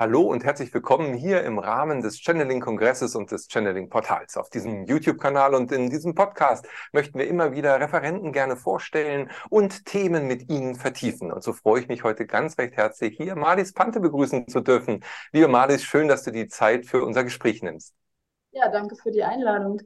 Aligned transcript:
Hallo 0.00 0.22
und 0.22 0.44
herzlich 0.44 0.72
willkommen 0.72 1.12
hier 1.14 1.42
im 1.42 1.58
Rahmen 1.58 2.02
des 2.02 2.20
Channeling-Kongresses 2.20 3.16
und 3.16 3.32
des 3.32 3.48
Channeling-Portals 3.48 4.36
auf 4.36 4.48
diesem 4.48 4.84
YouTube-Kanal. 4.86 5.56
Und 5.56 5.72
in 5.72 5.90
diesem 5.90 6.14
Podcast 6.14 6.68
möchten 6.92 7.18
wir 7.18 7.26
immer 7.26 7.50
wieder 7.50 7.80
Referenten 7.80 8.32
gerne 8.32 8.54
vorstellen 8.54 9.28
und 9.50 9.86
Themen 9.86 10.28
mit 10.28 10.50
ihnen 10.50 10.76
vertiefen. 10.76 11.32
Und 11.32 11.42
so 11.42 11.52
freue 11.52 11.80
ich 11.80 11.88
mich 11.88 12.04
heute 12.04 12.26
ganz 12.26 12.56
recht 12.58 12.76
herzlich, 12.76 13.16
hier 13.16 13.34
Marlies 13.34 13.72
Pante 13.72 13.98
begrüßen 13.98 14.46
zu 14.46 14.60
dürfen. 14.60 15.02
Liebe 15.32 15.48
Marlies, 15.48 15.82
schön, 15.82 16.06
dass 16.06 16.22
du 16.22 16.30
die 16.30 16.46
Zeit 16.46 16.86
für 16.86 17.04
unser 17.04 17.24
Gespräch 17.24 17.64
nimmst. 17.64 17.92
Ja, 18.52 18.68
danke 18.68 18.94
für 18.94 19.10
die 19.10 19.24
Einladung. 19.24 19.80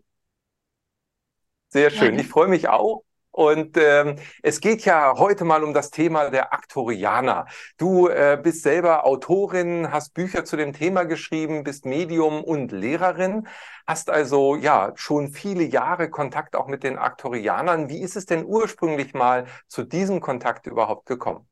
Sehr 1.68 1.88
schön. 1.88 2.18
Ich 2.18 2.28
freue 2.28 2.48
mich 2.48 2.68
auch, 2.68 3.02
und 3.32 3.78
ähm, 3.78 4.16
es 4.42 4.60
geht 4.60 4.84
ja 4.84 5.14
heute 5.16 5.44
mal 5.44 5.64
um 5.64 5.72
das 5.72 5.90
Thema 5.90 6.28
der 6.28 6.52
Aktorianer. 6.52 7.46
Du 7.78 8.08
äh, 8.08 8.38
bist 8.40 8.62
selber 8.62 9.06
Autorin, 9.06 9.90
hast 9.90 10.12
Bücher 10.12 10.44
zu 10.44 10.56
dem 10.56 10.74
Thema 10.74 11.04
geschrieben, 11.04 11.64
bist 11.64 11.86
Medium 11.86 12.44
und 12.44 12.72
Lehrerin, 12.72 13.48
hast 13.86 14.10
also 14.10 14.54
ja 14.54 14.92
schon 14.96 15.32
viele 15.32 15.64
Jahre 15.64 16.10
Kontakt 16.10 16.54
auch 16.54 16.66
mit 16.66 16.82
den 16.84 16.98
Aktorianern. 16.98 17.88
Wie 17.88 18.02
ist 18.02 18.16
es 18.16 18.26
denn 18.26 18.44
ursprünglich 18.44 19.14
mal 19.14 19.46
zu 19.66 19.82
diesem 19.82 20.20
Kontakt 20.20 20.66
überhaupt 20.66 21.06
gekommen? 21.06 21.48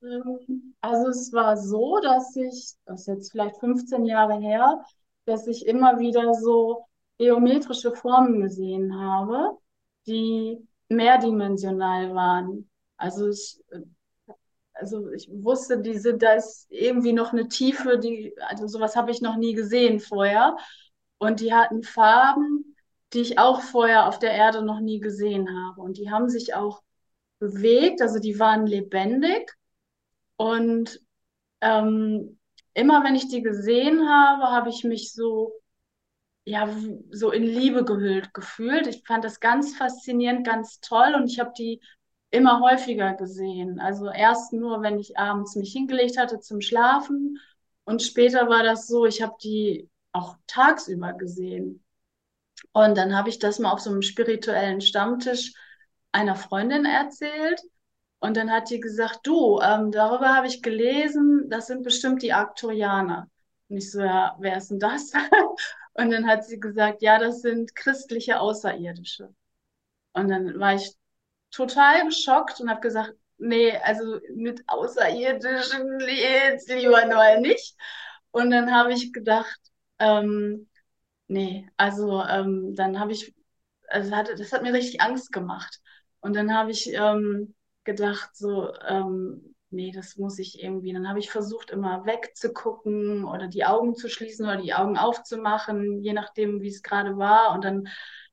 Ähm, 0.00 0.74
also 0.80 1.08
es 1.08 1.32
war 1.32 1.56
so, 1.56 1.98
dass 2.00 2.36
ich, 2.36 2.74
das 2.86 3.00
ist 3.00 3.06
jetzt 3.08 3.32
vielleicht 3.32 3.58
15 3.58 4.04
Jahre 4.04 4.38
her, 4.38 4.80
dass 5.24 5.48
ich 5.48 5.66
immer 5.66 5.98
wieder 5.98 6.34
so 6.34 6.86
geometrische 7.18 7.92
Formen 7.92 8.40
gesehen 8.40 8.96
habe 8.96 9.58
die 10.06 10.58
mehrdimensional 10.88 12.14
waren. 12.14 12.68
Also 12.96 13.28
ich, 13.28 13.60
also 14.74 15.10
ich 15.10 15.28
wusste, 15.30 15.80
diese, 15.80 16.16
da 16.16 16.34
ist 16.34 16.66
irgendwie 16.70 17.12
noch 17.12 17.32
eine 17.32 17.48
Tiefe, 17.48 17.98
die, 17.98 18.34
also 18.48 18.66
sowas 18.66 18.96
habe 18.96 19.10
ich 19.10 19.20
noch 19.20 19.36
nie 19.36 19.54
gesehen 19.54 20.00
vorher. 20.00 20.56
Und 21.18 21.40
die 21.40 21.54
hatten 21.54 21.82
Farben, 21.82 22.76
die 23.12 23.20
ich 23.20 23.38
auch 23.38 23.60
vorher 23.60 24.08
auf 24.08 24.18
der 24.18 24.32
Erde 24.32 24.64
noch 24.64 24.80
nie 24.80 25.00
gesehen 25.00 25.48
habe. 25.48 25.80
Und 25.80 25.98
die 25.98 26.10
haben 26.10 26.28
sich 26.28 26.54
auch 26.54 26.82
bewegt, 27.38 28.00
also 28.00 28.18
die 28.18 28.38
waren 28.38 28.66
lebendig. 28.66 29.52
Und 30.36 31.00
ähm, 31.60 32.38
immer 32.74 33.04
wenn 33.04 33.14
ich 33.14 33.28
die 33.28 33.42
gesehen 33.42 34.08
habe, 34.08 34.44
habe 34.44 34.70
ich 34.70 34.84
mich 34.84 35.12
so 35.12 35.52
ja, 36.44 36.68
so 37.10 37.30
in 37.30 37.44
Liebe 37.44 37.84
gehüllt 37.84 38.34
gefühlt. 38.34 38.86
Ich 38.86 39.02
fand 39.06 39.24
das 39.24 39.40
ganz 39.40 39.76
faszinierend, 39.76 40.46
ganz 40.46 40.80
toll 40.80 41.14
und 41.14 41.30
ich 41.30 41.38
habe 41.40 41.52
die 41.56 41.80
immer 42.30 42.60
häufiger 42.60 43.14
gesehen. 43.14 43.78
Also 43.80 44.08
erst 44.10 44.52
nur, 44.52 44.82
wenn 44.82 44.98
ich 44.98 45.18
abends 45.18 45.54
mich 45.56 45.72
hingelegt 45.72 46.18
hatte 46.18 46.40
zum 46.40 46.60
Schlafen 46.60 47.38
und 47.84 48.02
später 48.02 48.48
war 48.48 48.62
das 48.62 48.86
so, 48.86 49.06
ich 49.06 49.22
habe 49.22 49.34
die 49.42 49.88
auch 50.12 50.36
tagsüber 50.46 51.12
gesehen. 51.12 51.84
Und 52.72 52.96
dann 52.96 53.16
habe 53.16 53.28
ich 53.28 53.38
das 53.38 53.58
mal 53.58 53.72
auf 53.72 53.80
so 53.80 53.90
einem 53.90 54.02
spirituellen 54.02 54.80
Stammtisch 54.80 55.52
einer 56.12 56.36
Freundin 56.36 56.84
erzählt. 56.84 57.60
Und 58.20 58.36
dann 58.36 58.50
hat 58.52 58.70
die 58.70 58.80
gesagt, 58.80 59.20
du, 59.24 59.60
ähm, 59.60 59.90
darüber 59.90 60.34
habe 60.34 60.46
ich 60.46 60.62
gelesen, 60.62 61.46
das 61.50 61.66
sind 61.66 61.82
bestimmt 61.82 62.22
die 62.22 62.32
Aktorianer. 62.32 63.28
Und 63.68 63.78
ich 63.78 63.90
so, 63.90 64.00
ja, 64.00 64.36
wer 64.40 64.56
ist 64.58 64.70
denn 64.70 64.78
das? 64.78 65.12
Und 65.94 66.10
dann 66.10 66.26
hat 66.26 66.44
sie 66.44 66.58
gesagt, 66.60 67.02
ja, 67.02 67.18
das 67.18 67.42
sind 67.42 67.74
christliche 67.76 68.40
Außerirdische. 68.40 69.34
Und 70.12 70.28
dann 70.28 70.58
war 70.60 70.74
ich 70.74 70.94
total 71.50 72.06
geschockt 72.06 72.60
und 72.60 72.70
habe 72.70 72.80
gesagt, 72.80 73.14
nee, 73.38 73.76
also 73.78 74.20
mit 74.34 74.62
Außerirdischen 74.68 76.00
jetzt 76.00 76.68
lieber 76.70 77.06
mal 77.06 77.40
nicht. 77.40 77.76
Und 78.30 78.50
dann 78.50 78.74
habe 78.74 78.92
ich 78.94 79.12
gedacht, 79.12 79.60
ähm, 79.98 80.68
nee, 81.28 81.68
also 81.76 82.22
ähm, 82.24 82.74
dann 82.74 82.98
habe 83.00 83.12
ich, 83.12 83.34
also 83.88 84.14
hatte, 84.16 84.34
das 84.36 84.52
hat 84.52 84.62
mir 84.62 84.72
richtig 84.72 85.00
Angst 85.02 85.32
gemacht. 85.32 85.80
Und 86.20 86.34
dann 86.36 86.54
habe 86.54 86.70
ich 86.70 86.92
ähm, 86.92 87.54
gedacht, 87.84 88.30
so, 88.36 88.72
ähm, 88.88 89.51
nee, 89.72 89.92
das 89.92 90.16
muss 90.16 90.38
ich 90.38 90.62
irgendwie. 90.62 90.92
Dann 90.92 91.08
habe 91.08 91.18
ich 91.18 91.30
versucht, 91.30 91.70
immer 91.70 92.06
wegzugucken 92.06 93.24
oder 93.24 93.48
die 93.48 93.64
Augen 93.64 93.94
zu 93.94 94.08
schließen 94.08 94.46
oder 94.46 94.56
die 94.56 94.74
Augen 94.74 94.98
aufzumachen, 94.98 96.02
je 96.02 96.12
nachdem, 96.12 96.60
wie 96.62 96.68
es 96.68 96.82
gerade 96.82 97.16
war. 97.18 97.54
Und 97.54 97.64
dann 97.64 97.88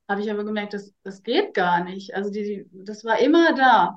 habe 0.08 0.20
ich 0.22 0.30
aber 0.30 0.44
gemerkt, 0.44 0.74
das, 0.74 0.92
das 1.02 1.22
geht 1.22 1.54
gar 1.54 1.84
nicht. 1.84 2.14
Also 2.14 2.30
die, 2.30 2.68
das 2.72 3.04
war 3.04 3.18
immer 3.20 3.54
da. 3.54 3.96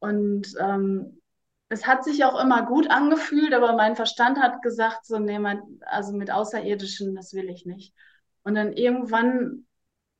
Und 0.00 0.54
ähm, 0.60 1.20
es 1.68 1.86
hat 1.86 2.04
sich 2.04 2.24
auch 2.24 2.40
immer 2.40 2.64
gut 2.66 2.90
angefühlt, 2.90 3.52
aber 3.52 3.74
mein 3.74 3.96
Verstand 3.96 4.38
hat 4.38 4.62
gesagt, 4.62 5.06
so, 5.06 5.18
nee, 5.18 5.38
mein, 5.38 5.60
also 5.86 6.12
mit 6.12 6.30
Außerirdischen, 6.30 7.14
das 7.14 7.34
will 7.34 7.50
ich 7.50 7.66
nicht. 7.66 7.94
Und 8.42 8.54
dann 8.54 8.72
irgendwann 8.72 9.66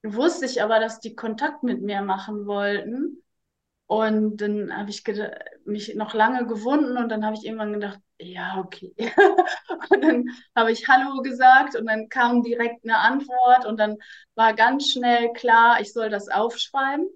wusste 0.02 0.46
ich 0.46 0.62
aber, 0.62 0.80
dass 0.80 1.00
die 1.00 1.14
Kontakt 1.14 1.62
mit 1.62 1.82
mir 1.82 2.02
machen 2.02 2.46
wollten. 2.46 3.22
Und 3.88 4.36
dann 4.36 4.76
habe 4.76 4.90
ich 4.90 5.02
mich 5.64 5.94
noch 5.94 6.12
lange 6.12 6.46
gewunden 6.46 6.98
und 6.98 7.08
dann 7.08 7.24
habe 7.24 7.36
ich 7.36 7.46
irgendwann 7.46 7.72
gedacht, 7.72 7.98
ja, 8.18 8.58
okay. 8.58 8.94
und 9.90 10.04
dann 10.04 10.26
habe 10.54 10.72
ich 10.72 10.86
Hallo 10.88 11.22
gesagt 11.22 11.74
und 11.74 11.86
dann 11.86 12.10
kam 12.10 12.42
direkt 12.42 12.84
eine 12.84 12.98
Antwort 12.98 13.64
und 13.64 13.80
dann 13.80 13.96
war 14.34 14.52
ganz 14.52 14.90
schnell 14.90 15.32
klar, 15.32 15.80
ich 15.80 15.94
soll 15.94 16.10
das 16.10 16.28
aufschreiben. 16.28 17.08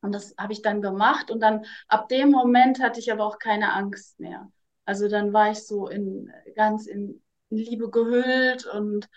Und 0.00 0.12
das 0.12 0.34
habe 0.36 0.52
ich 0.52 0.62
dann 0.62 0.82
gemacht 0.82 1.30
und 1.30 1.38
dann 1.40 1.64
ab 1.86 2.08
dem 2.08 2.32
Moment 2.32 2.82
hatte 2.82 2.98
ich 2.98 3.12
aber 3.12 3.24
auch 3.24 3.38
keine 3.38 3.72
Angst 3.72 4.18
mehr. 4.18 4.50
Also 4.84 5.08
dann 5.08 5.32
war 5.32 5.52
ich 5.52 5.64
so 5.64 5.86
in 5.86 6.28
ganz 6.56 6.86
in, 6.88 7.22
Liebe 7.50 7.88
gehüllt 7.88 8.66
und 8.66 9.08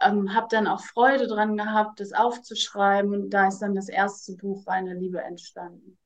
ähm, 0.00 0.34
habe 0.34 0.48
dann 0.50 0.66
auch 0.66 0.80
Freude 0.80 1.28
dran 1.28 1.56
gehabt, 1.56 2.00
das 2.00 2.12
aufzuschreiben. 2.12 3.12
Und 3.14 3.30
da 3.30 3.46
ist 3.46 3.60
dann 3.60 3.76
das 3.76 3.88
erste 3.88 4.34
Buch 4.34 4.66
Reine 4.66 4.94
Liebe 4.94 5.20
entstanden. 5.22 5.96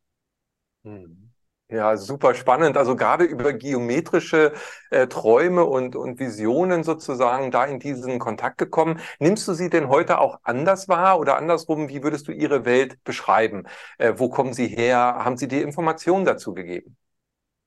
Hm. 0.85 1.33
Ja, 1.71 1.97
super 1.99 2.35
spannend. 2.35 2.79
Also 2.79 2.97
gerade 2.97 3.25
über 3.25 3.53
geometrische 3.53 4.53
äh, 4.91 5.07
Träume 5.07 5.65
und, 5.65 5.97
und 5.97 6.19
Visionen 6.19 6.83
sozusagen 6.83 7.51
da 7.51 7.67
in 7.67 7.79
diesen 7.79 8.19
Kontakt 8.19 8.57
gekommen. 8.57 9.01
Nimmst 9.19 9.47
du 9.49 9.53
sie 9.53 9.69
denn 9.69 9.89
heute 9.89 10.19
auch 10.19 10.39
anders 10.45 10.89
wahr 10.89 11.21
oder 11.21 11.37
andersrum? 11.37 11.91
Wie 11.91 12.03
würdest 12.03 12.27
du 12.27 12.33
ihre 12.33 12.65
Welt 12.65 13.05
beschreiben? 13.05 13.67
Äh, 13.99 14.15
wo 14.17 14.31
kommen 14.31 14.55
sie 14.55 14.67
her? 14.67 14.97
Haben 14.99 15.37
sie 15.37 15.47
dir 15.49 15.63
Informationen 15.63 16.25
dazu 16.25 16.55
gegeben? 16.55 16.97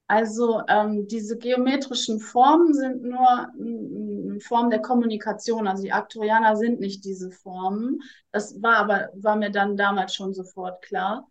Also 0.08 0.62
ähm, 0.68 1.08
diese 1.08 1.38
geometrischen 1.38 2.20
Formen 2.20 2.74
sind 2.74 3.04
nur 3.04 3.48
eine 3.58 4.40
Form 4.42 4.70
der 4.70 4.82
Kommunikation. 4.82 5.68
Also 5.68 5.84
die 5.84 5.94
Aktorianer 5.94 6.58
sind 6.58 6.82
nicht 6.82 7.06
diese 7.06 7.32
Formen. 7.32 8.02
Das 8.32 8.62
war 8.62 8.76
aber 8.78 9.10
war 9.14 9.38
mir 9.38 9.52
dann 9.52 9.78
damals 9.78 10.14
schon 10.14 10.34
sofort 10.34 10.82
klar. 10.82 11.28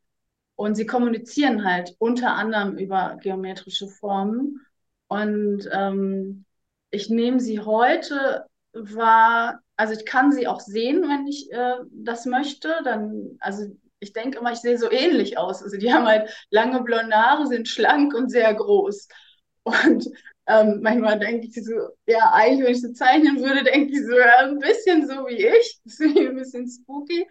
Und 0.61 0.75
sie 0.75 0.85
kommunizieren 0.85 1.65
halt 1.65 1.95
unter 1.99 2.35
anderem 2.35 2.77
über 2.77 3.17
geometrische 3.23 3.89
Formen. 3.89 4.61
Und 5.09 5.67
ähm, 5.73 6.45
ich 6.91 7.09
nehme 7.09 7.41
sie 7.41 7.61
heute 7.61 8.45
wahr, 8.75 9.61
also 9.79 9.95
ich 9.95 10.05
kann 10.05 10.33
sie 10.33 10.47
auch 10.47 10.61
sehen, 10.61 11.01
wenn 11.09 11.27
ich 11.27 11.51
äh, 11.51 11.77
das 11.91 12.27
möchte. 12.27 12.75
Dann, 12.85 13.39
also 13.41 13.65
ich 14.01 14.13
denke 14.13 14.39
immer, 14.39 14.53
ich 14.53 14.59
sehe 14.59 14.77
so 14.77 14.91
ähnlich 14.91 15.39
aus. 15.39 15.63
Also 15.63 15.79
die 15.79 15.91
haben 15.95 16.05
halt 16.07 16.29
lange 16.51 16.83
blonde 16.83 17.17
Haare, 17.17 17.47
sind 17.47 17.67
schlank 17.67 18.13
und 18.15 18.29
sehr 18.31 18.53
groß. 18.53 19.09
Und 19.63 20.09
ähm, 20.47 20.81
manchmal 20.83 21.19
denke 21.19 21.47
ich 21.47 21.55
so, 21.65 21.73
ja, 22.07 22.33
eigentlich, 22.35 22.67
wenn 22.67 22.73
ich 22.75 22.83
so 22.83 22.93
zeichnen 22.93 23.39
würde, 23.41 23.65
denke 23.65 23.95
ich 23.95 24.05
so, 24.07 24.13
ja, 24.13 24.41
ein 24.41 24.59
bisschen 24.59 25.07
so 25.09 25.27
wie 25.27 25.47
ich. 25.47 25.81
Das 25.87 25.95
finde 25.97 26.21
ich 26.21 26.29
ein 26.29 26.37
bisschen 26.37 26.69
spooky. 26.69 27.27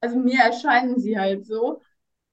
Also 0.00 0.16
mir 0.16 0.40
erscheinen 0.44 1.00
sie 1.00 1.18
halt 1.18 1.44
so. 1.44 1.82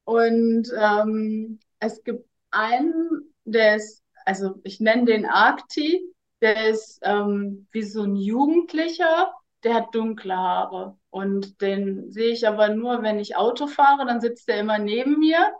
Und 0.06 0.72
ähm, 0.80 1.60
es 1.80 2.04
gibt 2.04 2.28
einen, 2.52 3.34
der 3.44 3.76
ist, 3.76 4.04
also 4.26 4.56
ich 4.64 4.80
nenne 4.80 5.06
den 5.06 5.26
Arkti, 5.26 6.02
der 6.42 6.70
ist 6.70 7.00
ähm, 7.04 7.68
wie 7.72 7.84
so 7.84 8.04
ein 8.04 8.16
Jugendlicher, 8.16 9.34
der 9.64 9.76
hat 9.76 9.96
dunkle 9.96 10.36
Haare. 10.36 10.98
Und 11.10 11.62
den 11.62 12.12
sehe 12.12 12.32
ich 12.32 12.48
aber 12.48 12.70
nur, 12.70 13.02
wenn 13.02 13.20
ich 13.20 13.36
Auto 13.36 13.68
fahre, 13.68 14.06
dann 14.06 14.22
sitzt 14.22 14.48
der 14.48 14.60
immer 14.60 14.78
neben 14.78 15.20
mir. 15.20 15.54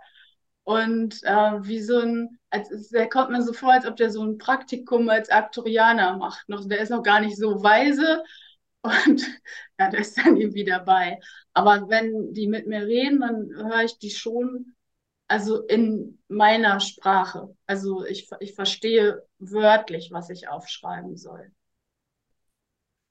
Und 0.64 1.24
äh, 1.24 1.64
wie 1.64 1.82
so 1.82 2.00
ein, 2.00 2.40
als, 2.50 2.90
der 2.90 3.10
kommt 3.10 3.32
mir 3.32 3.42
so 3.42 3.54
vor, 3.54 3.72
als 3.72 3.86
ob 3.86 3.96
der 3.96 4.10
so 4.12 4.24
ein 4.24 4.38
Praktikum 4.38 5.10
als 5.10 5.30
Aktorianer 5.30 6.18
macht. 6.18 6.48
Noch, 6.50 6.68
der 6.68 6.80
ist 6.80 6.90
noch 6.90 7.04
gar 7.04 7.20
nicht 7.20 7.38
so 7.38 7.64
weise, 7.64 8.24
und 8.86 9.22
ja, 9.80 9.90
der 9.90 10.00
ist 10.00 10.18
dann 10.18 10.38
irgendwie 10.38 10.66
dabei. 10.66 11.20
Aber 11.54 11.90
wenn 11.90 12.34
die 12.34 12.48
mit 12.48 12.68
mir 12.68 12.86
reden, 12.86 13.22
dann 13.22 13.50
höre 13.56 13.84
ich 13.84 13.98
die 14.00 14.12
schon 14.12 14.76
also 15.28 15.64
in 15.64 16.20
meiner 16.28 16.80
Sprache. 16.80 17.56
Also 17.66 18.06
ich, 18.06 18.30
ich 18.40 18.54
verstehe 18.54 19.24
wörtlich, 19.40 20.10
was 20.12 20.30
ich 20.30 20.48
aufschreiben 20.50 21.18
soll. 21.18 21.52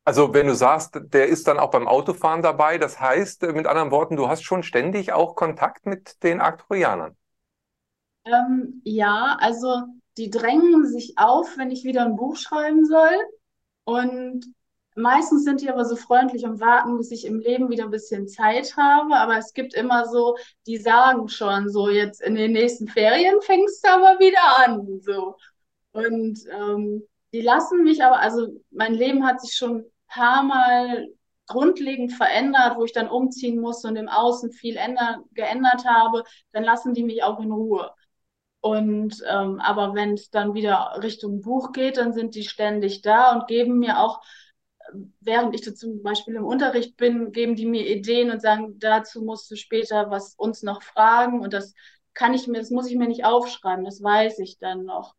Also 0.05 0.35
wenn 0.35 0.47
du 0.47 0.55
sagst, 0.55 1.01
der 1.03 1.29
ist 1.29 1.49
dann 1.49 1.59
auch 1.59 1.71
beim 1.71 1.89
Autofahren 1.89 2.43
dabei, 2.43 2.77
das 2.77 3.01
heißt 3.01 3.43
äh, 3.45 3.53
mit 3.53 3.67
anderen 3.67 3.91
Worten, 3.91 4.17
du 4.17 4.29
hast 4.29 4.43
schon 4.43 4.63
ständig 4.63 5.13
auch 5.13 5.35
Kontakt 5.35 5.87
mit 5.87 6.23
den 6.23 6.41
Arcturianern. 6.43 7.17
Ähm, 8.27 8.83
ja, 8.85 9.37
also 9.41 9.85
die 10.19 10.31
drängen 10.31 10.87
sich 10.87 11.15
auf, 11.17 11.57
wenn 11.57 11.71
ich 11.71 11.85
wieder 11.85 12.05
ein 12.05 12.17
Buch 12.17 12.37
schreiben 12.37 12.85
soll. 12.85 13.17
Und 13.85 14.47
meistens 14.95 15.45
sind 15.45 15.61
die 15.61 15.71
aber 15.71 15.85
so 15.85 15.97
freundlich 15.97 16.45
und 16.45 16.61
warten, 16.61 16.97
bis 16.97 17.11
ich 17.11 17.25
im 17.25 17.41
Leben 17.41 17.71
wieder 17.71 17.85
ein 17.85 17.91
bisschen 17.91 18.29
Zeit 18.29 18.77
habe. 18.77 19.17
Aber 19.17 19.37
es 19.37 19.53
gibt 19.53 19.75
immer 19.75 20.07
so, 20.07 20.37
die 20.67 20.77
sagen 20.79 21.29
schon 21.29 21.69
so, 21.69 21.89
jetzt 21.89 22.23
in 22.23 22.35
den 22.35 22.53
nächsten 22.53 22.89
Ferien 22.89 23.41
fängst 23.43 23.85
du 23.85 23.89
aber 23.91 24.19
wieder 24.19 24.67
an. 24.67 25.01
So. 25.01 25.37
Und 25.93 26.41
ähm, 26.51 27.03
die 27.33 27.41
lassen 27.41 27.83
mich 27.83 28.05
aber, 28.05 28.21
also 28.21 28.49
mein 28.71 28.95
Leben 28.95 29.27
hat 29.27 29.41
sich 29.41 29.55
schon 29.55 29.85
paar 30.15 30.43
Mal 30.45 31.09
grundlegend 31.47 32.13
verändert, 32.13 32.77
wo 32.77 32.85
ich 32.85 32.93
dann 32.93 33.09
umziehen 33.09 33.61
musste 33.61 33.89
und 33.89 33.97
im 33.97 34.09
Außen 34.09 34.53
viel 34.53 34.77
änder 34.77 35.23
geändert 35.33 35.85
habe, 35.85 36.25
dann 36.53 36.65
lassen 36.65 36.95
die 36.95 37.03
mich 37.03 37.23
auch 37.23 37.41
in 37.41 37.53
Ruhe. 37.53 37.91
Und 38.61 39.23
ähm, 39.29 39.61
aber 39.61 39.95
wenn 39.95 40.15
es 40.15 40.31
dann 40.31 40.55
wieder 40.55 40.99
Richtung 41.03 41.43
Buch 41.43 41.73
geht, 41.73 41.99
dann 41.99 42.15
sind 42.15 42.35
die 42.35 42.45
ständig 42.45 43.03
da 43.03 43.33
und 43.33 43.47
geben 43.47 43.79
mir 43.79 44.01
auch, 44.01 44.23
während 45.21 45.55
ich 45.55 45.77
zum 45.77 46.03
Beispiel 46.03 46.35
im 46.37 46.45
Unterricht 46.45 46.97
bin, 46.97 47.33
geben 47.33 47.57
die 47.57 47.67
mir 47.67 47.87
Ideen 47.87 48.31
und 48.31 48.41
sagen, 48.41 48.79
dazu 48.79 49.23
musst 49.23 49.51
du 49.51 49.57
später 49.57 50.11
was 50.11 50.35
uns 50.35 50.63
noch 50.63 50.83
fragen 50.83 51.41
und 51.41 51.53
das 51.53 51.75
kann 52.15 52.35
ich 52.35 52.47
mir, 52.47 52.59
das 52.59 52.71
muss 52.71 52.89
ich 52.89 52.97
mir 52.97 53.09
nicht 53.09 53.25
aufschreiben, 53.25 53.85
das 53.85 54.03
weiß 54.03 54.39
ich 54.39 54.59
dann 54.59 54.85
noch. 54.85 55.15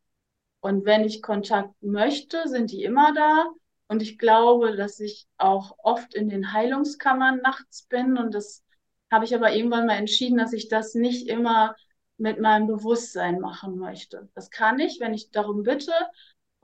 Und 0.62 0.86
wenn 0.86 1.04
ich 1.04 1.22
Kontakt 1.22 1.76
möchte, 1.82 2.48
sind 2.48 2.72
die 2.72 2.84
immer 2.84 3.14
da. 3.14 3.46
Und 3.88 4.02
ich 4.02 4.18
glaube, 4.18 4.76
dass 4.76 5.00
ich 5.00 5.28
auch 5.38 5.76
oft 5.78 6.16
in 6.16 6.28
den 6.28 6.54
Heilungskammern 6.54 7.38
nachts 7.44 7.84
bin. 7.84 8.18
Und 8.18 8.34
das 8.34 8.64
habe 9.12 9.26
ich 9.26 9.36
aber 9.36 9.54
irgendwann 9.54 9.86
mal 9.86 9.98
entschieden, 9.98 10.40
dass 10.40 10.54
ich 10.54 10.68
das 10.68 10.96
nicht 10.96 11.28
immer 11.28 11.76
mit 12.18 12.40
meinem 12.40 12.66
Bewusstsein 12.66 13.40
machen 13.40 13.78
möchte. 13.78 14.30
Das 14.34 14.50
kann 14.50 14.80
ich, 14.80 15.00
wenn 15.00 15.14
ich 15.14 15.30
darum 15.30 15.62
bitte. 15.62 15.92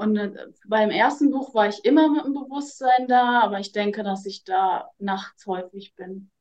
Und 0.02 0.18
äh, 0.18 0.32
beim 0.66 0.90
ersten 0.90 1.30
Buch 1.30 1.54
war 1.54 1.68
ich 1.68 1.86
immer 1.86 2.10
mit 2.10 2.26
dem 2.26 2.34
Bewusstsein 2.34 3.08
da, 3.08 3.42
aber 3.42 3.60
ich 3.60 3.72
denke, 3.72 4.02
dass 4.02 4.26
ich 4.26 4.44
da 4.44 4.90
nachts 4.98 5.46
häufig 5.46 5.94
bin. 5.96 6.32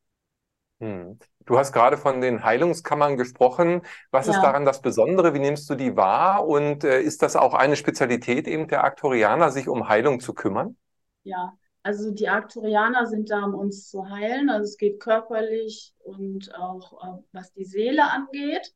Hm. 0.80 1.18
Du 1.44 1.58
hast 1.58 1.72
gerade 1.74 1.98
von 1.98 2.22
den 2.22 2.42
Heilungskammern 2.42 3.18
gesprochen. 3.18 3.82
Was 4.10 4.28
ja. 4.28 4.32
ist 4.32 4.40
daran 4.40 4.64
das 4.64 4.80
Besondere? 4.80 5.34
Wie 5.34 5.40
nimmst 5.40 5.68
du 5.68 5.74
die 5.74 5.94
wahr? 5.94 6.46
Und 6.46 6.84
äh, 6.84 7.02
ist 7.02 7.20
das 7.20 7.36
auch 7.36 7.52
eine 7.52 7.76
Spezialität 7.76 8.48
eben 8.48 8.66
der 8.66 8.82
Aktorianer, 8.82 9.50
sich 9.50 9.68
um 9.68 9.88
Heilung 9.88 10.20
zu 10.20 10.32
kümmern? 10.32 10.78
Ja, 11.22 11.52
also 11.82 12.12
die 12.12 12.30
Aktorianer 12.30 13.06
sind 13.06 13.30
da, 13.30 13.44
um 13.44 13.54
uns 13.54 13.90
zu 13.90 14.08
heilen. 14.08 14.48
Also 14.48 14.64
es 14.64 14.78
geht 14.78 15.00
körperlich 15.00 15.92
und 15.98 16.54
auch 16.54 17.04
äh, 17.04 17.22
was 17.32 17.52
die 17.52 17.66
Seele 17.66 18.10
angeht. 18.10 18.72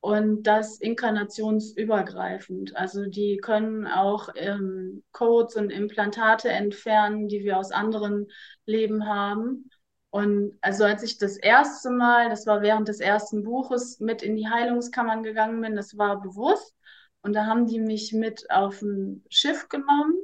Und 0.00 0.44
das 0.44 0.80
inkarnationsübergreifend. 0.80 2.74
Also 2.74 3.04
die 3.04 3.36
können 3.36 3.86
auch 3.86 4.30
ähm, 4.34 5.04
Codes 5.12 5.56
und 5.56 5.70
Implantate 5.70 6.48
entfernen, 6.48 7.28
die 7.28 7.44
wir 7.44 7.58
aus 7.58 7.70
anderen 7.70 8.28
Leben 8.64 9.06
haben. 9.06 9.70
Und 10.08 10.58
also 10.62 10.84
als 10.84 11.02
ich 11.02 11.18
das 11.18 11.36
erste 11.36 11.90
Mal, 11.90 12.30
das 12.30 12.46
war 12.46 12.62
während 12.62 12.88
des 12.88 13.00
ersten 13.00 13.44
Buches, 13.44 14.00
mit 14.00 14.22
in 14.22 14.36
die 14.36 14.48
Heilungskammern 14.48 15.22
gegangen 15.22 15.60
bin, 15.60 15.76
das 15.76 15.96
war 15.98 16.20
bewusst. 16.20 16.74
Und 17.22 17.34
da 17.34 17.44
haben 17.44 17.66
die 17.66 17.78
mich 17.78 18.12
mit 18.12 18.50
auf 18.50 18.80
ein 18.82 19.24
Schiff 19.28 19.68
genommen. 19.68 20.14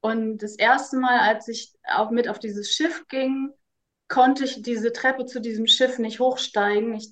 Und 0.00 0.38
das 0.38 0.56
erste 0.56 0.98
Mal, 0.98 1.20
als 1.20 1.48
ich 1.48 1.72
auch 1.92 2.10
mit 2.10 2.28
auf 2.28 2.38
dieses 2.38 2.70
Schiff 2.70 3.08
ging, 3.08 3.50
konnte 4.08 4.44
ich 4.44 4.62
diese 4.62 4.92
Treppe 4.92 5.24
zu 5.24 5.40
diesem 5.40 5.66
Schiff 5.66 5.98
nicht 5.98 6.20
hochsteigen. 6.20 6.94
Ich 6.94 7.10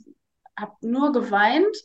habe 0.59 0.75
nur 0.81 1.13
geweint 1.13 1.77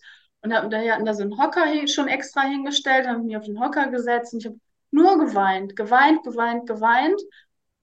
und 0.41 0.53
hab, 0.53 0.69
daher 0.69 0.93
hatten 0.95 1.05
da 1.05 1.13
so 1.13 1.23
einen 1.23 1.37
Hocker 1.37 1.65
schon 1.87 2.07
extra 2.07 2.41
hingestellt, 2.41 3.07
habe 3.07 3.19
mich 3.23 3.37
auf 3.37 3.45
den 3.45 3.59
Hocker 3.59 3.87
gesetzt 3.87 4.33
und 4.33 4.39
ich 4.39 4.45
habe 4.45 4.59
nur 4.91 5.17
geweint, 5.19 5.75
geweint, 5.75 6.23
geweint, 6.23 6.67
geweint. 6.67 7.21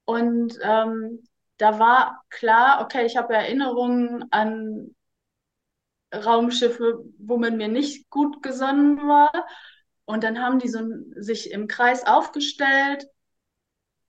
Und 0.05 0.57
ähm, 0.61 1.23
da 1.57 1.79
war 1.79 2.23
klar, 2.29 2.81
okay, 2.83 3.05
ich 3.05 3.17
habe 3.17 3.33
Erinnerungen 3.33 4.25
an 4.31 4.95
Raumschiffe, 6.13 7.03
wo 7.17 7.37
man 7.37 7.57
mir 7.57 7.67
nicht 7.67 8.09
gut 8.09 8.41
gesonnen 8.41 8.97
war. 9.07 9.31
Und 10.05 10.23
dann 10.23 10.41
haben 10.41 10.59
die 10.59 10.69
so 10.69 10.79
sich 11.15 11.51
im 11.51 11.67
Kreis 11.67 12.05
aufgestellt 12.05 13.07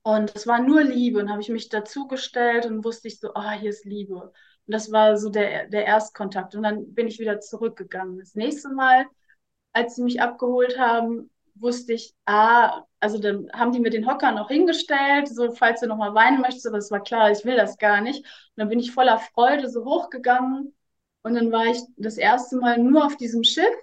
und 0.03 0.35
es 0.37 0.47
war 0.47 0.61
nur 0.61 0.83
Liebe. 0.83 1.19
Und 1.19 1.31
habe 1.31 1.43
ich 1.43 1.49
mich 1.49 1.69
dazugestellt 1.69 2.67
und 2.67 2.85
wusste 2.85 3.09
ich 3.09 3.19
so, 3.21 3.33
oh, 3.35 3.51
hier 3.51 3.71
ist 3.71 3.85
Liebe. 3.85 4.33
Und 4.69 4.75
das 4.75 4.93
war 4.93 5.17
so 5.17 5.31
der, 5.31 5.69
der 5.69 5.87
Erstkontakt. 5.87 6.55
Und 6.55 6.63
dann 6.63 6.95
bin 6.95 7.09
ich 7.09 7.19
wieder 7.19 7.41
zurückgegangen. 7.41 8.19
Das 8.21 8.37
nächste 8.37 8.69
Mal, 8.71 9.07
als 9.73 9.97
sie 9.97 10.03
mich 10.05 10.21
abgeholt 10.23 10.79
haben, 10.79 11.31
wusste 11.57 11.93
ich, 11.95 12.15
ah, 12.27 12.85
also 13.01 13.19
dann 13.19 13.51
haben 13.53 13.73
die 13.73 13.81
mir 13.81 13.91
den 13.91 14.07
Hocker 14.09 14.33
noch 14.33 14.49
hingestellt, 14.49 15.29
so 15.29 15.53
falls 15.53 15.81
du 15.81 15.87
noch 15.87 15.97
mal 15.97 16.15
weinen 16.15 16.41
möchtest, 16.41 16.67
aber 16.67 16.79
es 16.79 16.91
war 16.91 17.03
klar, 17.03 17.31
ich 17.31 17.45
will 17.45 17.57
das 17.57 17.79
gar 17.79 18.01
nicht. 18.01 18.21
Und 18.21 18.27
dann 18.57 18.69
bin 18.69 18.79
ich 18.81 18.93
voller 18.93 19.19
Freude 19.19 19.69
so 19.69 19.85
hochgegangen 19.85 20.75
und 21.23 21.35
dann 21.35 21.53
war 21.53 21.67
ich 21.67 21.81
das 21.97 22.17
erste 22.19 22.57
Mal 22.57 22.79
nur 22.79 23.05
auf 23.07 23.17
diesem 23.17 23.45
Schiff 23.45 23.75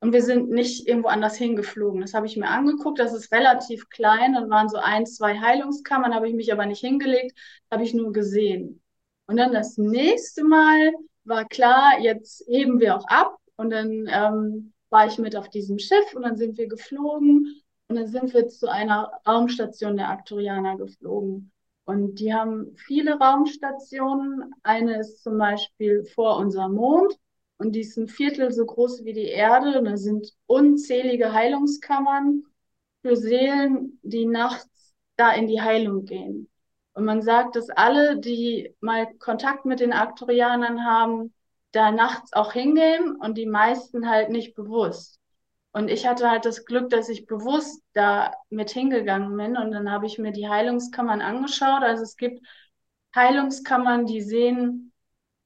und 0.00 0.12
wir 0.12 0.22
sind 0.22 0.50
nicht 0.50 0.86
irgendwo 0.86 1.08
anders 1.08 1.36
hingeflogen. 1.36 2.00
Das 2.02 2.14
habe 2.14 2.26
ich 2.26 2.36
mir 2.36 2.48
angeguckt, 2.48 2.98
das 2.98 3.14
ist 3.14 3.32
relativ 3.32 3.88
klein, 3.90 4.34
dann 4.34 4.50
waren 4.50 4.68
so 4.68 4.76
ein, 4.78 5.06
zwei 5.06 5.38
Heilungskammern, 5.40 6.14
habe 6.14 6.28
ich 6.28 6.34
mich 6.34 6.52
aber 6.52 6.66
nicht 6.66 6.80
hingelegt, 6.80 7.36
habe 7.70 7.84
ich 7.84 7.94
nur 7.94 8.12
gesehen. 8.12 8.83
Und 9.26 9.36
dann 9.36 9.52
das 9.52 9.78
nächste 9.78 10.44
Mal 10.44 10.92
war 11.24 11.44
klar, 11.46 11.98
jetzt 12.00 12.44
heben 12.46 12.80
wir 12.80 12.96
auch 12.96 13.06
ab 13.08 13.38
und 13.56 13.70
dann 13.70 14.06
ähm, 14.08 14.72
war 14.90 15.06
ich 15.06 15.18
mit 15.18 15.36
auf 15.36 15.48
diesem 15.48 15.78
Schiff 15.78 16.14
und 16.14 16.22
dann 16.22 16.36
sind 16.36 16.58
wir 16.58 16.68
geflogen 16.68 17.62
und 17.88 17.96
dann 17.96 18.06
sind 18.06 18.34
wir 18.34 18.48
zu 18.48 18.70
einer 18.70 19.12
Raumstation 19.26 19.96
der 19.96 20.10
Aktorianer 20.10 20.76
geflogen. 20.76 21.50
Und 21.84 22.18
die 22.18 22.32
haben 22.32 22.74
viele 22.76 23.18
Raumstationen. 23.18 24.54
Eine 24.62 25.00
ist 25.00 25.22
zum 25.22 25.36
Beispiel 25.36 26.04
vor 26.04 26.38
unserem 26.38 26.74
Mond 26.74 27.14
und 27.58 27.72
die 27.72 27.80
ist 27.80 27.98
ein 27.98 28.08
Viertel 28.08 28.52
so 28.52 28.64
groß 28.64 29.04
wie 29.04 29.12
die 29.12 29.26
Erde. 29.28 29.78
Und 29.78 29.84
da 29.84 29.96
sind 29.96 30.32
unzählige 30.46 31.32
Heilungskammern 31.32 32.44
für 33.02 33.16
Seelen, 33.16 33.98
die 34.02 34.24
nachts 34.24 34.94
da 35.16 35.32
in 35.32 35.46
die 35.46 35.60
Heilung 35.60 36.06
gehen. 36.06 36.48
Und 36.94 37.04
man 37.04 37.22
sagt, 37.22 37.56
dass 37.56 37.70
alle, 37.70 38.18
die 38.18 38.74
mal 38.80 39.12
Kontakt 39.18 39.64
mit 39.66 39.80
den 39.80 39.92
Aktorianern 39.92 40.84
haben, 40.84 41.34
da 41.72 41.90
nachts 41.90 42.32
auch 42.32 42.52
hingehen 42.52 43.16
und 43.16 43.36
die 43.36 43.46
meisten 43.46 44.08
halt 44.08 44.30
nicht 44.30 44.54
bewusst. 44.54 45.18
Und 45.72 45.88
ich 45.90 46.06
hatte 46.06 46.30
halt 46.30 46.44
das 46.44 46.64
Glück, 46.66 46.88
dass 46.90 47.08
ich 47.08 47.26
bewusst 47.26 47.82
da 47.94 48.32
mit 48.48 48.70
hingegangen 48.70 49.36
bin 49.36 49.56
und 49.56 49.72
dann 49.72 49.90
habe 49.90 50.06
ich 50.06 50.18
mir 50.18 50.30
die 50.30 50.48
Heilungskammern 50.48 51.20
angeschaut. 51.20 51.82
Also 51.82 52.04
es 52.04 52.16
gibt 52.16 52.46
Heilungskammern, 53.14 54.06
die 54.06 54.20
sehen 54.20 54.92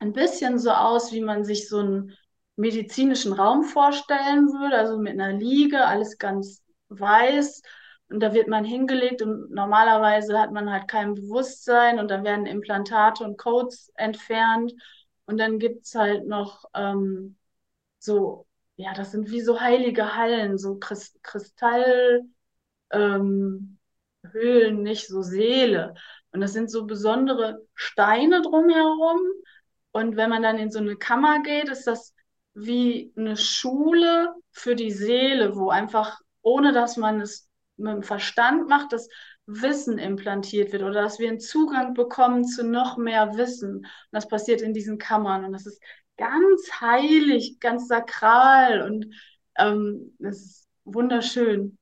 ein 0.00 0.12
bisschen 0.12 0.58
so 0.58 0.70
aus, 0.70 1.12
wie 1.12 1.22
man 1.22 1.44
sich 1.44 1.68
so 1.68 1.78
einen 1.78 2.14
medizinischen 2.56 3.32
Raum 3.32 3.64
vorstellen 3.64 4.48
würde, 4.52 4.76
also 4.76 4.98
mit 4.98 5.12
einer 5.12 5.32
Liege, 5.32 5.86
alles 5.86 6.18
ganz 6.18 6.62
weiß. 6.90 7.62
Und 8.08 8.20
da 8.20 8.32
wird 8.32 8.48
man 8.48 8.64
hingelegt 8.64 9.20
und 9.22 9.50
normalerweise 9.50 10.38
hat 10.38 10.50
man 10.52 10.70
halt 10.70 10.88
kein 10.88 11.14
Bewusstsein 11.14 11.98
und 11.98 12.10
dann 12.10 12.24
werden 12.24 12.46
Implantate 12.46 13.22
und 13.22 13.36
Codes 13.38 13.92
entfernt. 13.96 14.72
Und 15.26 15.38
dann 15.38 15.58
gibt 15.58 15.84
es 15.84 15.94
halt 15.94 16.26
noch 16.26 16.64
ähm, 16.74 17.36
so, 17.98 18.46
ja, 18.76 18.94
das 18.94 19.10
sind 19.10 19.30
wie 19.30 19.42
so 19.42 19.60
heilige 19.60 20.16
Hallen, 20.16 20.56
so 20.56 20.78
Christ 20.78 21.22
Kristallhöhlen, 21.22 22.34
ähm, 22.92 24.82
nicht 24.82 25.08
so 25.08 25.20
Seele. 25.22 25.94
Und 26.32 26.40
das 26.40 26.52
sind 26.52 26.70
so 26.70 26.86
besondere 26.86 27.66
Steine 27.74 28.40
drumherum. 28.42 29.20
Und 29.92 30.16
wenn 30.16 30.30
man 30.30 30.42
dann 30.42 30.58
in 30.58 30.70
so 30.70 30.78
eine 30.78 30.96
Kammer 30.96 31.42
geht, 31.42 31.68
ist 31.68 31.86
das 31.86 32.14
wie 32.54 33.12
eine 33.16 33.36
Schule 33.36 34.34
für 34.50 34.74
die 34.74 34.90
Seele, 34.90 35.56
wo 35.56 35.70
einfach, 35.70 36.20
ohne 36.42 36.72
dass 36.72 36.96
man 36.96 37.20
es 37.20 37.47
mit 37.78 37.92
dem 37.92 38.02
Verstand 38.02 38.68
macht, 38.68 38.92
das 38.92 39.08
Wissen 39.46 39.98
implantiert 39.98 40.72
wird 40.72 40.82
oder 40.82 41.02
dass 41.02 41.18
wir 41.18 41.28
einen 41.28 41.40
Zugang 41.40 41.94
bekommen 41.94 42.44
zu 42.44 42.64
noch 42.64 42.96
mehr 42.98 43.36
Wissen. 43.36 43.76
Und 43.78 43.86
das 44.12 44.28
passiert 44.28 44.60
in 44.62 44.74
diesen 44.74 44.98
Kammern 44.98 45.44
und 45.44 45.52
das 45.52 45.66
ist 45.66 45.82
ganz 46.16 46.70
heilig, 46.80 47.58
ganz 47.60 47.88
sakral 47.88 48.82
und 48.82 49.06
ähm, 49.56 50.14
das 50.18 50.38
ist 50.38 50.68
wunderschön. 50.84 51.78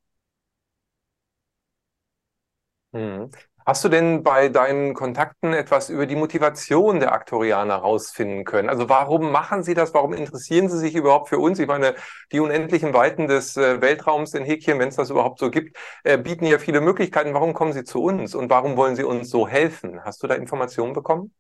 Mhm. 2.93 3.31
Hast 3.67 3.83
du 3.85 3.89
denn 3.89 4.23
bei 4.23 4.49
deinen 4.49 4.95
Kontakten 4.95 5.53
etwas 5.53 5.91
über 5.91 6.07
die 6.07 6.15
Motivation 6.15 7.01
der 7.01 7.13
Aktorianer 7.13 7.75
herausfinden 7.79 8.45
können? 8.45 8.69
Also 8.69 8.89
warum 8.89 9.33
machen 9.33 9.65
sie 9.65 9.75
das? 9.75 9.93
Warum 9.93 10.13
interessieren 10.13 10.69
sie 10.69 10.79
sich 10.79 10.95
überhaupt 10.95 11.29
für 11.29 11.41
uns? 11.41 11.59
Ich 11.59 11.67
meine, 11.67 11.97
die 12.31 12.39
unendlichen 12.39 12.95
Weiten 12.95 13.27
des 13.27 13.57
äh, 13.57 13.81
Weltraums 13.81 14.35
in 14.35 14.45
Häkchen, 14.45 14.79
wenn 14.79 14.89
es 14.89 14.95
das 14.95 15.11
überhaupt 15.11 15.41
so 15.41 15.51
gibt, 15.51 15.77
äh, 16.05 16.17
bieten 16.17 16.47
ja 16.47 16.61
viele 16.61 16.81
Möglichkeiten. 16.81 17.35
Warum 17.35 17.55
kommen 17.55 17.73
sie 17.73 17.83
zu 17.83 18.01
uns 18.05 18.37
und 18.37 18.51
warum 18.51 18.77
wollen 18.77 18.95
sie 18.95 19.03
uns 19.03 19.31
so 19.31 19.49
helfen? 19.49 20.01
Hast 20.05 20.23
du 20.23 20.29
da 20.29 20.37
Informationen 20.37 20.93
bekommen? 20.93 21.35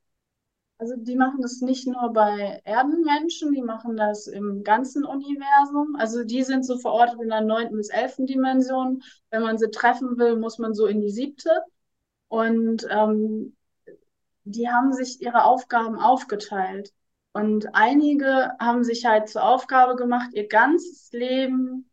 Also 0.78 0.94
die 0.96 1.14
machen 1.14 1.40
das 1.42 1.60
nicht 1.60 1.86
nur 1.86 2.12
bei 2.12 2.60
Erdenmenschen, 2.64 3.52
die 3.52 3.62
machen 3.62 3.96
das 3.96 4.26
im 4.26 4.64
ganzen 4.64 5.04
Universum. 5.04 5.94
Also 5.96 6.24
die 6.24 6.42
sind 6.42 6.66
so 6.66 6.76
verortet 6.76 7.20
in 7.22 7.28
der 7.28 7.42
neunten 7.42 7.76
bis 7.76 7.88
elften 7.88 8.26
Dimension. 8.26 9.00
Wenn 9.30 9.42
man 9.42 9.58
sie 9.58 9.70
treffen 9.70 10.18
will, 10.18 10.36
muss 10.36 10.58
man 10.58 10.74
so 10.74 10.86
in 10.86 11.00
die 11.00 11.10
siebte. 11.10 11.50
Und 12.28 12.86
ähm, 12.90 13.56
die 14.44 14.68
haben 14.68 14.92
sich 14.92 15.20
ihre 15.20 15.44
Aufgaben 15.44 15.98
aufgeteilt. 15.98 16.92
Und 17.32 17.74
einige 17.74 18.52
haben 18.58 18.84
sich 18.84 19.04
halt 19.04 19.28
zur 19.28 19.44
Aufgabe 19.44 19.96
gemacht, 19.96 20.30
ihr 20.32 20.48
ganzes 20.48 21.10
Leben 21.12 21.90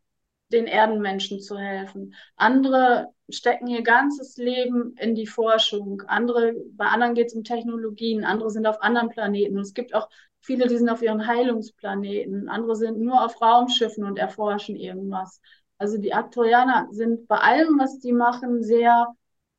den 0.53 0.67
Erdenmenschen 0.67 1.41
zu 1.41 1.57
helfen. 1.57 2.13
Andere 2.37 3.09
stecken 3.29 3.67
ihr 3.67 3.81
ganzes 3.81 4.37
Leben 4.37 4.95
in 4.97 5.15
die 5.15 5.27
Forschung. 5.27 6.03
Andere, 6.07 6.53
bei 6.73 6.85
anderen 6.85 7.15
geht 7.15 7.27
es 7.27 7.33
um 7.33 7.43
Technologien, 7.43 8.23
andere 8.23 8.51
sind 8.51 8.67
auf 8.67 8.81
anderen 8.81 9.09
Planeten. 9.09 9.57
Und 9.57 9.63
es 9.63 9.73
gibt 9.73 9.93
auch 9.95 10.07
viele, 10.39 10.67
die 10.67 10.77
sind 10.77 10.89
auf 10.89 11.01
ihren 11.01 11.27
Heilungsplaneten. 11.27 12.47
Andere 12.47 12.75
sind 12.75 12.99
nur 12.99 13.25
auf 13.25 13.41
Raumschiffen 13.41 14.03
und 14.05 14.19
erforschen 14.19 14.75
irgendwas. 14.75 15.41
Also 15.77 15.97
die 15.97 16.13
Aktorianer 16.13 16.87
sind 16.91 17.27
bei 17.27 17.37
allem, 17.37 17.79
was 17.79 17.99
die 17.99 18.13
machen, 18.13 18.63
sehr 18.63 19.13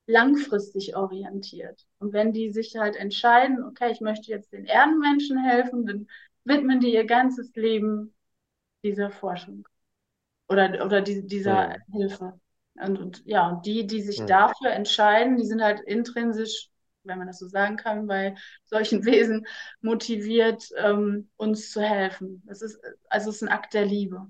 langfristig 0.07 0.97
orientiert. 0.97 1.87
Und 1.99 2.13
wenn 2.13 2.33
die 2.33 2.51
sich 2.51 2.77
halt 2.77 2.97
entscheiden, 2.97 3.65
okay, 3.65 3.91
ich 3.91 4.01
möchte 4.01 4.31
jetzt 4.31 4.53
den 4.53 4.67
Erdenmenschen 4.67 5.39
helfen, 5.39 5.87
dann 5.87 6.07
widmen 6.45 6.81
die 6.81 6.93
ihr 6.93 7.07
ganzes 7.07 7.55
Leben 7.55 8.15
dieser 8.83 9.11
Forschung 9.11 9.67
oder, 10.49 10.85
oder 10.85 11.01
die, 11.01 11.27
dieser 11.27 11.71
ja. 11.71 11.77
Hilfe. 11.91 12.41
Und, 12.75 12.99
und, 12.99 13.23
ja, 13.25 13.61
die, 13.65 13.87
die 13.87 14.03
sich 14.03 14.19
ja. 14.19 14.27
dafür 14.27 14.73
entscheiden, 14.73 15.37
die 15.37 15.47
sind 15.47 15.63
halt 15.63 15.81
intrinsisch, 15.81 16.71
wenn 17.05 17.19
man 17.19 17.29
das 17.29 17.39
so 17.39 17.47
sagen 17.47 17.77
kann, 17.77 18.07
bei 18.07 18.35
solchen 18.65 19.05
Wesen 19.05 19.47
motiviert, 19.81 20.69
ähm, 20.77 21.31
uns 21.37 21.71
zu 21.71 21.81
helfen. 21.81 22.43
Das 22.47 22.63
ist, 22.63 22.79
also 23.09 23.31
es 23.31 23.37
ist 23.37 23.43
ein 23.43 23.49
Akt 23.49 23.75
der 23.75 23.87
Liebe. 23.87 24.27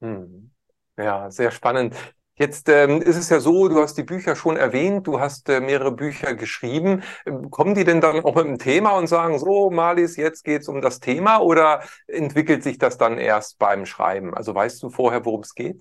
Hm. 0.00 0.50
Ja, 0.96 1.30
sehr 1.30 1.50
spannend. 1.50 1.94
Jetzt 2.36 2.68
ähm, 2.68 3.00
ist 3.00 3.16
es 3.16 3.28
ja 3.30 3.38
so, 3.38 3.68
du 3.68 3.80
hast 3.80 3.96
die 3.96 4.02
Bücher 4.02 4.34
schon 4.34 4.56
erwähnt, 4.56 5.06
du 5.06 5.20
hast 5.20 5.48
äh, 5.48 5.60
mehrere 5.60 5.92
Bücher 5.92 6.34
geschrieben. 6.34 7.04
Ähm, 7.26 7.48
kommen 7.50 7.74
die 7.76 7.84
denn 7.84 8.00
dann 8.00 8.24
auch 8.24 8.34
mit 8.34 8.46
dem 8.46 8.58
Thema 8.58 8.90
und 8.96 9.06
sagen, 9.06 9.38
so, 9.38 9.70
Marlies, 9.70 10.16
jetzt 10.16 10.42
geht's 10.44 10.68
um 10.68 10.80
das 10.80 10.98
Thema 10.98 11.38
oder 11.38 11.84
entwickelt 12.08 12.64
sich 12.64 12.78
das 12.78 12.98
dann 12.98 13.18
erst 13.18 13.58
beim 13.58 13.86
Schreiben? 13.86 14.34
Also 14.34 14.52
weißt 14.52 14.82
du 14.82 14.90
vorher, 14.90 15.24
worum 15.24 15.42
es 15.42 15.54
geht? 15.54 15.80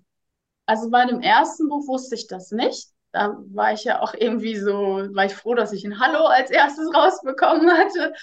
Also 0.68 0.92
bei 0.92 1.06
dem 1.06 1.22
ersten 1.22 1.68
Buch 1.70 1.88
wusste 1.88 2.14
ich 2.16 2.28
das 2.28 2.52
nicht. 2.52 2.90
Da 3.12 3.36
war 3.52 3.74
ich 3.74 3.84
ja 3.84 4.02
auch 4.02 4.14
irgendwie 4.14 4.56
so, 4.56 4.74
war 5.14 5.26
ich 5.26 5.34
froh, 5.34 5.56
dass 5.56 5.72
ich 5.72 5.84
ein 5.86 6.00
Hallo 6.00 6.26
als 6.26 6.52
erstes 6.52 6.94
rausbekommen 6.94 7.72
hatte. 7.72 8.14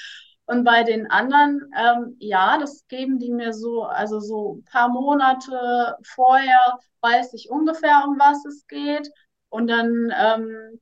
Und 0.51 0.65
bei 0.65 0.83
den 0.83 1.09
anderen, 1.09 1.73
ähm, 1.79 2.17
ja, 2.19 2.59
das 2.59 2.85
geben 2.89 3.21
die 3.21 3.31
mir 3.31 3.53
so, 3.53 3.85
also 3.85 4.19
so 4.19 4.57
ein 4.57 4.65
paar 4.65 4.89
Monate 4.89 5.97
vorher 6.03 6.59
weiß 7.03 7.35
ich 7.35 7.51
ungefähr, 7.51 8.03
um 8.05 8.19
was 8.19 8.45
es 8.45 8.67
geht. 8.67 9.09
Und 9.49 9.69
dann 9.69 10.13
ähm, 10.13 10.81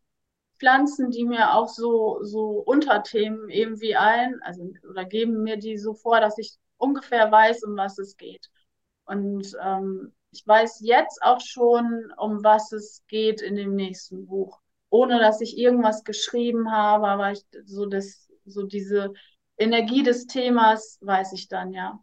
pflanzen 0.58 1.10
die 1.10 1.26
mir 1.26 1.52
auch 1.52 1.68
so, 1.68 2.20
so 2.22 2.62
Unterthemen 2.64 3.50
irgendwie 3.50 3.94
ein, 3.94 4.40
also 4.40 4.72
oder 4.88 5.04
geben 5.04 5.42
mir 5.42 5.58
die 5.58 5.76
so 5.76 5.92
vor, 5.92 6.18
dass 6.18 6.38
ich 6.38 6.56
ungefähr 6.78 7.30
weiß, 7.30 7.62
um 7.64 7.76
was 7.76 7.98
es 7.98 8.16
geht. 8.16 8.48
Und 9.04 9.54
ähm, 9.62 10.14
ich 10.30 10.46
weiß 10.46 10.80
jetzt 10.80 11.20
auch 11.22 11.42
schon, 11.42 12.10
um 12.16 12.42
was 12.42 12.72
es 12.72 13.02
geht 13.06 13.42
in 13.42 13.54
dem 13.54 13.74
nächsten 13.74 14.28
Buch, 14.28 14.60
ohne 14.88 15.18
dass 15.18 15.42
ich 15.42 15.58
irgendwas 15.58 16.04
geschrieben 16.04 16.72
habe, 16.72 17.06
aber 17.06 17.32
ich, 17.32 17.44
so 17.66 17.84
das, 17.84 18.30
so 18.46 18.62
diese 18.62 19.12
Energie 19.58 20.02
des 20.02 20.26
Themas 20.26 20.98
weiß 21.00 21.32
ich 21.32 21.48
dann, 21.48 21.72
ja. 21.72 21.98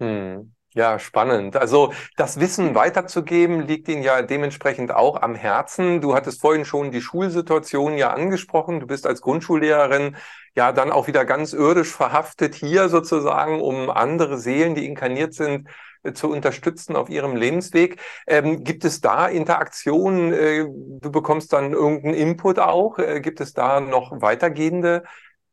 Hm. 0.00 0.54
Ja, 0.74 0.98
spannend. 0.98 1.56
Also 1.56 1.92
das 2.16 2.38
Wissen 2.40 2.74
weiterzugeben 2.74 3.62
liegt 3.62 3.88
Ihnen 3.88 4.02
ja 4.02 4.20
dementsprechend 4.22 4.92
auch 4.92 5.20
am 5.20 5.34
Herzen. 5.34 6.00
Du 6.00 6.14
hattest 6.14 6.40
vorhin 6.40 6.64
schon 6.66 6.92
die 6.92 7.00
Schulsituation 7.00 7.96
ja 7.96 8.10
angesprochen. 8.12 8.78
Du 8.78 8.86
bist 8.86 9.06
als 9.06 9.22
Grundschullehrerin 9.22 10.16
ja 10.54 10.72
dann 10.72 10.92
auch 10.92 11.06
wieder 11.08 11.24
ganz 11.24 11.54
irdisch 11.54 11.88
verhaftet 11.90 12.54
hier 12.54 12.90
sozusagen, 12.90 13.60
um 13.62 13.90
andere 13.90 14.38
Seelen, 14.38 14.74
die 14.74 14.84
inkarniert 14.86 15.32
sind, 15.32 15.68
äh, 16.02 16.12
zu 16.12 16.30
unterstützen 16.30 16.96
auf 16.96 17.08
ihrem 17.08 17.34
Lebensweg. 17.34 18.00
Ähm, 18.26 18.62
gibt 18.62 18.84
es 18.84 19.00
da 19.00 19.26
Interaktionen? 19.26 20.32
Äh, 20.32 20.66
du 21.00 21.10
bekommst 21.10 21.52
dann 21.54 21.72
irgendeinen 21.72 22.14
Input 22.14 22.58
auch? 22.58 22.98
Äh, 22.98 23.20
gibt 23.20 23.40
es 23.40 23.54
da 23.54 23.80
noch 23.80 24.20
weitergehende 24.20 25.02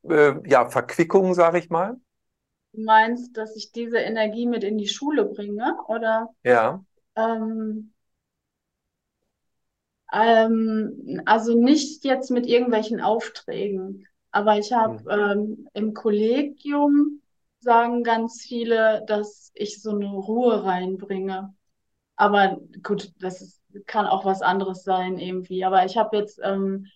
äh, 0.10 0.36
ja, 0.50 0.70
Verquickung, 0.70 1.34
sage 1.34 1.60
ich 1.60 1.70
mal? 1.70 1.96
Du 2.74 2.82
meinst, 2.84 3.38
dass 3.38 3.56
ich 3.56 3.72
diese 3.72 3.98
Energie 3.98 4.46
mit 4.46 4.64
in 4.64 4.78
die 4.78 4.88
Schule 4.88 5.26
bringe, 5.26 5.78
oder? 5.88 6.30
Ja. 6.44 6.84
Ähm, 7.16 7.94
ähm, 10.12 11.22
also 11.26 11.58
nicht 11.58 12.04
jetzt 12.04 12.32
mit 12.32 12.46
irgendwelchen 12.46 13.02
Aufträgen, 13.02 14.08
aber 14.32 14.58
ich 14.58 14.74
habe 14.74 15.00
mhm. 15.04 15.10
ähm, 15.10 15.70
im 15.74 15.94
Kollegium 15.94 17.22
sagen 17.60 18.04
ganz 18.04 18.42
viele, 18.42 19.04
dass 19.08 19.52
ich 19.54 19.82
so 19.82 19.92
eine 19.92 20.12
Ruhe 20.12 20.64
reinbringe. 20.64 21.54
Aber 22.16 22.60
gut, 22.84 23.12
das 23.20 23.42
ist, 23.42 23.62
kann 23.88 24.06
auch 24.06 24.26
was 24.26 24.42
anderes 24.42 24.84
sein 24.84 25.18
irgendwie. 25.18 25.66
Aber 25.66 25.86
ich 25.86 25.98
habe 25.98 26.18
jetzt 26.18 26.40
ähm, 26.44 26.88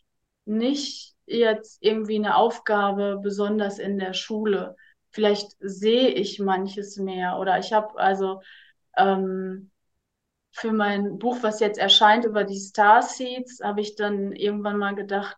nicht 0.45 1.15
jetzt 1.29 1.77
irgendwie 1.81 2.15
eine 2.17 2.35
Aufgabe, 2.35 3.19
besonders 3.21 3.79
in 3.79 3.99
der 3.99 4.13
Schule. 4.13 4.75
Vielleicht 5.11 5.55
sehe 5.59 6.09
ich 6.09 6.39
manches 6.39 6.97
mehr 6.97 7.37
oder 7.39 7.59
ich 7.59 7.73
habe 7.73 7.97
also 7.99 8.41
ähm, 8.97 9.71
für 10.51 10.71
mein 10.71 11.17
Buch, 11.19 11.37
was 11.41 11.59
jetzt 11.59 11.79
erscheint 11.79 12.25
über 12.25 12.43
die 12.43 12.59
Starseeds, 12.59 13.61
habe 13.63 13.81
ich 13.81 13.95
dann 13.95 14.33
irgendwann 14.33 14.77
mal 14.77 14.95
gedacht, 14.95 15.37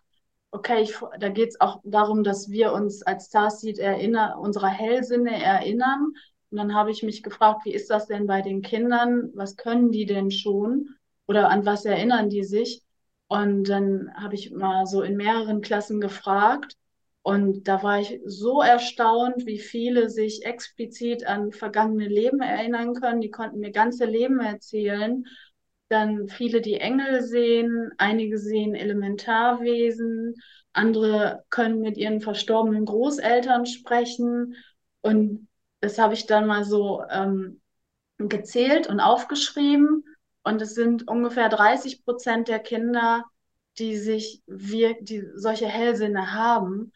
okay, 0.52 0.82
ich, 0.82 0.98
da 1.20 1.30
geht 1.30 1.50
es 1.50 1.62
auch 1.62 1.82
darum, 1.84 2.24
dass 2.24 2.50
wir 2.50 2.74
uns 2.74 3.04
als 3.04 3.28
Starseed 3.28 3.80
erinnern, 3.80 4.38
unserer 4.38 4.68
Hellsinne 4.70 5.42
erinnern. 5.42 6.14
Und 6.50 6.58
dann 6.58 6.76
habe 6.76 6.92
ich 6.92 7.04
mich 7.04 7.24
gefragt, 7.24 7.62
wie 7.66 7.74
ist 7.74 7.90
das 7.90 8.08
denn 8.08 8.28
bei 8.28 8.42
den 8.42 8.62
Kindern? 8.62 9.32
Was 9.34 9.56
können 9.56 9.92
die 9.92 10.06
denn 10.06 10.32
schon? 10.32 10.90
Oder 11.28 11.50
an 11.50 11.66
was 11.66 11.86
erinnern 11.86 12.30
die 12.30 12.44
sich? 12.44 12.84
Und 13.32 13.70
dann 13.70 14.14
habe 14.14 14.36
ich 14.36 14.52
mal 14.52 14.86
so 14.86 15.04
in 15.04 15.16
mehreren 15.16 15.62
Klassen 15.62 16.02
gefragt. 16.02 16.76
Und 17.22 17.66
da 17.66 17.82
war 17.82 18.02
ich 18.02 18.20
so 18.26 18.62
erstaunt, 18.62 19.46
wie 19.46 19.58
viele 19.58 20.10
sich 20.10 20.44
explizit 20.46 21.26
an 21.26 21.54
vergangene 21.54 22.10
Leben 22.10 22.42
erinnern 22.42 22.94
können. 22.94 23.22
Die 23.22 23.32
konnten 23.32 23.60
mir 23.60 23.72
ganze 23.72 24.04
Leben 24.04 24.42
erzählen. 24.42 25.24
Dann 25.88 26.28
viele, 26.28 26.60
die 26.60 26.82
Engel 26.82 27.22
sehen, 27.22 27.92
einige 27.98 28.38
sehen 28.38 28.76
Elementarwesen, 28.76 30.36
andere 30.74 31.46
können 31.50 31.80
mit 31.80 31.96
ihren 31.96 32.20
verstorbenen 32.20 32.84
Großeltern 32.84 33.66
sprechen. 33.66 34.58
Und 35.00 35.48
das 35.80 35.98
habe 35.98 36.16
ich 36.16 36.26
dann 36.26 36.48
mal 36.48 36.66
so 36.66 37.02
ähm, 37.10 37.62
gezählt 38.18 38.88
und 38.88 39.00
aufgeschrieben. 39.00 40.04
Und 40.44 40.62
es 40.62 40.74
sind 40.76 41.08
ungefähr 41.08 41.50
30 41.50 42.04
Prozent 42.04 42.48
der 42.48 42.60
Kinder, 42.60 43.26
die 43.78 43.98
sich 43.98 44.42
wir, 44.48 44.96
die 45.02 45.24
solche 45.36 45.68
Hellsinne 45.68 46.34
haben. 46.34 46.92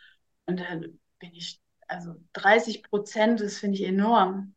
Und 0.45 0.59
dann 0.59 0.99
bin 1.19 1.33
ich, 1.33 1.59
also 1.87 2.15
30 2.33 2.83
Prozent, 2.83 3.39
das 3.41 3.57
finde 3.57 3.77
ich 3.77 3.83
enorm. 3.83 4.55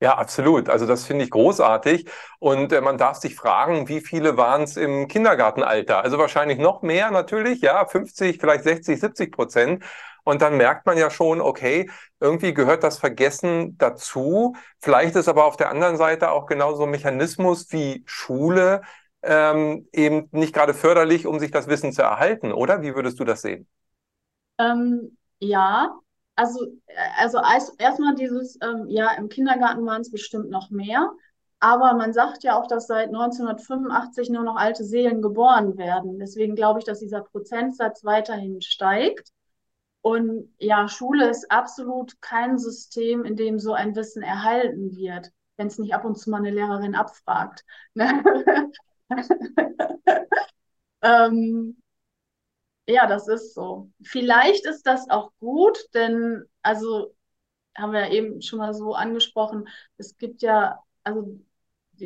Ja, 0.00 0.16
absolut. 0.18 0.68
Also 0.68 0.84
das 0.86 1.04
finde 1.06 1.24
ich 1.24 1.30
großartig. 1.30 2.06
Und 2.40 2.72
äh, 2.72 2.80
man 2.80 2.98
darf 2.98 3.18
sich 3.18 3.36
fragen, 3.36 3.86
wie 3.88 4.00
viele 4.00 4.36
waren 4.36 4.62
es 4.62 4.76
im 4.76 5.06
Kindergartenalter? 5.06 6.02
Also 6.02 6.18
wahrscheinlich 6.18 6.58
noch 6.58 6.82
mehr 6.82 7.12
natürlich, 7.12 7.60
ja, 7.60 7.86
50, 7.86 8.38
vielleicht 8.40 8.64
60, 8.64 8.98
70 8.98 9.30
Prozent. 9.32 9.84
Und 10.24 10.42
dann 10.42 10.56
merkt 10.56 10.86
man 10.86 10.96
ja 10.98 11.10
schon, 11.10 11.40
okay, 11.40 11.90
irgendwie 12.20 12.54
gehört 12.54 12.84
das 12.84 12.98
Vergessen 12.98 13.76
dazu. 13.78 14.54
Vielleicht 14.80 15.16
ist 15.16 15.28
aber 15.28 15.44
auf 15.46 15.56
der 15.56 15.70
anderen 15.70 15.96
Seite 15.96 16.30
auch 16.30 16.46
genauso 16.46 16.84
ein 16.84 16.90
Mechanismus 16.90 17.72
wie 17.72 18.02
Schule 18.06 18.82
ähm, 19.22 19.88
eben 19.92 20.28
nicht 20.32 20.54
gerade 20.54 20.74
förderlich, 20.74 21.26
um 21.26 21.38
sich 21.38 21.50
das 21.50 21.68
Wissen 21.68 21.92
zu 21.92 22.02
erhalten, 22.02 22.52
oder? 22.52 22.82
Wie 22.82 22.94
würdest 22.94 23.20
du 23.20 23.24
das 23.24 23.42
sehen? 23.42 23.66
Ähm, 24.58 25.16
ja, 25.40 25.98
also, 26.36 26.60
also 27.18 27.38
erstmal 27.78 28.14
dieses, 28.14 28.58
ähm, 28.62 28.86
ja, 28.88 29.12
im 29.16 29.28
Kindergarten 29.28 29.84
waren 29.86 30.02
es 30.02 30.10
bestimmt 30.10 30.50
noch 30.50 30.70
mehr, 30.70 31.10
Aber 31.60 31.94
man 31.94 32.12
sagt 32.14 32.44
ja 32.44 32.58
auch, 32.60 32.68
dass 32.68 32.88
seit 32.88 33.10
1985 33.12 34.30
nur 34.30 34.44
noch 34.44 34.56
alte 34.58 34.84
Seelen 34.84 35.22
geboren 35.22 35.78
werden. 35.78 36.20
Deswegen 36.20 36.56
glaube 36.56 36.80
ich, 36.80 36.86
dass 36.86 37.00
dieser 37.00 37.22
Prozentsatz 37.22 38.04
weiterhin 38.04 38.62
steigt. 38.62 39.30
Und 40.02 40.52
ja, 40.58 40.88
Schule 40.88 41.30
ist 41.30 41.50
absolut 41.50 42.20
kein 42.20 42.58
System, 42.58 43.24
in 43.24 43.36
dem 43.36 43.58
so 43.58 43.72
ein 43.72 43.94
Wissen 43.94 44.22
erhalten 44.22 44.96
wird, 44.96 45.30
wenn 45.56 45.68
es 45.68 45.78
nicht 45.78 45.94
ab 45.94 46.04
und 46.04 46.18
zu 46.18 46.30
mal 46.30 46.38
eine 46.38 46.50
Lehrerin 46.50 46.94
abfragt. 46.96 47.64
Ne? 47.94 48.22
ähm, 51.02 51.76
ja, 52.86 53.06
das 53.06 53.28
ist 53.28 53.54
so. 53.54 53.90
Vielleicht 54.02 54.66
ist 54.66 54.86
das 54.86 55.08
auch 55.08 55.32
gut, 55.40 55.78
denn, 55.94 56.44
also 56.62 57.14
haben 57.76 57.92
wir 57.92 58.00
ja 58.08 58.12
eben 58.12 58.42
schon 58.42 58.58
mal 58.58 58.74
so 58.74 58.94
angesprochen, 58.94 59.68
es 59.98 60.16
gibt 60.18 60.42
ja, 60.42 60.78
also 61.04 61.40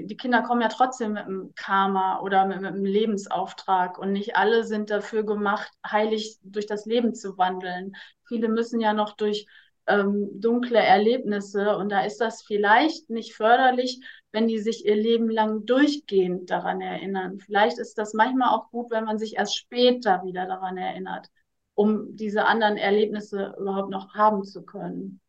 die, 0.04 0.16
Kinder 0.16 0.42
kommen 0.42 0.60
ja 0.60 0.68
trotzdem 0.68 1.12
mit 1.12 1.24
einem 1.24 1.54
Karma 1.54 2.20
oder 2.20 2.46
mit, 2.46 2.60
mit 2.60 2.72
einem 2.72 2.84
Lebensauftrag 2.84 3.98
und 3.98 4.12
nicht 4.12 4.36
alle 4.36 4.64
sind 4.64 4.90
dafür 4.90 5.24
gemacht, 5.24 5.70
heilig 5.86 6.38
durch 6.42 6.66
das 6.66 6.86
Leben 6.86 7.14
zu 7.14 7.38
wandeln. 7.38 7.96
Viele 8.24 8.48
müssen 8.48 8.80
ja 8.80 8.92
noch 8.92 9.16
durch 9.16 9.46
ähm, 9.86 10.28
dunkle 10.40 10.78
Erlebnisse 10.78 11.76
und 11.76 11.90
da 11.90 12.00
ist 12.04 12.20
das 12.20 12.42
vielleicht 12.42 13.08
nicht 13.08 13.34
förderlich, 13.34 14.00
wenn 14.32 14.48
die 14.48 14.58
sich 14.58 14.84
ihr 14.84 14.96
Leben 14.96 15.30
lang 15.30 15.64
durchgehend 15.64 16.50
daran 16.50 16.80
erinnern. 16.80 17.38
Vielleicht 17.38 17.78
ist 17.78 17.96
das 17.96 18.12
manchmal 18.12 18.50
auch 18.50 18.70
gut, 18.70 18.90
wenn 18.90 19.04
man 19.04 19.18
sich 19.18 19.36
erst 19.36 19.56
später 19.56 20.22
wieder 20.24 20.46
daran 20.46 20.76
erinnert, 20.76 21.28
um 21.74 22.16
diese 22.16 22.44
anderen 22.44 22.76
Erlebnisse 22.76 23.54
überhaupt 23.58 23.90
noch 23.90 24.14
haben 24.14 24.44
zu 24.44 24.64
können. 24.64 25.20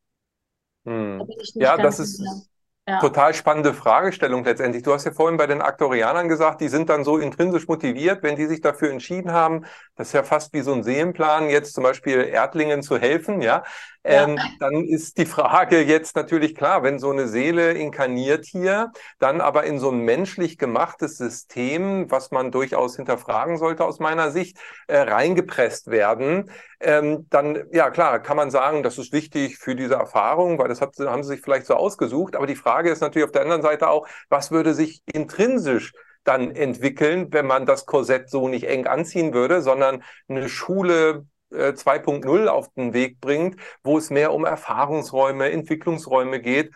Hm. 0.86 1.19
Da 1.19 1.62
ja, 1.62 1.77
das 1.77 2.00
ist, 2.00 2.50
ja. 2.88 3.00
Total 3.00 3.34
spannende 3.34 3.74
Fragestellung 3.74 4.46
letztendlich. 4.46 4.82
Du 4.82 4.94
hast 4.94 5.03
ja 5.03 5.12
vorhin 5.12 5.36
bei 5.38 5.46
den 5.46 5.62
Aktorianern 5.62 6.29
gesagt, 6.29 6.62
die 6.62 6.70
sind 6.70 6.89
dann 6.89 7.03
so 7.03 7.17
intrinsisch 7.17 7.67
motiviert, 7.67 8.24
wenn 8.24 8.38
die 8.38 8.46
sich 8.46 8.62
dafür 8.62 8.91
entschieden 8.91 9.34
haben. 9.34 9.65
Das 9.98 10.08
ist 10.08 10.13
ja 10.13 10.24
fast 10.24 10.53
wie 10.53 10.62
so 10.62 10.74
ein 10.74 10.84
Seelenplan, 10.84 11.50
jetzt 11.50 11.74
zum 11.74 11.84
Beispiel 11.84 12.22
Erdlingen 12.22 12.82
zu 12.82 12.98
helfen, 12.98 13.41
ja. 13.41 13.63
Ähm, 14.06 14.39
Dann 14.60 14.86
ist 14.86 15.17
die 15.17 15.25
Frage 15.25 15.82
jetzt 15.82 16.15
natürlich 16.15 16.56
klar, 16.56 16.82
wenn 16.82 16.98
so 16.98 17.12
eine 17.12 17.27
Seele 17.27 17.74
inkarniert 17.74 18.46
hier, 18.46 18.91
dann 19.20 19.41
aber 19.41 19.65
in 19.65 19.79
so 19.79 19.91
ein 19.91 20.00
menschlich 20.00 20.58
gemachtes 20.58 21.17
System, 21.17 22.10
was 22.10 22.32
man 22.32 22.51
durchaus 22.51 22.96
hinterfragen 22.96 23.58
sollte 23.58 23.84
aus 23.84 24.00
meiner 24.00 24.32
Sicht, 24.32 24.60
äh, 24.88 25.00
reingepresst 25.00 25.88
werden, 25.88 26.50
ähm, 26.79 27.25
dann, 27.29 27.65
ja 27.72 27.89
klar, 27.89 28.20
kann 28.20 28.38
man 28.38 28.51
sagen, 28.51 28.84
das 28.84 28.98
ist 28.98 29.12
wichtig 29.12 29.58
für 29.58 29.75
diese 29.75 29.96
Erfahrung, 29.96 30.60
weil 30.60 30.67
das 30.67 30.79
hat, 30.79 30.96
haben 31.00 31.24
sie 31.24 31.29
sich 31.34 31.41
vielleicht 31.41 31.65
so 31.65 31.74
ausgesucht. 31.74 32.36
Aber 32.36 32.46
die 32.48 32.56
Frage 32.56 32.76
ist 32.86 33.01
natürlich 33.01 33.25
auf 33.25 33.31
der 33.31 33.41
anderen 33.41 33.62
Seite 33.62 33.89
auch, 33.89 34.07
was 34.29 34.51
würde 34.51 34.74
sich 34.74 35.01
intrinsisch 35.12 35.93
dann 36.24 36.51
entwickeln, 36.51 37.31
wenn 37.31 37.46
man 37.48 37.65
das 37.65 37.86
Korsett 37.86 38.29
so 38.29 38.48
nicht 38.50 38.65
eng 38.65 38.86
anziehen 38.86 39.34
würde, 39.34 39.62
sondern 39.62 40.03
eine 40.27 40.50
Schule 40.50 41.25
2.0 41.51 42.46
äh, 42.46 42.48
auf 42.50 42.74
den 42.74 42.93
Weg 42.93 43.22
bringt, 43.22 43.60
wo 43.84 43.98
es 43.98 44.10
mehr 44.10 44.34
um 44.34 44.46
Erfahrungsräume, 44.46 45.50
Entwicklungsräume 45.50 46.41
geht 46.41 46.74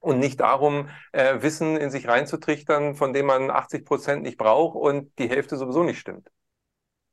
und 0.00 0.18
nicht 0.18 0.40
darum, 0.40 0.88
äh, 1.12 1.40
Wissen 1.42 1.76
in 1.76 1.90
sich 1.90 2.08
reinzutrichtern, 2.08 2.94
von 2.94 3.12
dem 3.12 3.26
man 3.26 3.50
80 3.50 3.84
Prozent 3.84 4.22
nicht 4.22 4.36
braucht 4.36 4.76
und 4.76 5.18
die 5.18 5.28
Hälfte 5.28 5.56
sowieso 5.56 5.82
nicht 5.82 5.98
stimmt. 5.98 6.28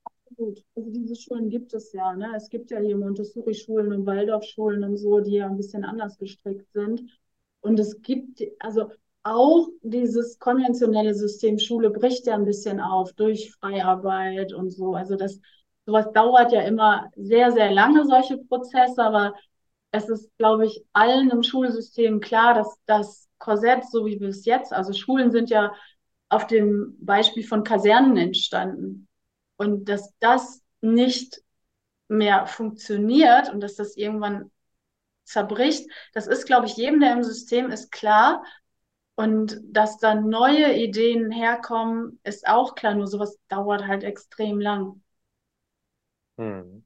Absolut. 0.03 0.63
Also 0.75 0.89
diese 0.91 1.15
Schulen 1.15 1.49
gibt 1.49 1.73
es 1.73 1.93
ja. 1.93 2.13
Ne? 2.15 2.33
Es 2.35 2.49
gibt 2.49 2.71
ja 2.71 2.79
hier 2.79 2.97
Montessori-Schulen 2.97 3.93
und 3.93 4.05
Waldorf-Schulen 4.05 4.83
und 4.83 4.97
so, 4.97 5.19
die 5.19 5.35
ja 5.35 5.47
ein 5.47 5.57
bisschen 5.57 5.83
anders 5.83 6.17
gestrickt 6.17 6.71
sind. 6.73 7.01
Und 7.61 7.79
es 7.79 8.01
gibt, 8.01 8.41
also 8.59 8.91
auch 9.23 9.67
dieses 9.81 10.39
konventionelle 10.39 11.13
System 11.13 11.59
Schule 11.59 11.89
bricht 11.89 12.25
ja 12.27 12.35
ein 12.35 12.45
bisschen 12.45 12.79
auf 12.79 13.13
durch 13.13 13.51
Freiarbeit 13.59 14.53
und 14.53 14.71
so. 14.71 14.95
Also 14.95 15.15
das 15.15 15.39
sowas 15.85 16.11
dauert 16.13 16.51
ja 16.51 16.61
immer 16.61 17.09
sehr, 17.15 17.51
sehr 17.51 17.71
lange, 17.71 18.05
solche 18.05 18.37
Prozesse, 18.37 19.01
aber 19.03 19.33
es 19.91 20.07
ist, 20.07 20.29
glaube 20.37 20.67
ich, 20.67 20.85
allen 20.93 21.31
im 21.31 21.43
Schulsystem 21.43 22.19
klar, 22.19 22.53
dass 22.53 22.77
das 22.85 23.27
Korsett, 23.39 23.85
so 23.89 24.05
wie 24.05 24.19
wir 24.19 24.29
es 24.29 24.45
jetzt, 24.45 24.71
also 24.71 24.93
Schulen 24.93 25.31
sind 25.31 25.49
ja 25.49 25.73
auf 26.29 26.45
dem 26.45 26.95
Beispiel 26.99 27.43
von 27.43 27.63
Kasernen 27.63 28.17
entstanden. 28.17 29.07
Und 29.57 29.89
dass 29.89 30.13
das 30.19 30.61
nicht 30.81 31.41
mehr 32.07 32.45
funktioniert 32.45 33.51
und 33.51 33.61
dass 33.61 33.75
das 33.75 33.97
irgendwann 33.97 34.51
zerbricht, 35.29 35.89
das 36.13 36.27
ist, 36.27 36.45
glaube 36.45 36.65
ich, 36.65 36.75
jedem, 36.75 36.99
der 36.99 37.13
im 37.13 37.23
System 37.23 37.69
ist, 37.71 37.91
klar. 37.91 38.43
Und 39.15 39.59
dass 39.63 39.97
dann 39.97 40.29
neue 40.29 40.73
Ideen 40.75 41.29
herkommen, 41.31 42.19
ist 42.23 42.47
auch 42.47 42.75
klar, 42.75 42.95
nur 42.95 43.07
sowas 43.07 43.37
dauert 43.49 43.85
halt 43.85 44.03
extrem 44.03 44.59
lang. 44.59 45.01
Hm. 46.37 46.83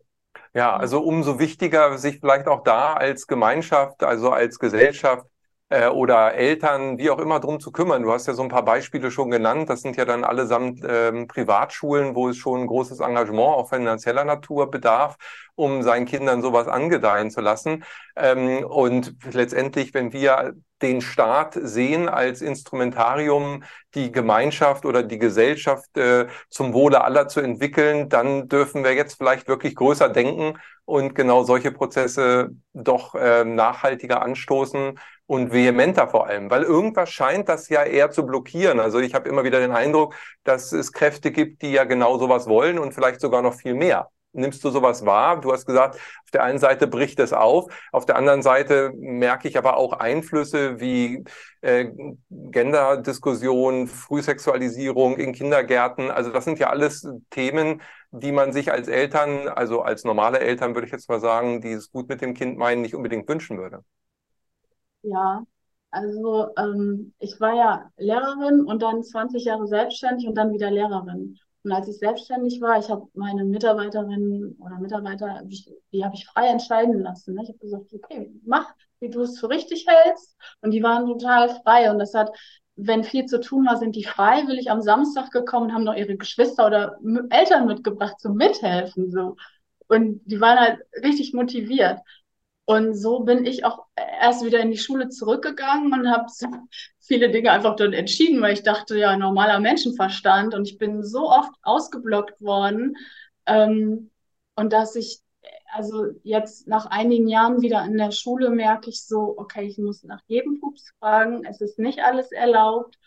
Ja, 0.54 0.76
also 0.76 1.02
umso 1.04 1.40
wichtiger, 1.40 1.98
sich 1.98 2.20
vielleicht 2.20 2.48
auch 2.48 2.64
da 2.64 2.94
als 2.94 3.28
Gemeinschaft, 3.28 4.04
also 4.04 4.32
als 4.32 4.60
Gesellschaft 4.60 5.28
äh, 5.70 5.88
oder 5.88 6.34
Eltern, 6.36 6.98
wie 6.98 7.10
auch 7.10 7.20
immer, 7.20 7.40
drum 7.40 7.60
zu 7.60 7.72
kümmern. 7.72 8.04
Du 8.04 8.12
hast 8.12 8.28
ja 8.28 8.34
so 8.34 8.44
ein 8.44 8.50
paar 8.50 8.66
Beispiele 8.66 9.12
schon 9.12 9.32
genannt. 9.32 9.70
Das 9.70 9.82
sind 9.82 9.96
ja 9.98 10.06
dann 10.06 10.24
allesamt 10.24 10.82
ähm, 10.88 11.28
Privatschulen, 11.28 12.16
wo 12.16 12.30
es 12.30 12.38
schon 12.38 12.62
ein 12.62 12.68
großes 12.68 13.00
Engagement 13.00 13.56
auch 13.56 13.70
finanzieller 13.70 14.24
Natur 14.24 14.70
bedarf, 14.70 15.18
um 15.56 15.82
seinen 15.84 16.06
Kindern 16.06 16.42
sowas 16.42 16.68
angedeihen 16.68 17.32
zu 17.32 17.42
lassen. 17.42 17.84
Ähm, 18.16 18.64
und 18.66 19.16
letztendlich, 19.34 19.94
wenn 19.94 20.14
wir 20.14 20.54
den 20.84 21.02
Staat 21.02 21.58
sehen 21.60 22.10
als 22.10 22.42
Instrumentarium, 22.42 23.64
die 23.96 24.12
Gemeinschaft 24.12 24.86
oder 24.86 25.02
die 25.02 25.18
Gesellschaft 25.18 25.98
äh, 25.98 26.28
zum 26.50 26.74
Wohle 26.74 27.04
aller 27.04 27.30
zu 27.30 27.40
entwickeln, 27.40 28.10
dann 28.10 28.50
dürfen 28.50 28.84
wir 28.84 28.94
jetzt 28.94 29.16
vielleicht 29.16 29.48
wirklich 29.48 29.76
größer 29.76 30.10
denken 30.10 30.60
und 30.86 31.16
genau 31.16 31.44
solche 31.44 31.72
Prozesse 31.72 32.50
doch 32.74 33.16
äh, 33.16 33.46
nachhaltiger 33.46 34.22
anstoßen 34.22 35.00
und 35.26 35.52
vehementer 35.54 36.08
vor 36.08 36.28
allem, 36.28 36.50
weil 36.50 36.64
irgendwas 36.64 37.10
scheint 37.10 37.50
das 37.50 37.70
ja 37.70 37.84
eher 37.84 38.12
zu 38.12 38.26
blockieren. 38.26 38.80
Also 38.80 39.00
ich 39.00 39.14
habe 39.14 39.30
immer 39.30 39.44
wieder 39.44 39.60
den 39.60 39.72
Eindruck, 39.72 40.16
dass 40.44 40.72
es 40.74 40.92
Kräfte 40.92 41.32
gibt, 41.32 41.62
die 41.62 41.72
ja 41.72 41.86
genau 41.86 42.18
sowas 42.18 42.48
wollen 42.48 42.80
und 42.80 42.94
vielleicht 42.94 43.22
sogar 43.22 43.42
noch 43.42 43.56
viel 43.56 43.74
mehr 43.74 44.10
nimmst 44.34 44.64
du 44.64 44.70
sowas 44.70 45.06
wahr? 45.06 45.40
Du 45.40 45.52
hast 45.54 45.66
gesagt, 45.66 45.96
auf 45.96 46.32
der 46.32 46.44
einen 46.44 46.60
Seite 46.60 46.88
bricht 46.88 47.20
es 47.20 47.34
auf, 47.34 47.72
auf 47.92 48.06
der 48.06 48.16
anderen 48.18 48.42
Seite 48.42 48.92
merke 48.96 49.48
ich 49.48 49.58
aber 49.58 49.78
auch 49.78 49.94
Einflüsse 49.94 50.80
wie 50.80 51.24
äh, 51.62 51.92
Genderdiskussion, 52.30 53.88
Frühsexualisierung 53.88 55.18
in 55.18 55.34
Kindergärten. 55.34 56.12
Also 56.12 56.32
das 56.32 56.46
sind 56.46 56.60
ja 56.60 56.70
alles 56.70 57.08
Themen, 57.30 57.82
die 58.12 58.32
man 58.32 58.54
sich 58.54 58.72
als 58.72 58.88
Eltern, 58.88 59.48
also 59.48 59.82
als 59.82 60.04
normale 60.04 60.40
Eltern 60.40 60.76
würde 60.76 60.88
ich 60.88 60.94
jetzt 60.94 61.10
mal 61.10 61.20
sagen, 61.20 61.62
die 61.62 61.72
es 61.72 61.92
gut 61.92 62.10
mit 62.10 62.22
dem 62.22 62.34
Kind 62.34 62.58
meinen, 62.58 62.82
nicht 62.82 62.96
unbedingt 62.96 63.30
wünschen 63.30 63.58
würde. 63.58 63.84
Ja, 65.04 65.46
also 65.92 66.48
ähm, 66.58 67.14
ich 67.20 67.40
war 67.40 67.56
ja 67.56 67.92
Lehrerin 67.98 68.66
und 68.66 68.82
dann 68.82 69.04
20 69.04 69.46
Jahre 69.46 69.68
selbstständig 69.68 70.28
und 70.28 70.36
dann 70.36 70.54
wieder 70.54 70.72
Lehrerin. 70.72 71.38
Und 71.64 71.72
als 71.72 71.88
ich 71.88 71.98
selbstständig 71.98 72.60
war, 72.62 72.80
ich 72.80 72.90
habe 72.90 73.08
meine 73.14 73.46
Mitarbeiterinnen 73.46 74.58
oder 74.60 74.80
Mitarbeiter, 74.80 75.42
die 75.46 76.04
habe 76.04 76.16
ich 76.16 76.26
frei 76.26 76.48
entscheiden 76.48 77.00
lassen. 77.02 77.36
Ne? 77.36 77.44
Ich 77.44 77.50
habe 77.50 77.60
gesagt, 77.60 77.94
okay, 77.94 78.34
mach, 78.46 78.74
wie 79.00 79.10
du 79.10 79.22
es 79.22 79.40
für 79.40 79.50
richtig 79.50 79.86
hältst. 79.88 80.36
Und 80.62 80.72
die 80.72 80.84
waren 80.84 81.06
total 81.08 81.50
frei. 81.64 81.90
Und 81.90 82.00
das 82.00 82.14
hat, 82.14 82.32
wenn 82.76 83.04
viel 83.04 83.26
zu 83.28 83.40
tun 83.40 83.66
war, 83.66 83.78
sind 83.78 83.96
die 83.96 84.04
freiwillig 84.04 84.72
am 84.72 84.82
Samstag 84.82 85.32
gekommen 85.32 85.68
und 85.68 85.74
haben 85.74 85.84
noch 85.86 85.96
ihre 85.96 86.18
Geschwister 86.18 86.68
oder 86.68 86.98
Eltern 87.30 87.68
mitgebracht 87.68 88.20
zum 88.20 88.36
Mithelfen. 88.36 89.12
So. 89.12 89.38
Und 89.88 90.22
die 90.26 90.42
waren 90.42 90.60
halt 90.60 90.80
richtig 91.02 91.34
motiviert. 91.34 92.00
Und 92.66 92.96
so 92.96 93.22
bin 93.22 93.46
ich 93.46 93.66
auch 93.66 93.86
erst 93.96 94.46
wieder 94.46 94.60
in 94.62 94.72
die 94.72 94.78
Schule 94.78 95.10
zurückgegangen 95.10 95.92
und 95.92 96.10
habe 96.10 96.28
viele 97.00 97.30
Dinge 97.30 97.52
einfach 97.52 97.76
dann 97.76 97.92
entschieden, 97.92 98.42
weil 98.42 98.54
ich 98.54 98.64
dachte, 98.64 98.98
ja, 98.98 99.18
normaler 99.18 99.60
Menschenverstand. 99.60 100.54
Und 100.54 100.68
ich 100.68 100.78
bin 100.78 101.04
so 101.04 101.30
oft 101.30 101.52
ausgeblockt 101.64 102.42
worden. 102.42 102.96
Ähm, 103.46 104.12
und 104.56 104.72
dass 104.72 104.96
ich, 104.96 105.20
also 105.74 106.06
jetzt 106.24 106.68
nach 106.68 106.86
einigen 106.86 107.28
Jahren 107.28 107.62
wieder 107.62 107.84
in 107.84 107.98
der 107.98 108.12
Schule 108.12 108.50
merke 108.50 108.90
ich 108.90 109.04
so, 109.06 109.34
okay, 109.38 109.66
ich 109.68 109.78
muss 109.78 110.04
nach 110.04 110.22
jedem 110.28 110.62
Pups 110.62 110.94
fragen. 111.00 111.46
Es 111.46 111.60
ist 111.60 111.80
nicht 111.80 112.00
alles 112.00 112.32
erlaubt. 112.32 112.98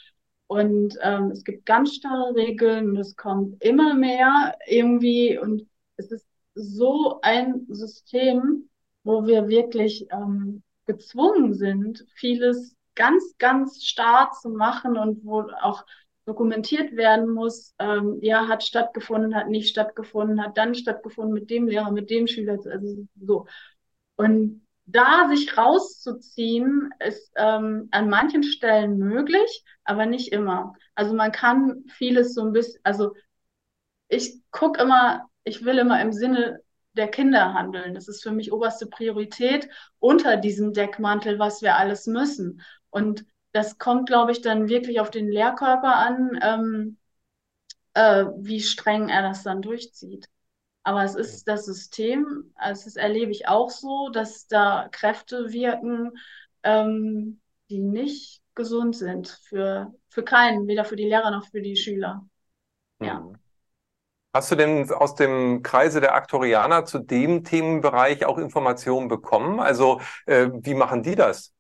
Und 0.49 0.99
ähm, 1.03 1.31
es 1.31 1.45
gibt 1.45 1.66
ganz 1.66 1.95
starre 1.95 2.35
Regeln 2.35 2.90
und 2.90 2.97
es 2.99 3.16
kommt 3.16 3.62
immer 3.62 3.95
mehr 3.95 4.57
irgendwie. 4.66 5.38
Und 5.38 5.66
es 5.97 6.12
ist 6.12 6.27
so 6.55 7.21
ein 7.23 7.66
System, 7.71 8.69
wo 9.07 9.25
wir 9.25 9.49
wirklich 9.49 10.09
ähm, 10.11 10.64
gezwungen 10.85 11.55
sind, 11.55 12.05
vieles 12.16 12.75
ganz, 12.97 13.37
ganz 13.38 13.85
starr 13.85 14.33
zu 14.33 14.51
machen 14.51 14.97
und 14.99 15.25
wo 15.25 15.42
auch 15.62 15.87
dokumentiert 16.25 16.97
werden 16.97 17.31
muss, 17.31 17.73
ähm, 17.79 18.19
ja, 18.21 18.49
hat 18.49 18.64
stattgefunden, 18.64 19.37
hat 19.37 19.49
nicht 19.49 19.69
stattgefunden, 19.69 20.42
hat 20.42 20.59
dann 20.59 20.75
stattgefunden 20.75 21.33
mit 21.33 21.51
dem 21.51 21.69
Lehrer, 21.69 21.92
mit 21.92 22.11
dem 22.11 22.27
Schüler, 22.27 22.59
also 22.69 23.07
so. 23.14 23.47
Und 24.16 24.66
da 24.87 25.29
sich 25.29 25.57
rauszuziehen, 25.57 26.92
ist 26.99 27.31
ähm, 27.37 27.88
an 27.92 28.11
manchen 28.11 28.42
Stellen 28.42 28.99
möglich, 28.99 29.64
aber 29.85 30.07
nicht 30.07 30.33
immer. 30.33 30.75
Also 30.97 31.14
man 31.14 31.31
kann 31.31 31.85
vieles 31.90 32.35
so 32.35 32.42
ein 32.42 32.53
bisschen, 32.53 32.81
also 32.83 33.12
ich 34.09 34.40
gucke 34.51 34.83
immer, 34.83 35.29
ich 35.45 35.64
will 35.64 35.79
immer 35.79 36.03
im 36.03 36.12
Sinne 36.12 36.61
der 36.96 37.09
Kinder 37.09 37.54
handeln. 37.54 37.94
Das 37.94 38.09
ist 38.09 38.22
für 38.22 38.32
mich 38.32 38.52
oberste 38.52 38.87
Priorität 38.87 39.68
unter 39.98 40.37
diesem 40.37 40.72
Deckmantel, 40.72 41.38
was 41.38 41.62
wir 41.62 41.76
alles 41.76 42.06
müssen. 42.06 42.62
Und 42.90 43.24
das 43.52 43.78
kommt, 43.78 44.09
glaube 44.09 44.32
ich, 44.32 44.40
dann 44.40 44.68
wirklich 44.68 45.00
auf 45.00 45.11
den 45.11 45.28
Lehrkörper 45.28 45.96
an, 45.96 46.38
ähm, 46.42 46.96
äh, 47.94 48.26
wie 48.38 48.61
streng 48.61 49.09
er 49.09 49.22
das 49.22 49.42
dann 49.42 49.62
durchzieht. 49.62 50.26
Aber 50.82 51.02
es 51.02 51.14
ist 51.14 51.48
das 51.48 51.64
System, 51.64 52.52
also 52.54 52.85
das 52.85 52.96
erlebe 52.96 53.32
ich 53.32 53.48
auch 53.48 53.70
so, 53.70 54.09
dass 54.11 54.46
da 54.46 54.88
Kräfte 54.92 55.52
wirken, 55.52 56.12
ähm, 56.62 57.40
die 57.70 57.80
nicht 57.80 58.40
gesund 58.54 58.96
sind 58.96 59.28
für, 59.28 59.92
für 60.09 60.22
keinen, 60.22 60.68
weder 60.68 60.85
für 60.85 60.96
die 60.96 61.09
Lehrer 61.09 61.30
noch 61.30 61.46
für 61.46 61.61
die 61.61 61.76
Schüler. 61.76 62.24
Ja. 63.00 63.28
Hast 64.37 64.51
du 64.51 64.55
denn 64.57 64.90
aus 64.92 65.14
dem 65.14 65.62
Kreise 65.62 65.99
der 66.03 66.14
Aktorianer 66.14 66.85
zu 66.85 66.99
dem 66.99 67.42
Themenbereich 67.42 68.27
auch 68.27 68.37
Informationen 68.37 69.09
bekommen? 69.09 69.61
Also 69.61 69.99
äh, 70.27 70.49
wie 70.53 70.75
machen 70.75 71.03
die 71.03 71.14
das? 71.14 71.55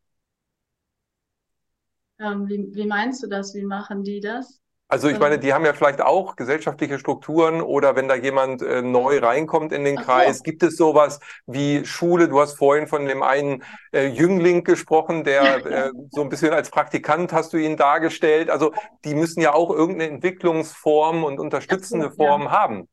Ähm, 2.18 2.46
wie, 2.46 2.74
wie 2.74 2.86
meinst 2.86 3.22
du 3.22 3.26
das? 3.26 3.54
Wie 3.54 3.64
machen 3.64 4.04
die 4.04 4.20
das? 4.20 4.60
Also 4.88 5.08
ich 5.08 5.18
meine, 5.18 5.40
die 5.40 5.52
haben 5.52 5.64
ja 5.64 5.72
vielleicht 5.72 6.00
auch 6.00 6.36
gesellschaftliche 6.36 7.00
Strukturen 7.00 7.60
oder 7.60 7.96
wenn 7.96 8.06
da 8.06 8.14
jemand 8.14 8.62
äh, 8.62 8.82
neu 8.82 9.18
reinkommt 9.18 9.72
in 9.72 9.82
den 9.82 9.96
Kreis, 9.96 10.44
gibt 10.44 10.62
es 10.62 10.76
sowas 10.76 11.18
wie 11.46 11.84
Schule? 11.84 12.28
Du 12.28 12.40
hast 12.40 12.54
vorhin 12.56 12.86
von 12.86 13.04
dem 13.06 13.20
einen 13.20 13.64
äh, 13.92 14.06
Jüngling 14.06 14.62
gesprochen, 14.62 15.24
der 15.24 15.66
äh, 15.66 15.90
so 16.12 16.22
ein 16.22 16.28
bisschen 16.28 16.52
als 16.52 16.70
Praktikant 16.70 17.32
hast 17.32 17.52
du 17.52 17.56
ihn 17.56 17.76
dargestellt. 17.76 18.48
Also 18.48 18.72
die 19.04 19.16
müssen 19.16 19.40
ja 19.40 19.54
auch 19.54 19.70
irgendeine 19.70 20.12
Entwicklungsform 20.12 21.24
und 21.24 21.40
unterstützende 21.40 22.12
Form 22.12 22.42
ja. 22.42 22.50
haben. 22.52 22.88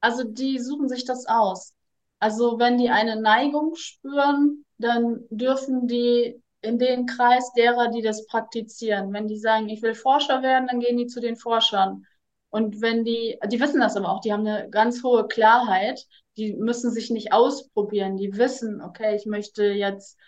Also 0.00 0.24
die 0.24 0.58
suchen 0.58 0.88
sich 0.88 1.04
das 1.04 1.26
aus. 1.26 1.74
Also 2.18 2.58
wenn 2.58 2.76
die 2.76 2.90
eine 2.90 3.20
Neigung 3.20 3.76
spüren, 3.76 4.64
dann 4.78 5.20
dürfen 5.30 5.86
die 5.86 6.42
in 6.62 6.78
den 6.78 7.06
Kreis 7.06 7.52
derer, 7.54 7.88
die 7.88 8.02
das 8.02 8.26
praktizieren. 8.26 9.12
Wenn 9.12 9.28
die 9.28 9.38
sagen, 9.38 9.68
ich 9.68 9.82
will 9.82 9.94
Forscher 9.94 10.42
werden, 10.42 10.68
dann 10.68 10.80
gehen 10.80 10.96
die 10.96 11.06
zu 11.06 11.20
den 11.20 11.36
Forschern. 11.36 12.06
Und 12.50 12.80
wenn 12.80 13.04
die, 13.04 13.38
die 13.46 13.60
wissen 13.60 13.80
das 13.80 13.96
aber 13.96 14.10
auch, 14.10 14.20
die 14.20 14.32
haben 14.32 14.46
eine 14.46 14.68
ganz 14.70 15.02
hohe 15.02 15.28
Klarheit, 15.28 16.06
die 16.36 16.54
müssen 16.54 16.90
sich 16.90 17.10
nicht 17.10 17.32
ausprobieren, 17.32 18.16
die 18.16 18.36
wissen, 18.36 18.82
okay, 18.82 19.14
ich 19.14 19.26
möchte 19.26 19.64
jetzt 19.64 20.18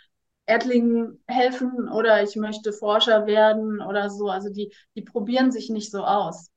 Erdlingen 0.47 1.23
helfen 1.27 1.88
oder 1.88 2.23
ich 2.23 2.37
möchte 2.37 2.73
Forscher 2.73 3.27
werden 3.27 3.81
oder 3.81 4.09
so. 4.11 4.29
Also 4.29 4.51
die, 4.51 4.73
die 4.95 5.03
probieren 5.03 5.51
sich 5.51 5.68
nicht 5.68 5.90
so 5.90 6.05
aus. 6.05 6.51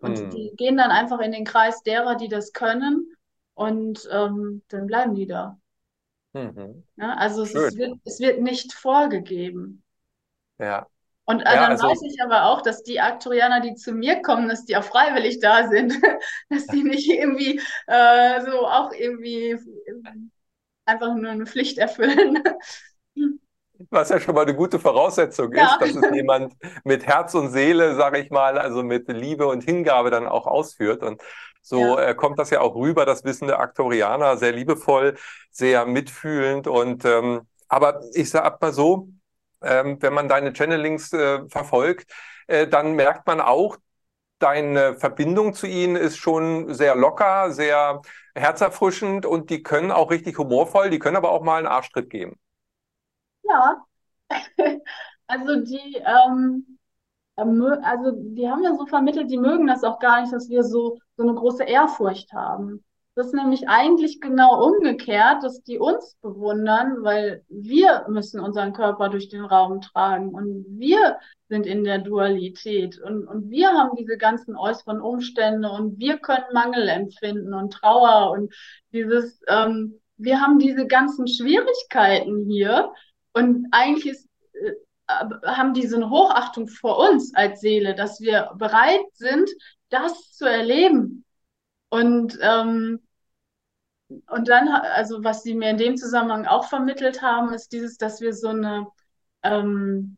Und 0.00 0.18
hm. 0.18 0.30
die 0.30 0.52
gehen 0.56 0.76
dann 0.76 0.90
einfach 0.90 1.20
in 1.20 1.32
den 1.32 1.44
Kreis 1.44 1.82
derer, 1.82 2.14
die 2.14 2.28
das 2.28 2.52
können 2.52 3.12
und 3.54 4.08
ähm, 4.12 4.62
dann 4.68 4.86
bleiben 4.86 5.14
die 5.14 5.26
da. 5.26 5.58
Mhm. 6.32 6.84
Ja, 6.96 7.14
also 7.14 7.42
es, 7.42 7.54
wird, 7.54 7.98
es 8.04 8.20
wird 8.20 8.40
nicht 8.40 8.72
vorgegeben. 8.72 9.82
Ja. 10.58 10.86
Und 11.24 11.42
äh, 11.42 11.44
ja, 11.44 11.54
dann 11.54 11.72
also, 11.72 11.88
weiß 11.88 12.02
ich 12.02 12.20
aber 12.22 12.46
auch, 12.46 12.60
dass 12.60 12.82
die 12.82 13.00
Aktorianer, 13.00 13.60
die 13.60 13.74
zu 13.74 13.92
mir 13.92 14.20
kommen, 14.22 14.48
dass 14.48 14.64
die 14.64 14.76
auch 14.76 14.84
freiwillig 14.84 15.40
da 15.40 15.68
sind, 15.68 15.94
dass 16.48 16.66
die 16.66 16.82
nicht 16.82 17.08
irgendwie 17.08 17.60
äh, 17.86 18.40
so 18.42 18.66
auch 18.66 18.92
irgendwie 18.92 19.56
einfach 20.86 21.14
nur 21.14 21.30
eine 21.30 21.46
Pflicht 21.46 21.78
erfüllen. 21.78 22.42
Was 23.88 24.10
ja 24.10 24.20
schon 24.20 24.34
mal 24.34 24.42
eine 24.42 24.54
gute 24.54 24.78
Voraussetzung 24.78 25.54
ja. 25.54 25.78
ist, 25.80 25.96
dass 25.96 26.04
es 26.04 26.14
jemand 26.14 26.54
mit 26.84 27.06
Herz 27.06 27.32
und 27.34 27.50
Seele, 27.50 27.94
sage 27.94 28.18
ich 28.18 28.30
mal, 28.30 28.58
also 28.58 28.82
mit 28.82 29.08
Liebe 29.08 29.46
und 29.46 29.64
Hingabe 29.64 30.10
dann 30.10 30.26
auch 30.26 30.46
ausführt. 30.46 31.02
Und 31.02 31.22
so 31.62 31.98
ja. 31.98 32.08
äh, 32.08 32.14
kommt 32.14 32.38
das 32.38 32.50
ja 32.50 32.60
auch 32.60 32.74
rüber, 32.74 33.04
das 33.06 33.24
Wissen 33.24 33.46
der 33.48 33.60
Aktorianer, 33.60 34.36
sehr 34.36 34.52
liebevoll, 34.52 35.16
sehr 35.50 35.86
mitfühlend. 35.86 36.66
Und 36.66 37.04
ähm, 37.04 37.42
aber 37.68 38.00
ich 38.14 38.30
sag 38.30 38.60
mal 38.60 38.72
so, 38.72 39.08
ähm, 39.62 40.00
wenn 40.00 40.12
man 40.12 40.28
deine 40.28 40.52
Channelings 40.52 41.12
äh, 41.12 41.48
verfolgt, 41.48 42.10
äh, 42.46 42.66
dann 42.66 42.94
merkt 42.94 43.26
man 43.26 43.40
auch, 43.40 43.76
deine 44.38 44.96
Verbindung 44.96 45.54
zu 45.54 45.66
ihnen 45.66 45.96
ist 45.96 46.16
schon 46.16 46.72
sehr 46.74 46.96
locker, 46.96 47.52
sehr 47.52 48.00
herzerfrischend 48.34 49.26
und 49.26 49.50
die 49.50 49.62
können 49.62 49.90
auch 49.90 50.10
richtig 50.10 50.38
humorvoll, 50.38 50.90
die 50.90 50.98
können 50.98 51.16
aber 51.16 51.30
auch 51.30 51.42
mal 51.42 51.58
einen 51.58 51.66
Arschtritt 51.66 52.10
geben. 52.10 52.40
Ja, 53.42 53.84
also 55.26 55.60
die, 55.62 56.02
ähm, 56.04 56.78
also 57.42 58.12
die 58.16 58.48
haben 58.48 58.62
ja 58.62 58.74
so 58.74 58.86
vermittelt, 58.86 59.30
die 59.30 59.38
mögen 59.38 59.66
das 59.66 59.84
auch 59.84 59.98
gar 59.98 60.20
nicht, 60.20 60.32
dass 60.32 60.48
wir 60.48 60.64
so, 60.64 60.98
so 61.16 61.22
eine 61.22 61.34
große 61.34 61.64
Ehrfurcht 61.64 62.32
haben. 62.32 62.84
Das 63.16 63.26
ist 63.26 63.34
nämlich 63.34 63.68
eigentlich 63.68 64.20
genau 64.20 64.64
umgekehrt, 64.64 65.42
dass 65.42 65.62
die 65.64 65.78
uns 65.78 66.16
bewundern, 66.22 67.02
weil 67.02 67.44
wir 67.48 68.06
müssen 68.08 68.40
unseren 68.40 68.72
Körper 68.72 69.08
durch 69.08 69.28
den 69.28 69.44
Raum 69.44 69.80
tragen 69.80 70.30
und 70.30 70.64
wir 70.68 71.18
sind 71.48 71.66
in 71.66 71.84
der 71.84 71.98
Dualität 71.98 72.98
und, 73.00 73.26
und 73.26 73.50
wir 73.50 73.72
haben 73.72 73.96
diese 73.96 74.16
ganzen 74.16 74.56
äußeren 74.56 75.00
Umstände 75.02 75.70
und 75.70 75.98
wir 75.98 76.18
können 76.18 76.46
Mangel 76.54 76.88
empfinden 76.88 77.52
und 77.52 77.72
Trauer 77.72 78.30
und 78.30 78.54
dieses, 78.92 79.42
ähm, 79.48 80.00
wir 80.16 80.40
haben 80.40 80.58
diese 80.58 80.86
ganzen 80.86 81.26
Schwierigkeiten 81.26 82.48
hier 82.48 82.92
und 83.34 83.66
eigentlich 83.72 84.06
ist 84.06 84.29
haben 85.46 85.74
diese 85.74 86.08
Hochachtung 86.08 86.68
vor 86.68 86.98
uns 86.98 87.34
als 87.34 87.60
Seele, 87.60 87.94
dass 87.94 88.20
wir 88.20 88.50
bereit 88.56 89.04
sind, 89.14 89.48
das 89.88 90.32
zu 90.32 90.46
erleben. 90.46 91.24
Und, 91.90 92.38
ähm, 92.40 93.00
und 94.08 94.48
dann, 94.48 94.68
also 94.68 95.22
was 95.22 95.42
sie 95.42 95.54
mir 95.54 95.70
in 95.70 95.78
dem 95.78 95.96
Zusammenhang 95.96 96.46
auch 96.46 96.64
vermittelt 96.64 97.22
haben, 97.22 97.52
ist 97.52 97.72
dieses, 97.72 97.96
dass 97.96 98.20
wir 98.20 98.32
so 98.32 98.48
eine, 98.48 98.86
ähm, 99.42 100.16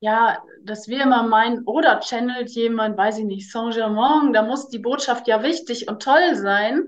ja, 0.00 0.42
dass 0.62 0.88
wir 0.88 1.02
immer 1.02 1.22
meinen, 1.22 1.64
oder 1.64 2.00
channelt 2.00 2.50
jemand, 2.50 2.96
weiß 2.98 3.18
ich 3.18 3.24
nicht, 3.24 3.50
Saint-Germain, 3.50 4.32
da 4.32 4.42
muss 4.42 4.68
die 4.68 4.78
Botschaft 4.78 5.26
ja 5.28 5.42
wichtig 5.42 5.88
und 5.88 6.02
toll 6.02 6.34
sein. 6.36 6.86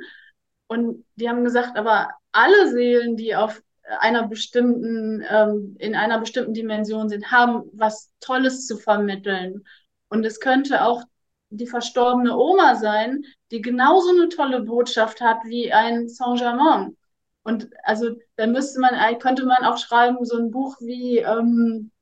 Und 0.67 1.05
die 1.15 1.29
haben 1.29 1.45
gesagt, 1.45 1.79
aber 1.79 2.11
alle 2.33 2.71
Seelen, 2.71 3.17
die 3.17 3.35
auf 3.35 3.63
einer 4.01 4.27
bestimmten, 4.29 5.25
ähm, 5.29 5.77
in 5.79 5.95
einer 5.95 6.19
bestimmten 6.19 6.55
Dimension 6.55 7.09
sind, 7.09 7.31
haben 7.31 7.65
was 7.73 8.11
Tolles 8.21 8.67
zu 8.67 8.77
vermitteln. 8.77 9.65
Und 10.09 10.25
es 10.25 10.41
könnte 10.41 10.85
auch 10.85 11.03
die 11.51 11.67
verstorbene 11.67 12.37
Oma 12.37 12.75
sein, 12.77 13.25
die 13.51 13.63
genauso 13.63 14.11
eine 14.11 14.29
tolle 14.29 14.63
Botschaft 14.63 15.21
hat 15.21 15.39
wie 15.45 15.73
ein 15.73 16.09
Saint-Germain. 16.09 16.97
Und 17.45 17.69
also 17.85 18.11
da 18.37 18.47
müsste 18.47 18.81
man, 18.81 18.95
könnte 19.21 19.47
man 19.47 19.65
auch 19.65 19.79
schreiben, 19.79 20.25
so 20.25 20.37
ein 20.37 20.51
Buch 20.51 20.77
wie, 20.81 21.19
ähm, 21.19 21.93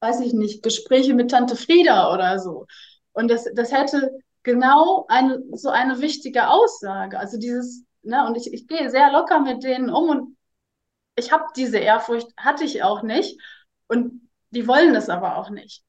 weiß 0.00 0.20
ich 0.20 0.32
nicht, 0.32 0.62
Gespräche 0.62 1.12
mit 1.14 1.30
Tante 1.30 1.56
Frieda 1.56 2.12
oder 2.14 2.38
so. 2.38 2.66
Und 3.12 3.30
das, 3.30 3.46
das 3.54 3.72
hätte 3.72 4.10
genau 4.42 5.04
eine, 5.08 5.42
so 5.52 5.68
eine 5.68 6.00
wichtige 6.00 6.48
Aussage. 6.48 7.18
Also 7.18 7.38
dieses, 7.38 7.84
ne, 8.02 8.26
und 8.26 8.36
ich, 8.36 8.52
ich 8.52 8.66
gehe 8.66 8.90
sehr 8.90 9.12
locker 9.12 9.40
mit 9.40 9.62
denen 9.62 9.90
um 9.90 10.08
und 10.08 10.36
ich 11.16 11.32
habe 11.32 11.44
diese 11.56 11.78
Ehrfurcht, 11.78 12.28
hatte 12.36 12.64
ich 12.64 12.82
auch 12.82 13.02
nicht. 13.02 13.40
Und 13.86 14.28
die 14.50 14.66
wollen 14.66 14.94
es 14.94 15.08
aber 15.08 15.36
auch 15.36 15.50
nicht. 15.50 15.82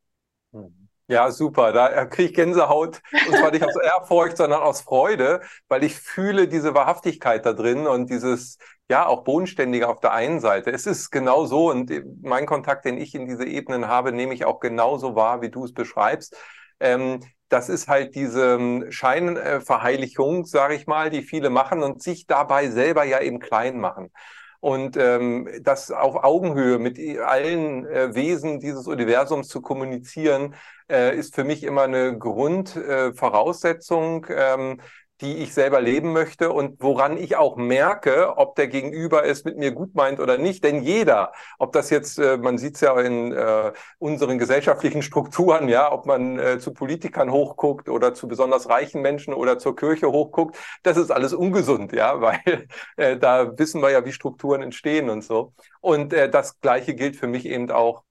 Ja, 1.07 1.29
super. 1.29 1.71
Da 1.71 2.05
kriege 2.05 2.29
ich 2.29 2.35
Gänsehaut. 2.35 3.01
Und 3.27 3.35
zwar 3.35 3.51
nicht 3.51 3.63
aus 3.63 3.75
Ehrfurcht, 3.83 4.37
sondern 4.37 4.61
aus 4.61 4.81
Freude, 4.81 5.41
weil 5.67 5.83
ich 5.83 5.95
fühle 5.95 6.47
diese 6.47 6.73
Wahrhaftigkeit 6.73 7.45
da 7.45 7.53
drin 7.53 7.85
und 7.85 8.09
dieses, 8.09 8.57
ja, 8.89 9.05
auch 9.05 9.23
Bodenständige 9.23 9.87
auf 9.87 9.99
der 9.99 10.13
einen 10.13 10.39
Seite. 10.39 10.71
Es 10.71 10.87
ist 10.87 11.11
genau 11.11 11.45
so 11.45 11.69
und 11.69 11.91
mein 12.23 12.47
Kontakt, 12.47 12.85
den 12.85 12.97
ich 12.97 13.13
in 13.13 13.27
diese 13.27 13.45
Ebenen 13.45 13.87
habe, 13.87 14.11
nehme 14.11 14.33
ich 14.33 14.45
auch 14.45 14.59
genauso 14.59 15.15
wahr, 15.15 15.41
wie 15.41 15.51
du 15.51 15.65
es 15.65 15.73
beschreibst. 15.73 16.35
Ähm, 16.79 17.19
das 17.49 17.69
ist 17.69 17.87
halt 17.87 18.15
diese 18.15 18.91
Scheinverheiligung, 18.91 20.45
sage 20.45 20.73
ich 20.73 20.87
mal, 20.87 21.11
die 21.11 21.21
viele 21.21 21.51
machen 21.51 21.83
und 21.83 22.01
sich 22.01 22.25
dabei 22.25 22.69
selber 22.69 23.03
ja 23.03 23.21
eben 23.21 23.39
klein 23.39 23.79
machen. 23.79 24.11
Und 24.59 24.97
ähm, 24.97 25.47
das 25.61 25.91
auf 25.91 26.23
Augenhöhe 26.23 26.79
mit 26.79 26.97
allen 27.19 27.85
äh, 27.85 28.15
Wesen 28.15 28.59
dieses 28.59 28.87
Universums 28.87 29.47
zu 29.47 29.61
kommunizieren, 29.61 30.55
äh, 30.89 31.15
ist 31.17 31.35
für 31.35 31.43
mich 31.43 31.63
immer 31.63 31.83
eine 31.83 32.17
Grundvoraussetzung, 32.17 34.25
äh, 34.25 34.53
ähm, 34.53 34.81
die 35.21 35.37
ich 35.37 35.53
selber 35.53 35.79
leben 35.79 36.11
möchte 36.11 36.51
und 36.51 36.81
woran 36.81 37.17
ich 37.17 37.37
auch 37.37 37.55
merke, 37.55 38.37
ob 38.37 38.55
der 38.55 38.67
Gegenüber 38.67 39.25
es 39.25 39.45
mit 39.45 39.57
mir 39.57 39.71
gut 39.71 39.95
meint 39.95 40.19
oder 40.19 40.37
nicht. 40.37 40.63
Denn 40.63 40.81
jeder, 40.83 41.31
ob 41.57 41.71
das 41.71 41.89
jetzt, 41.89 42.19
äh, 42.19 42.37
man 42.37 42.57
sieht 42.57 42.75
es 42.75 42.81
ja 42.81 42.99
in 42.99 43.31
äh, 43.31 43.71
unseren 43.97 44.37
gesellschaftlichen 44.37 45.01
Strukturen, 45.01 45.69
ja, 45.69 45.91
ob 45.91 46.05
man 46.05 46.37
äh, 46.37 46.59
zu 46.59 46.73
Politikern 46.73 47.31
hochguckt 47.31 47.87
oder 47.87 48.13
zu 48.13 48.27
besonders 48.27 48.69
reichen 48.69 49.01
Menschen 49.01 49.33
oder 49.33 49.57
zur 49.57 49.75
Kirche 49.75 50.11
hochguckt, 50.11 50.57
das 50.83 50.97
ist 50.97 51.11
alles 51.11 51.33
ungesund, 51.33 51.93
ja, 51.93 52.19
weil 52.21 52.67
äh, 52.97 53.17
da 53.17 53.57
wissen 53.57 53.81
wir 53.81 53.91
ja, 53.91 54.05
wie 54.05 54.11
Strukturen 54.11 54.61
entstehen 54.61 55.09
und 55.09 55.23
so. 55.23 55.53
Und 55.81 56.13
das 56.13 56.59
Gleiche 56.61 56.95
gilt 56.95 57.15
für 57.15 57.27
mich 57.27 57.45
eben 57.45 57.69
auch 57.69 58.04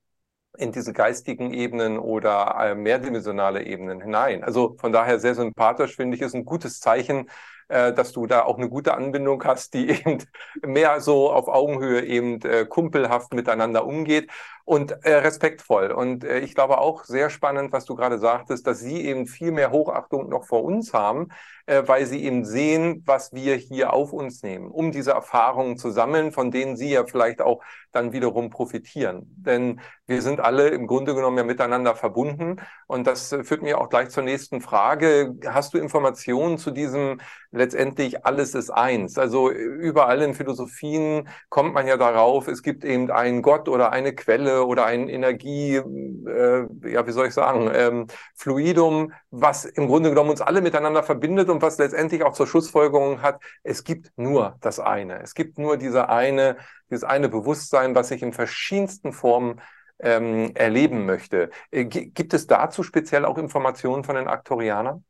in 0.57 0.73
diese 0.73 0.93
geistigen 0.93 1.53
Ebenen 1.53 1.99
oder 1.99 2.57
äh, 2.61 2.75
mehrdimensionale 2.75 3.64
Ebenen 3.64 4.01
hinein. 4.01 4.45
Also 4.45 4.77
von 4.79 4.93
daher 4.93 5.19
sehr 5.19 5.35
sympathisch, 5.35 5.97
finde 5.97 6.17
ich, 6.17 6.23
ist 6.23 6.35
ein 6.35 6.45
gutes 6.45 6.81
Zeichen, 6.81 7.29
äh, 7.69 7.93
dass 7.93 8.12
du 8.12 8.27
da 8.27 8.45
auch 8.45 8.59
eine 8.59 8.69
gute 8.69 8.95
Anbindung 8.95 9.43
hast, 9.45 9.75
die 9.75 9.90
eben 9.90 10.23
mehr 10.64 11.01
so 11.01 11.31
auf 11.33 11.49
Augenhöhe 11.49 12.05
eben 12.05 12.40
äh, 12.43 12.67
kumpelhaft 12.67 13.35
miteinander 13.35 13.85
umgeht 13.87 14.31
und 14.64 14.93
respektvoll. 15.05 15.90
Und 15.93 16.25
ich 16.25 16.55
glaube 16.55 16.79
auch 16.79 17.05
sehr 17.05 17.29
spannend, 17.29 17.71
was 17.73 17.85
du 17.85 17.95
gerade 17.95 18.19
sagtest, 18.19 18.67
dass 18.67 18.81
sie 18.81 19.05
eben 19.05 19.27
viel 19.27 19.51
mehr 19.51 19.71
Hochachtung 19.73 20.31
noch 20.31 20.47
vor 20.47 20.64
uns 20.64 20.95
haben, 20.95 21.29
weil 21.67 22.07
sie 22.07 22.25
eben 22.25 22.47
sehen, 22.47 23.03
was 23.05 23.35
wir 23.35 23.57
hier 23.57 23.93
auf 23.93 24.14
uns 24.14 24.43
nehmen, 24.43 24.71
um 24.71 24.90
diese 24.90 25.11
Erfahrungen 25.11 25.77
zu 25.77 25.90
sammeln, 25.90 26.33
von 26.33 26.51
denen 26.51 26.77
sie 26.77 26.88
ja 26.93 27.05
vielleicht 27.05 27.43
auch 27.43 27.62
dann 27.94 28.12
wiederum 28.12 28.50
profitieren. 28.50 29.26
Denn 29.37 29.80
wir 30.07 30.20
sind 30.20 30.40
alle 30.40 30.68
im 30.68 30.87
Grunde 30.87 31.14
genommen 31.14 31.38
ja 31.38 31.44
miteinander 31.44 31.94
verbunden. 31.94 32.57
Und 32.87 33.07
das 33.07 33.33
äh, 33.33 33.44
führt 33.44 33.62
mir 33.62 33.80
auch 33.80 33.88
gleich 33.88 34.11
zur 34.11 34.22
nächsten 34.22 34.61
Frage. 34.61 35.35
Hast 35.46 35.74
du 35.74 35.78
Informationen 35.78 36.59
zu 36.59 36.70
diesem 36.70 37.20
letztendlich 37.50 38.26
alles 38.26 38.54
ist 38.54 38.70
eins? 38.70 39.16
Also 39.18 39.50
überall 39.50 40.20
in 40.22 40.35
Philosophien 40.35 41.28
kommt 41.48 41.74
man 41.74 41.87
ja 41.87 41.96
darauf, 41.96 42.48
es 42.48 42.62
gibt 42.62 42.85
eben 42.85 43.11
einen 43.11 43.42
Gott 43.42 43.68
oder 43.68 43.92
eine 43.92 44.14
Quelle 44.14 44.64
oder 44.64 44.85
ein 44.87 45.09
Energie, 45.09 45.76
äh, 45.76 46.66
ja, 46.90 47.07
wie 47.07 47.12
soll 47.12 47.28
ich 47.28 47.35
sagen, 47.35 47.70
ähm, 47.72 48.07
Fluidum, 48.35 49.12
was 49.30 49.64
im 49.64 49.87
Grunde 49.87 50.11
genommen 50.11 50.30
uns 50.30 50.40
alle 50.40 50.61
miteinander 50.61 51.02
verbindet 51.02 51.48
und 51.48 51.62
was 51.62 51.78
letztendlich 51.78 52.22
auch 52.24 52.33
zur 52.33 52.46
Schlussfolgerung 52.46 53.22
hat, 53.22 53.40
es 53.62 53.85
gibt 53.85 54.12
nur 54.16 54.57
das 54.61 54.80
eine. 54.80 55.22
Es 55.22 55.35
gibt 55.35 55.59
nur 55.59 55.76
diese 55.76 56.09
eine, 56.09 56.57
dieses 56.90 57.05
eine 57.05 57.29
Bewusstsein, 57.29 57.94
was 57.94 58.09
sich 58.09 58.23
in 58.23 58.33
verschiedensten 58.33 59.12
Formen 59.12 59.61
ähm, 59.99 60.53
erleben 60.55 61.07
möchte. 61.07 61.51
Äh, 61.70 61.85
gibt 61.85 62.35
es 62.35 62.47
dazu 62.47 62.83
speziell 62.83 63.25
auch 63.25 63.38
Informationen 63.38 64.05
von 64.05 64.16
den 64.16 64.29
Aktorianern? 64.29 65.05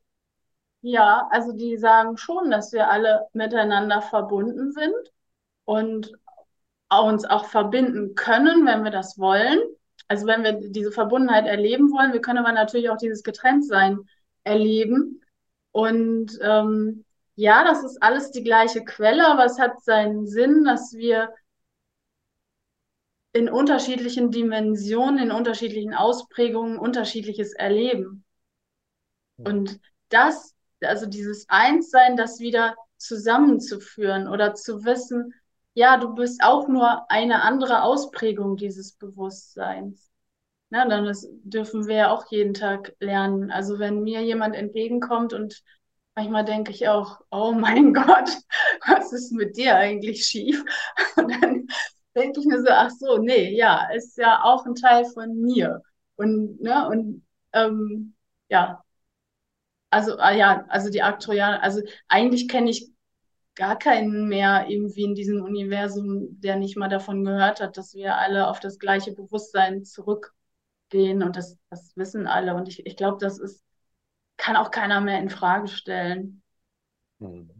Ja, 0.82 1.28
also 1.30 1.52
die 1.52 1.78
sagen 1.78 2.16
schon, 2.18 2.50
dass 2.50 2.72
wir 2.72 2.90
alle 2.90 3.26
miteinander 3.32 4.02
verbunden 4.02 4.72
sind 4.72 4.94
und 5.64 6.12
uns 6.90 7.24
auch 7.24 7.46
verbinden 7.46 8.14
können, 8.14 8.66
wenn 8.66 8.84
wir 8.84 8.90
das 8.90 9.18
wollen. 9.18 9.58
Also 10.08 10.26
wenn 10.26 10.44
wir 10.44 10.52
diese 10.52 10.92
Verbundenheit 10.92 11.46
erleben 11.46 11.90
wollen, 11.90 12.12
wir 12.12 12.20
können 12.20 12.38
aber 12.38 12.52
natürlich 12.52 12.90
auch 12.90 12.98
dieses 12.98 13.22
Getrenntsein 13.22 13.98
erleben. 14.44 15.22
Und 15.72 16.38
ähm, 16.42 17.04
ja, 17.34 17.64
das 17.64 17.82
ist 17.82 18.02
alles 18.02 18.30
die 18.30 18.44
gleiche 18.44 18.84
Quelle, 18.84 19.26
aber 19.26 19.44
es 19.44 19.58
hat 19.58 19.82
seinen 19.82 20.26
Sinn, 20.26 20.64
dass 20.64 20.92
wir 20.92 21.30
in 23.34 23.50
unterschiedlichen 23.50 24.30
Dimensionen, 24.30 25.18
in 25.18 25.30
unterschiedlichen 25.32 25.92
Ausprägungen 25.92 26.78
unterschiedliches 26.78 27.52
erleben. 27.52 28.24
Und 29.38 29.80
das, 30.08 30.54
also 30.80 31.06
dieses 31.06 31.48
Einssein, 31.48 32.16
das 32.16 32.38
wieder 32.38 32.76
zusammenzuführen 32.96 34.28
oder 34.28 34.54
zu 34.54 34.84
wissen, 34.84 35.34
ja, 35.74 35.96
du 35.96 36.14
bist 36.14 36.44
auch 36.44 36.68
nur 36.68 37.10
eine 37.10 37.42
andere 37.42 37.82
Ausprägung 37.82 38.56
dieses 38.56 38.92
Bewusstseins. 38.92 40.10
Na, 40.70 40.86
dann 40.88 41.04
das 41.04 41.26
dürfen 41.42 41.88
wir 41.88 41.96
ja 41.96 42.10
auch 42.12 42.30
jeden 42.30 42.54
Tag 42.54 42.94
lernen. 43.00 43.50
Also 43.50 43.80
wenn 43.80 44.04
mir 44.04 44.22
jemand 44.22 44.54
entgegenkommt 44.54 45.32
und 45.32 45.60
manchmal 46.14 46.44
denke 46.44 46.70
ich 46.70 46.86
auch, 46.86 47.20
oh 47.32 47.50
mein 47.50 47.92
Gott, 47.94 48.30
was 48.86 49.12
ist 49.12 49.32
mit 49.32 49.56
dir 49.56 49.76
eigentlich 49.76 50.24
schief? 50.24 50.64
Und 51.16 51.30
dann 51.42 51.66
denke 52.14 52.40
ich 52.40 52.46
mir 52.46 52.60
so, 52.60 52.68
ach 52.70 52.90
so, 52.90 53.18
nee, 53.18 53.56
ja, 53.56 53.88
ist 53.94 54.16
ja 54.18 54.42
auch 54.44 54.66
ein 54.66 54.74
Teil 54.74 55.04
von 55.06 55.40
mir. 55.40 55.82
Und, 56.16 56.60
ne, 56.62 56.88
und 56.88 57.26
ähm, 57.52 58.14
ja, 58.48 58.84
also, 59.90 60.18
ah, 60.18 60.32
ja, 60.32 60.64
also 60.68 60.90
die 60.90 61.02
Aktorianer, 61.02 61.62
also 61.62 61.80
eigentlich 62.08 62.48
kenne 62.48 62.70
ich 62.70 62.90
gar 63.54 63.78
keinen 63.78 64.28
mehr 64.28 64.66
irgendwie 64.68 65.04
in 65.04 65.14
diesem 65.14 65.42
Universum, 65.42 66.40
der 66.40 66.56
nicht 66.56 66.76
mal 66.76 66.88
davon 66.88 67.24
gehört 67.24 67.60
hat, 67.60 67.76
dass 67.76 67.94
wir 67.94 68.16
alle 68.16 68.48
auf 68.48 68.58
das 68.58 68.78
gleiche 68.80 69.12
Bewusstsein 69.12 69.84
zurückgehen 69.84 71.22
und 71.22 71.36
das, 71.36 71.56
das 71.70 71.96
wissen 71.96 72.26
alle. 72.26 72.54
Und 72.56 72.68
ich, 72.68 72.84
ich 72.84 72.96
glaube, 72.96 73.18
das 73.20 73.38
ist, 73.38 73.62
kann 74.36 74.56
auch 74.56 74.72
keiner 74.72 75.00
mehr 75.00 75.20
in 75.20 75.30
Frage 75.30 75.68
stellen. 75.68 76.42
Hm. 77.20 77.53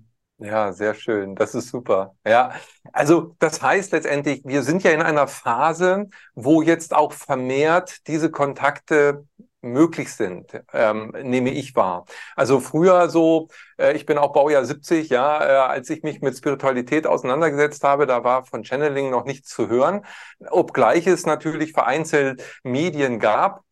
Ja, 0.45 0.73
sehr 0.75 0.95
schön. 0.95 1.35
Das 1.37 1.55
ist 1.55 1.69
super. 1.71 2.15
Ja, 2.27 2.53
also 2.93 3.35
das 3.39 3.63
heißt 3.63 3.93
letztendlich, 3.93 4.43
wir 4.45 4.63
sind 4.63 4.83
ja 4.83 4.91
in 4.91 5.01
einer 5.01 5.27
Phase, 5.27 6.09
wo 6.35 6.61
jetzt 6.61 6.93
auch 6.95 7.13
vermehrt 7.15 8.07
diese 8.09 8.31
Kontakte 8.31 9.25
möglich 9.63 10.13
sind, 10.13 10.53
ähm, 10.75 11.15
nehme 11.23 11.51
ich 11.51 11.75
wahr. 11.75 12.05
Also 12.37 12.61
früher 12.61 13.09
so, 13.09 13.49
äh, 13.79 13.97
ich 13.97 14.05
bin 14.05 14.19
auch 14.19 14.35
Baujahr 14.35 14.67
70, 14.67 15.09
ja, 15.09 15.43
äh, 15.43 15.57
als 15.71 15.89
ich 15.89 16.03
mich 16.03 16.21
mit 16.21 16.37
Spiritualität 16.37 17.07
auseinandergesetzt 17.07 17.83
habe, 17.83 18.05
da 18.07 18.23
war 18.25 18.45
von 18.45 18.65
Channeling 18.65 19.09
noch 19.11 19.25
nichts 19.25 19.49
zu 19.49 19.69
hören, 19.69 20.05
obgleich 20.51 21.07
es 21.07 21.25
natürlich 21.25 21.73
vereinzelt 21.73 22.43
Medien 22.63 23.19
gab, 23.19 23.64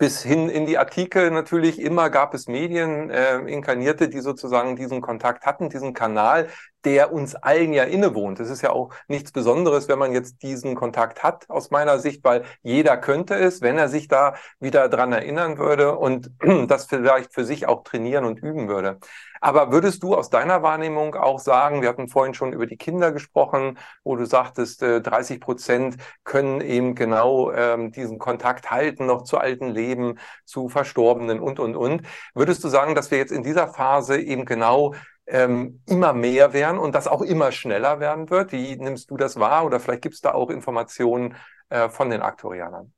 bis 0.00 0.22
hin 0.22 0.48
in 0.48 0.64
die 0.64 0.78
Artikel 0.78 1.30
natürlich 1.30 1.78
immer 1.78 2.08
gab 2.08 2.32
es 2.32 2.48
Medien, 2.48 3.10
äh, 3.10 3.36
Inkarnierte, 3.40 4.08
die 4.08 4.20
sozusagen 4.20 4.74
diesen 4.74 5.02
Kontakt 5.02 5.44
hatten, 5.44 5.68
diesen 5.68 5.92
Kanal, 5.92 6.48
der 6.84 7.12
uns 7.12 7.34
allen 7.34 7.72
ja 7.72 7.84
innewohnt. 7.84 8.40
Es 8.40 8.50
ist 8.50 8.62
ja 8.62 8.70
auch 8.70 8.90
nichts 9.08 9.32
Besonderes, 9.32 9.88
wenn 9.88 9.98
man 9.98 10.12
jetzt 10.12 10.42
diesen 10.42 10.74
Kontakt 10.74 11.22
hat, 11.22 11.48
aus 11.48 11.70
meiner 11.70 11.98
Sicht, 11.98 12.24
weil 12.24 12.44
jeder 12.62 12.96
könnte 12.96 13.34
es, 13.34 13.60
wenn 13.60 13.78
er 13.78 13.88
sich 13.88 14.08
da 14.08 14.34
wieder 14.58 14.88
dran 14.88 15.12
erinnern 15.12 15.58
würde 15.58 15.96
und 15.96 16.30
das 16.68 16.86
vielleicht 16.86 17.34
für 17.34 17.44
sich 17.44 17.68
auch 17.68 17.82
trainieren 17.82 18.24
und 18.24 18.40
üben 18.40 18.68
würde. 18.68 18.98
Aber 19.42 19.72
würdest 19.72 20.02
du 20.02 20.14
aus 20.14 20.28
deiner 20.28 20.62
Wahrnehmung 20.62 21.14
auch 21.14 21.38
sagen, 21.38 21.80
wir 21.80 21.88
hatten 21.88 22.08
vorhin 22.08 22.34
schon 22.34 22.52
über 22.52 22.66
die 22.66 22.76
Kinder 22.76 23.10
gesprochen, 23.10 23.78
wo 24.04 24.16
du 24.16 24.26
sagtest, 24.26 24.82
30 24.82 25.36
äh, 25.36 25.40
Prozent 25.40 25.96
können 26.24 26.60
eben 26.60 26.94
genau 26.94 27.50
ähm, 27.50 27.90
diesen 27.90 28.18
Kontakt 28.18 28.70
halten, 28.70 29.06
noch 29.06 29.22
zu 29.22 29.38
alten 29.38 29.68
Leben, 29.68 30.18
zu 30.44 30.68
Verstorbenen 30.68 31.40
und, 31.40 31.58
und, 31.58 31.74
und. 31.74 32.02
Würdest 32.34 32.62
du 32.64 32.68
sagen, 32.68 32.94
dass 32.94 33.10
wir 33.10 33.18
jetzt 33.18 33.32
in 33.32 33.42
dieser 33.42 33.68
Phase 33.68 34.20
eben 34.20 34.44
genau 34.44 34.94
ähm, 35.30 35.82
immer 35.86 36.12
mehr 36.12 36.52
werden 36.52 36.78
und 36.78 36.94
das 36.94 37.06
auch 37.06 37.22
immer 37.22 37.52
schneller 37.52 38.00
werden 38.00 38.30
wird. 38.30 38.52
Wie 38.52 38.76
nimmst 38.76 39.10
du 39.10 39.16
das 39.16 39.38
wahr? 39.38 39.64
Oder 39.64 39.80
vielleicht 39.80 40.02
gibt 40.02 40.16
es 40.16 40.20
da 40.20 40.32
auch 40.32 40.50
Informationen 40.50 41.36
äh, 41.68 41.88
von 41.88 42.10
den 42.10 42.22
Aktorianern? 42.22 42.92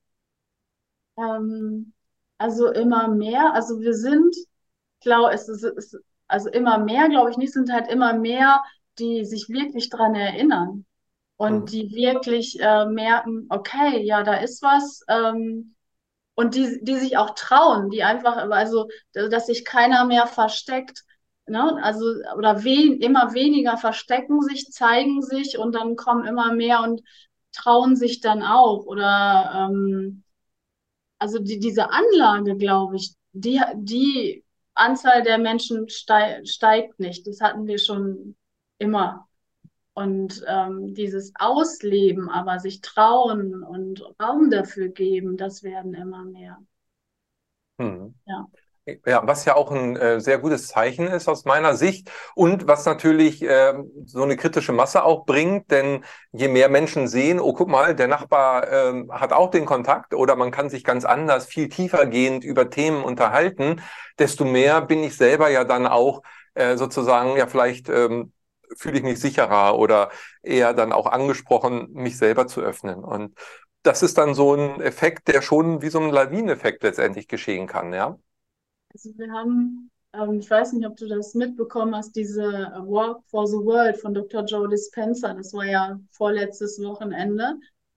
Ähm, 1.19 1.93
also 2.39 2.73
immer 2.73 3.09
mehr. 3.09 3.53
Also 3.53 3.81
wir 3.81 3.95
sind, 3.95 4.35
glaube 5.01 5.33
es 5.33 5.49
ist, 5.49 5.97
also 6.27 6.49
immer 6.51 6.79
mehr, 6.79 7.09
glaube 7.09 7.31
ich 7.31 7.37
nicht, 7.37 7.53
sind 7.53 7.71
halt 7.71 7.89
immer 7.89 8.15
mehr, 8.15 8.63
die 8.99 9.25
sich 9.25 9.49
wirklich 9.49 9.91
dran 9.91 10.15
erinnern 10.15 10.87
und 11.37 11.61
mhm. 11.61 11.67
die 11.67 11.91
wirklich 11.95 12.59
äh, 12.61 12.87
merken, 12.87 13.47
okay, 13.51 14.03
ja, 14.03 14.23
da 14.23 14.35
ist 14.35 14.63
was. 14.63 15.03
Ähm, 15.09 15.75
und 16.35 16.55
die, 16.55 16.83
die 16.83 16.97
sich 16.97 17.19
auch 17.19 17.35
trauen, 17.35 17.91
die 17.91 18.03
einfach, 18.05 18.37
also, 18.51 18.89
dass 19.13 19.47
sich 19.47 19.67
keiner 19.67 20.07
mehr 20.07 20.27
versteckt, 20.27 21.05
Ne? 21.47 21.83
Also, 21.83 22.05
oder 22.37 22.65
wen, 22.65 23.01
immer 23.01 23.35
weniger 23.35 23.77
verstecken 23.77 24.41
sich, 24.43 24.71
zeigen 24.71 25.23
sich 25.23 25.59
und 25.59 25.75
dann 25.75 25.97
kommen 25.97 26.25
immer 26.27 26.53
mehr 26.55 26.83
und 26.83 27.03
trauen 27.53 27.97
sich 27.97 28.21
dann 28.21 28.43
auch. 28.43 28.85
Oder 28.87 29.69
ähm, 29.71 30.23
also 31.19 31.39
die, 31.39 31.59
diese 31.59 31.91
Anlage, 31.91 32.57
glaube 32.57 32.97
ich, 32.97 33.15
die, 33.33 33.61
die 33.75 34.45
Anzahl 34.75 35.23
der 35.23 35.39
Menschen 35.39 35.89
steig, 35.89 36.49
steigt 36.49 37.01
nicht. 37.01 37.27
Das 37.27 37.41
hatten 37.41 37.67
wir 37.67 37.79
schon 37.79 38.37
immer. 38.79 39.29
Und 39.95 40.43
ähm, 40.47 40.95
dieses 40.95 41.33
Ausleben, 41.39 42.31
aber 42.31 42.59
sich 42.59 42.81
trauen 42.81 43.63
und 43.63 44.03
Raum 44.21 44.51
dafür 44.51 44.89
geben, 44.89 45.37
das 45.37 45.63
werden 45.63 45.93
immer 45.95 46.25
mehr. 46.25 46.59
Hm. 47.79 48.15
Ja. 48.27 48.47
Ja, 49.07 49.25
was 49.25 49.45
ja 49.45 49.55
auch 49.55 49.71
ein 49.71 49.95
äh, 49.97 50.21
sehr 50.21 50.39
gutes 50.39 50.67
Zeichen 50.67 51.07
ist 51.07 51.29
aus 51.29 51.45
meiner 51.45 51.77
Sicht 51.77 52.11
und 52.35 52.67
was 52.67 52.85
natürlich 52.85 53.41
äh, 53.43 53.75
so 54.07 54.25
eine 54.25 54.37
kritische 54.37 54.73
Masse 54.73 55.05
auch 55.05 55.25
bringt, 55.25 55.71
denn 55.71 56.05
je 56.33 56.49
mehr 56.49 56.69
Menschen 56.69 57.07
sehen, 57.07 57.39
oh 57.39 57.53
guck 57.53 57.69
mal, 57.69 57.95
der 57.95 58.09
Nachbar 58.09 58.69
äh, 58.73 59.05
hat 59.11 59.33
auch 59.33 59.51
den 59.53 59.67
Kontakt 59.67 60.15
oder 60.15 60.35
man 60.35 60.51
kann 60.51 60.69
sich 60.69 60.83
ganz 60.83 61.05
anders, 61.05 61.47
viel 61.47 61.69
tiefer 61.69 62.07
gehend 62.07 62.43
über 62.43 62.71
Themen 62.71 63.05
unterhalten, 63.05 63.81
desto 64.19 64.45
mehr 64.45 64.81
bin 64.81 65.05
ich 65.05 65.17
selber 65.17 65.49
ja 65.49 65.63
dann 65.63 65.87
auch 65.87 66.23
äh, 66.55 66.77
sozusagen, 66.77 67.37
ja, 67.37 67.47
vielleicht 67.47 67.89
ähm, 67.89 68.33
fühle 68.77 68.97
ich 68.99 69.05
mich 69.05 69.21
sicherer 69.21 69.79
oder 69.79 70.11
eher 70.43 70.75
dann 70.75 70.93
auch 70.93 71.07
angesprochen, 71.07 71.89
mich 71.93 72.19
selber 72.19 72.49
zu 72.49 72.61
öffnen. 72.61 73.05
Und 73.05 73.39
das 73.85 74.03
ist 74.03 74.19
dann 74.19 74.35
so 74.35 74.55
ein 74.55 74.81
Effekt, 74.81 75.29
der 75.29 75.41
schon 75.41 75.83
wie 75.83 75.89
so 75.89 76.01
ein 76.01 76.11
Lawineneffekt 76.11 76.83
letztendlich 76.83 77.29
geschehen 77.29 77.69
kann, 77.69 77.93
ja? 77.93 78.19
Also 78.93 79.11
wir 79.17 79.33
haben, 79.33 79.91
ähm, 80.13 80.39
ich 80.41 80.51
weiß 80.51 80.73
nicht, 80.75 80.87
ob 80.87 80.97
du 80.97 81.09
das 81.09 81.35
mitbekommen 81.35 81.95
hast, 81.95 82.15
diese 82.17 82.43
Walk 82.87 83.23
for 83.27 83.47
the 83.47 83.57
World 83.57 83.97
von 83.99 84.15
Dr. 84.15 84.45
Joe 84.45 84.69
Dispenza, 84.69 85.35
das 85.35 85.53
war 85.55 85.65
ja 85.65 85.99
vorletztes 86.11 86.83
Wochenende. 86.83 87.55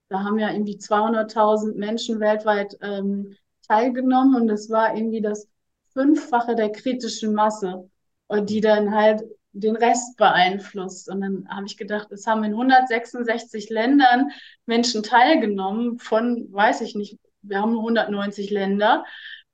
Da 0.08 0.22
haben 0.22 0.38
ja 0.38 0.52
irgendwie 0.52 0.78
200.000 0.78 1.76
Menschen 1.76 2.20
weltweit 2.20 2.76
ähm, 2.80 3.36
teilgenommen 3.66 4.36
und 4.36 4.48
das 4.48 4.70
war 4.70 4.96
irgendwie 4.96 5.20
das 5.20 5.48
Fünffache 5.92 6.54
der 6.54 6.70
kritischen 6.70 7.34
Masse, 7.34 7.88
und 8.28 8.50
die 8.50 8.60
dann 8.60 8.94
halt 8.94 9.22
den 9.52 9.76
Rest 9.76 10.16
beeinflusst. 10.16 11.08
Und 11.08 11.20
dann 11.20 11.48
habe 11.48 11.66
ich 11.66 11.76
gedacht, 11.76 12.10
es 12.12 12.26
haben 12.26 12.44
in 12.44 12.52
166 12.52 13.70
Ländern 13.70 14.30
Menschen 14.66 15.02
teilgenommen 15.02 15.98
von, 15.98 16.52
weiß 16.52 16.82
ich 16.82 16.94
nicht, 16.94 17.18
wir 17.42 17.60
haben 17.60 17.76
190 17.76 18.50
Länder. 18.50 19.04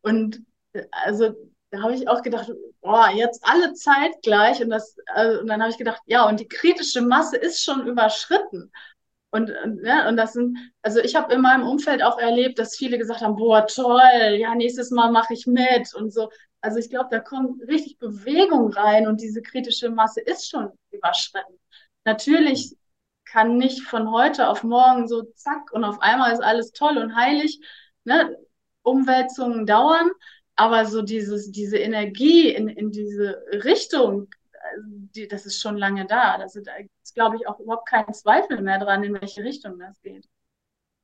Und 0.00 0.42
also 0.90 1.35
da 1.70 1.82
habe 1.82 1.94
ich 1.94 2.06
auch 2.08 2.22
gedacht, 2.22 2.50
boah, 2.82 3.11
jetzt 3.11 3.42
alle 3.44 3.72
zeitgleich. 3.72 4.62
Und, 4.62 4.70
das, 4.70 4.96
also, 5.06 5.40
und 5.40 5.46
dann 5.46 5.61
habe 5.61 5.70
ich 5.70 5.78
gedacht, 5.78 6.02
ja, 6.06 6.28
und 6.28 6.38
die 6.38 6.48
kritische 6.48 7.00
Masse 7.00 7.37
ist 7.37 7.64
schon 7.64 7.87
überschritten. 7.87 8.70
Und, 9.30 9.50
ja, 9.82 10.08
und 10.08 10.18
das 10.18 10.35
sind, 10.35 10.58
also 10.82 11.00
ich 11.00 11.16
habe 11.16 11.32
in 11.32 11.40
meinem 11.40 11.66
Umfeld 11.66 12.02
auch 12.02 12.18
erlebt, 12.18 12.58
dass 12.58 12.76
viele 12.76 12.98
gesagt 12.98 13.22
haben, 13.22 13.37
boah, 13.37 13.66
toll, 13.66 14.37
ja, 14.37 14.54
nächstes 14.54 14.90
Mal 14.90 15.11
mache 15.11 15.32
ich 15.32 15.46
mit 15.46 15.94
und 15.94 16.12
so. 16.12 16.28
Also 16.61 16.78
ich 16.78 16.90
glaube, 16.90 17.08
da 17.11 17.18
kommt 17.18 17.62
richtig 17.66 17.98
Bewegung 17.98 18.70
rein 18.72 19.06
und 19.08 19.22
diese 19.22 19.40
kritische 19.40 19.88
Masse 19.88 20.20
ist 20.20 20.50
schon 20.50 20.70
überschritten. 20.90 21.58
Natürlich 22.04 22.76
kann 23.24 23.56
nicht 23.56 23.82
von 23.82 24.11
heute 24.11 24.48
auf 24.48 24.62
morgen 24.62 25.08
so 25.08 25.22
zack 25.35 25.72
und 25.72 25.85
auf 25.85 26.02
einmal 26.02 26.32
ist 26.32 26.42
alles 26.42 26.72
toll 26.72 26.98
und 26.98 27.16
heilig. 27.16 27.58
Ne? 28.04 28.37
Umwälzungen 28.82 29.64
dauern, 29.64 30.11
aber 30.57 30.85
so 30.87 31.03
dieses, 31.03 31.51
diese 31.51 31.79
Energie 31.79 32.51
in, 32.51 32.69
in 32.69 32.91
diese 32.91 33.43
Richtung, 33.65 34.29
die, 35.15 35.29
das 35.29 35.47
ist 35.47 35.61
schon 35.61 35.77
lange 35.77 36.07
da. 36.07 36.38
Das 36.38 36.57
ist, 36.57 37.15
glaube 37.15 37.37
ich, 37.37 37.47
auch 37.47 37.59
überhaupt 37.61 37.88
kein 37.88 38.12
Zweifel 38.12 38.61
mehr 38.62 38.79
dran, 38.79 39.03
in 39.03 39.15
welche 39.15 39.43
Richtung 39.43 39.79
das 39.79 40.01
geht. 40.03 40.29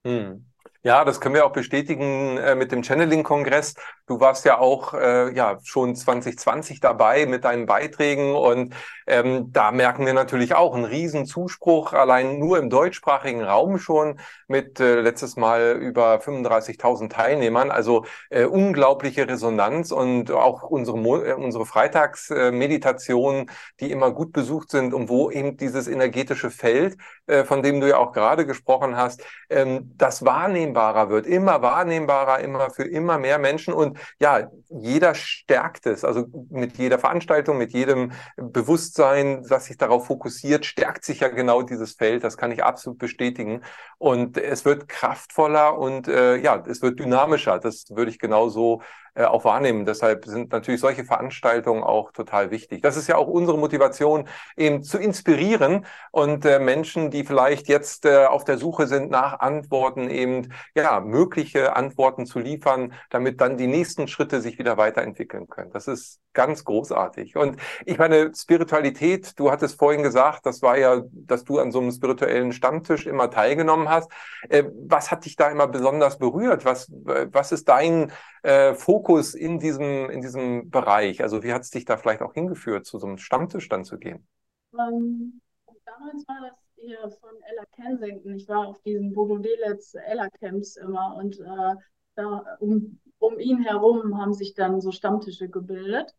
Hm. 0.07 0.45
Ja, 0.85 1.05
das 1.05 1.21
können 1.21 1.35
wir 1.35 1.45
auch 1.45 1.53
bestätigen 1.53 2.38
äh, 2.38 2.55
mit 2.55 2.71
dem 2.71 2.85
Channeling-Kongress. 2.85 3.75
Du 4.07 4.21
warst 4.21 4.45
ja 4.45 4.59
auch 4.59 4.95
äh, 4.95 5.35
ja 5.35 5.59
schon 5.64 5.97
2020 5.97 6.79
dabei 6.79 7.27
mit 7.27 7.45
deinen 7.45 7.67
Beiträgen 7.67 8.37
und 8.37 8.75
ähm, 9.09 9.53
da 9.53 9.73
merken 9.73 10.07
wir 10.07 10.12
natürlich 10.14 10.55
auch 10.55 10.75
einen 10.75 10.85
riesen 10.85 11.27
Zuspruch, 11.27 11.95
allein 11.95 12.38
nur 12.38 12.59
im 12.59 12.71
deutschsprachigen 12.71 13.43
Raum 13.43 13.79
schon 13.79 14.21
mit 14.47 14.79
äh, 14.79 15.01
letztes 15.01 15.37
Mal 15.37 15.77
über 15.81 16.21
35.000 16.21 17.11
Teilnehmern. 17.11 17.71
Also 17.73 18.05
äh, 18.31 18.45
unglaubliche 18.45 19.29
Resonanz 19.29 19.91
und 19.91 20.31
auch 20.31 20.62
unsere, 20.62 20.97
Mo 20.97 21.19
äh, 21.19 21.33
unsere 21.33 21.67
Freitagsmeditationen, 21.67 23.51
die 23.81 23.91
immer 23.91 24.12
gut 24.12 24.33
besucht 24.33 24.71
sind 24.71 24.95
und 24.95 25.09
wo 25.09 25.31
eben 25.31 25.57
dieses 25.57 25.88
energetische 25.88 26.51
Feld, 26.51 26.97
äh, 27.27 27.45
von 27.45 27.62
dem 27.62 27.81
du 27.81 27.88
ja 27.88 27.97
auch 27.99 28.12
gerade 28.12 28.47
gesprochen 28.47 28.97
hast, 28.97 29.25
ähm, 29.51 29.93
das 29.97 30.25
wahrnehmen 30.25 30.67
wahrnehmbarer 30.74 31.11
wird, 31.11 31.26
immer 31.26 31.62
wahrnehmbarer, 31.62 32.40
immer 32.40 32.70
für 32.70 32.85
immer 32.85 33.18
mehr 33.18 33.38
Menschen. 33.38 33.74
Und 33.74 33.98
ja, 34.20 34.50
jeder 34.68 35.14
stärkt 35.14 35.87
es. 35.87 36.04
Also 36.04 36.26
mit 36.50 36.78
jeder 36.78 36.98
Veranstaltung, 36.98 37.59
mit 37.59 37.72
jedem 37.72 38.12
Bewusstsein, 38.37 39.44
das 39.48 39.66
sich 39.66 39.76
darauf 39.76 40.07
fokussiert, 40.07 40.66
stärkt 40.66 41.04
sich 41.04 41.20
ja 41.20 41.28
genau 41.28 41.62
dieses 41.62 41.94
Feld. 41.94 42.24
Das 42.24 42.37
kann 42.37 42.52
ich 42.52 42.64
absolut 42.64 42.98
bestätigen. 42.98 43.62
Und 43.98 44.37
es 44.37 44.64
wird 44.64 44.88
kraftvoller 44.88 45.78
und 45.78 46.09
äh, 46.09 46.37
ja, 46.37 46.62
es 46.66 46.83
wird 46.83 46.98
dynamischer. 47.00 47.59
Das 47.59 47.87
würde 47.90 48.11
ich 48.11 48.18
genauso 48.18 48.83
äh, 49.18 49.24
auch 49.24 49.44
wahrnehmen. 49.44 49.85
Deshalb 49.85 50.26
sind 50.26 50.52
natürlich 50.52 50.81
solche 50.81 51.04
Veranstaltungen 51.04 51.83
auch 51.83 52.12
total 52.12 52.52
wichtig. 52.52 52.83
Das 52.83 52.96
ist 52.96 53.09
ja 53.09 53.16
auch 53.16 53.26
unsere 53.26 53.59
Motivation, 53.59 54.28
eben 54.57 54.85
zu 54.85 54.96
inspirieren 54.96 55.87
und 56.12 56.44
äh, 56.44 56.61
Menschen, 56.61 57.11
die 57.11 57.24
vielleicht 57.24 57.66
jetzt 57.66 58.04
äh, 58.04 58.26
auf 58.26 58.44
der 58.44 58.59
Suche 58.59 58.87
sind 58.87 59.11
nach 59.11 59.40
Antworten, 59.40 60.09
eben 60.09 60.52
ja 60.75 61.01
mögliche 61.01 61.77
Antworten 61.77 62.27
zu 62.27 62.38
liefern, 62.38 62.92
damit 63.11 63.40
dann 63.40 63.57
die 63.57 63.66
nächsten 63.66 64.09
Schritte 64.09 64.40
sich 64.40 64.59
wieder 64.59 64.77
weiterentwickeln 64.77 65.49
können. 65.49 65.71
Das 65.73 65.88
ist 65.88 66.21
ganz 66.33 66.64
großartig. 66.64 67.37
Und 67.37 67.61
ich 67.85 67.99
meine, 67.99 68.33
Spiritualität, 68.35 69.38
du 69.38 69.51
hattest 69.51 69.79
vorhin 69.79 70.03
gesagt, 70.03 70.47
das 70.47 70.62
war 70.62 70.79
ja, 70.79 71.03
dass 71.12 71.44
du 71.44 71.59
an 71.59 71.73
so 71.73 71.81
einem 71.81 71.90
spirituellen 71.90 72.53
Stammtisch 72.53 73.07
immer 73.07 73.31
teilgenommen 73.31 73.88
hast. 73.88 74.11
Äh, 74.49 74.64
was 74.87 75.11
hat 75.11 75.25
dich 75.25 75.37
da 75.37 75.51
immer 75.51 75.66
besonders 75.66 76.18
berührt? 76.18 76.64
Was, 76.64 76.90
was 76.92 77.53
ist 77.53 77.68
dein 77.68 78.12
äh, 78.42 78.75
Fokus 78.75 79.35
in 79.35 79.59
diesem, 79.59 80.11
in 80.11 80.21
diesem 80.21 80.71
Bereich? 80.71 81.23
Also 81.23 81.42
wie 81.42 81.53
hat 81.53 81.62
es 81.62 81.71
dich 81.71 81.85
da 81.85 81.97
vielleicht 81.97 82.23
auch 82.23 82.35
hingeführt, 82.35 82.87
zu 82.87 82.99
so 82.99 83.07
einem 83.07 83.18
Stammtisch 83.18 83.68
dann 83.68 83.85
zu 83.85 83.99
gehen? 83.99 84.27
Um, 84.71 84.81
ähm, 84.81 85.40
damals 85.85 86.29
war 86.29 86.49
das 86.49 86.67
hier 86.81 87.11
von 87.21 87.31
Ella 87.51 87.64
Kensington. 87.77 88.35
Ich 88.35 88.49
war 88.49 88.67
auf 88.67 88.81
diesen 88.83 89.12
Bodo 89.12 89.38
Delitz 89.38 89.95
Ella 89.95 90.29
Camps 90.41 90.77
immer 90.77 91.17
und 91.17 91.38
äh, 91.41 91.75
da 92.14 92.57
um, 92.61 92.99
um 93.19 93.38
ihn 93.38 93.62
herum 93.62 94.19
haben 94.21 94.35
sich 94.35 94.55
dann 94.55 94.81
so 94.81 94.93
Stammtische 94.93 95.49
gebildet. 95.49 96.14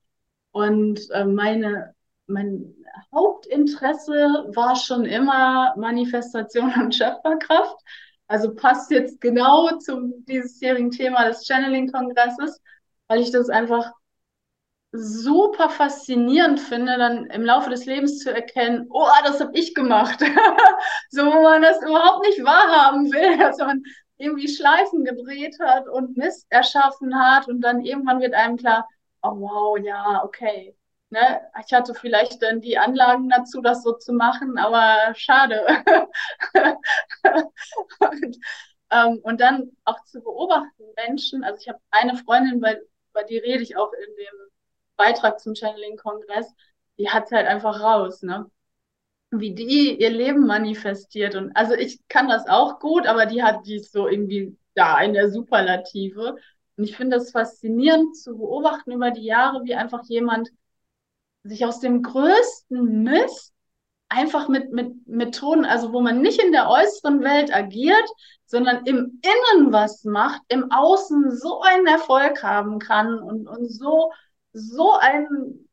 Und 0.52 1.10
äh, 1.12 1.26
meine, 1.26 1.94
mein 2.28 2.74
Hauptinteresse 3.14 4.50
war 4.56 4.76
schon 4.76 5.06
immer 5.06 5.76
Manifestation 5.78 6.74
und 6.82 6.96
Schöpferkraft. 6.96 7.78
Also 8.28 8.54
passt 8.54 8.92
jetzt 8.92 9.20
genau 9.22 9.78
zum 9.80 10.26
diesjährigen 10.26 10.92
Thema 10.92 11.28
des 11.28 11.46
Channeling-Kongresses, 11.46 12.62
weil 13.08 13.22
ich 13.22 13.32
das 13.32 13.50
einfach 13.50 13.92
super 14.92 15.70
faszinierend 15.70 16.60
finde, 16.60 16.98
dann 16.98 17.26
im 17.28 17.44
Laufe 17.44 17.70
des 17.70 17.86
Lebens 17.86 18.20
zu 18.20 18.34
erkennen, 18.34 18.88
oh, 18.90 19.08
das 19.24 19.40
habe 19.40 19.52
ich 19.54 19.76
gemacht. 19.76 20.20
so, 21.10 21.26
wo 21.26 21.44
man 21.44 21.62
das 21.62 21.82
überhaupt 21.82 22.26
nicht 22.26 22.44
wahrhaben 22.44 23.12
will, 23.12 23.38
dass 23.40 23.58
man 23.60 23.84
irgendwie 24.18 24.48
Schleifen 24.48 25.06
gedreht 25.06 25.58
hat 25.62 25.88
und 25.88 26.18
Mist 26.18 26.48
erschaffen 26.50 27.18
hat 27.18 27.48
und 27.48 27.62
dann 27.62 27.82
irgendwann 27.82 28.20
wird 28.20 28.34
einem 28.34 28.58
klar, 28.58 28.88
oh 29.22 29.40
wow, 29.40 29.78
ja, 29.80 30.24
okay. 30.24 30.76
Ne? 31.12 31.42
Ich 31.66 31.74
hatte 31.74 31.94
vielleicht 31.96 32.42
dann 32.44 32.62
die 32.62 32.78
Anlagen 32.78 33.30
dazu, 33.30 33.62
das 33.62 33.84
so 33.84 33.94
zu 33.94 34.14
machen, 34.14 34.58
aber 34.58 35.14
schade. 35.16 35.66
und, 38.00 38.38
ähm, 38.92 39.20
und 39.24 39.42
dann 39.42 39.72
auch 39.86 40.04
zu 40.06 40.22
beobachten, 40.22 40.84
Menschen, 41.08 41.44
also 41.44 41.58
ich 41.62 41.70
habe 41.70 41.80
eine 41.92 42.16
Freundin, 42.16 42.60
bei, 42.60 42.80
bei 43.14 43.24
die 43.24 43.38
rede 43.38 43.64
ich 43.64 43.76
auch 43.78 43.92
in 43.94 44.16
dem 44.16 44.49
Beitrag 45.00 45.40
zum 45.40 45.56
Channeling-Kongress, 45.56 46.54
die 47.00 47.10
hat 47.10 47.32
halt 47.32 47.48
einfach 47.48 47.80
raus, 47.82 48.22
ne? 48.22 48.52
Wie 49.32 49.56
die 49.56 50.00
ihr 50.00 50.10
Leben 50.10 50.46
manifestiert. 50.46 51.36
Und 51.36 51.56
also 51.56 51.74
ich 51.74 52.00
kann 52.10 52.28
das 52.28 52.48
auch 52.48 52.80
gut, 52.80 53.08
aber 53.08 53.26
die 53.26 53.42
hat 53.44 53.66
die 53.66 53.80
so 53.80 54.08
irgendwie 54.08 54.58
da 54.76 55.00
in 55.02 55.14
der 55.14 55.32
Superlative. 55.32 56.36
Und 56.78 56.84
ich 56.84 56.98
finde 56.98 57.18
es 57.18 57.32
faszinierend 57.32 58.18
zu 58.18 58.38
beobachten 58.38 58.92
über 58.92 59.12
die 59.12 59.24
Jahre, 59.26 59.64
wie 59.64 59.76
einfach 59.76 60.04
jemand 60.06 60.50
sich 61.44 61.66
aus 61.66 61.80
dem 61.80 62.04
größten 62.04 63.04
Mist 63.04 63.54
einfach 64.10 64.48
mit, 64.48 64.74
mit 64.74 65.08
Methoden, 65.08 65.66
also 65.66 65.94
wo 65.94 66.02
man 66.02 66.22
nicht 66.22 66.42
in 66.44 66.52
der 66.52 66.70
äußeren 66.70 67.22
Welt 67.22 67.54
agiert, 67.54 68.10
sondern 68.46 68.86
im 68.86 69.22
Innen 69.22 69.72
was 69.72 70.04
macht, 70.04 70.42
im 70.48 70.72
Außen 70.72 71.32
so 71.38 71.62
einen 71.62 71.86
Erfolg 71.86 72.44
haben 72.44 72.80
kann 72.80 73.20
und, 73.20 73.48
und 73.48 73.68
so, 73.68 74.12
so 74.54 74.94
ein 74.94 75.68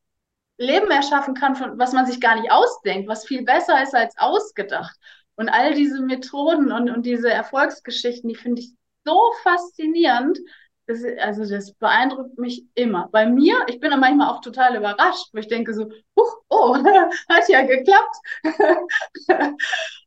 Leben 0.59 0.91
erschaffen 0.91 1.35
kann, 1.35 1.57
von, 1.57 1.79
was 1.79 1.93
man 1.93 2.07
sich 2.07 2.21
gar 2.21 2.41
nicht 2.41 2.51
ausdenkt, 2.51 3.09
was 3.09 3.27
viel 3.27 3.45
besser 3.45 3.83
ist 3.83 3.95
als 3.95 4.17
ausgedacht. 4.17 4.97
Und 5.35 5.49
all 5.49 5.75
diese 5.75 6.01
Methoden 6.01 6.73
und, 6.73 6.91
und 6.91 7.05
diese 7.05 7.31
Erfolgsgeschichten, 7.31 8.29
die 8.29 8.37
finde 8.37 8.63
ich 8.63 8.73
so 9.05 9.33
faszinierend, 9.43 10.39
das, 10.87 11.03
also 11.21 11.45
das 11.45 11.73
beeindruckt 11.75 12.39
mich 12.39 12.65
immer. 12.75 13.09
Bei 13.11 13.27
mir, 13.27 13.65
ich 13.67 13.81
bin 13.81 13.91
dann 13.91 14.01
manchmal 14.01 14.31
auch 14.33 14.41
total 14.41 14.77
überrascht, 14.77 15.29
wo 15.33 15.39
ich 15.39 15.49
denke 15.49 15.75
so, 15.75 15.91
huch, 16.19 16.43
oh, 16.49 16.77
hat 17.29 17.49
ja 17.49 17.63
geklappt. 17.63 18.17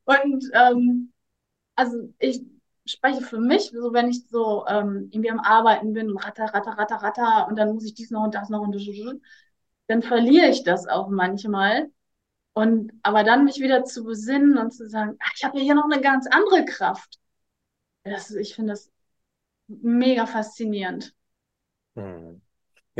und 0.05 0.45
ähm, 0.53 1.11
also 1.75 2.13
ich 2.19 2.41
spreche 2.91 3.21
für 3.21 3.39
mich, 3.39 3.71
so 3.71 3.93
wenn 3.93 4.09
ich 4.09 4.27
so 4.27 4.65
ähm, 4.67 5.09
irgendwie 5.11 5.31
am 5.31 5.39
Arbeiten 5.39 5.93
bin, 5.93 6.17
ratter, 6.17 6.45
ratter, 6.45 6.77
ratter, 6.77 6.95
ratter, 6.97 7.47
und 7.47 7.57
dann 7.57 7.73
muss 7.73 7.85
ich 7.85 7.93
dies 7.93 8.11
noch 8.11 8.23
und 8.23 8.35
das 8.35 8.49
noch 8.49 8.61
und 8.61 8.75
dann 9.87 10.01
verliere 10.03 10.49
ich 10.49 10.63
das 10.63 10.87
auch 10.87 11.09
manchmal. 11.09 11.89
Und 12.53 12.91
aber 13.03 13.23
dann 13.23 13.45
mich 13.45 13.59
wieder 13.59 13.85
zu 13.85 14.03
besinnen 14.03 14.57
und 14.57 14.71
zu 14.71 14.87
sagen, 14.89 15.17
ach, 15.19 15.31
ich 15.35 15.43
habe 15.43 15.57
ja 15.57 15.63
hier 15.63 15.75
noch 15.75 15.89
eine 15.89 16.01
ganz 16.01 16.27
andere 16.27 16.65
Kraft. 16.65 17.19
Das, 18.03 18.31
ich 18.31 18.55
finde 18.55 18.73
das 18.73 18.91
mega 19.67 20.25
faszinierend. 20.25 21.13
Hm. 21.95 22.41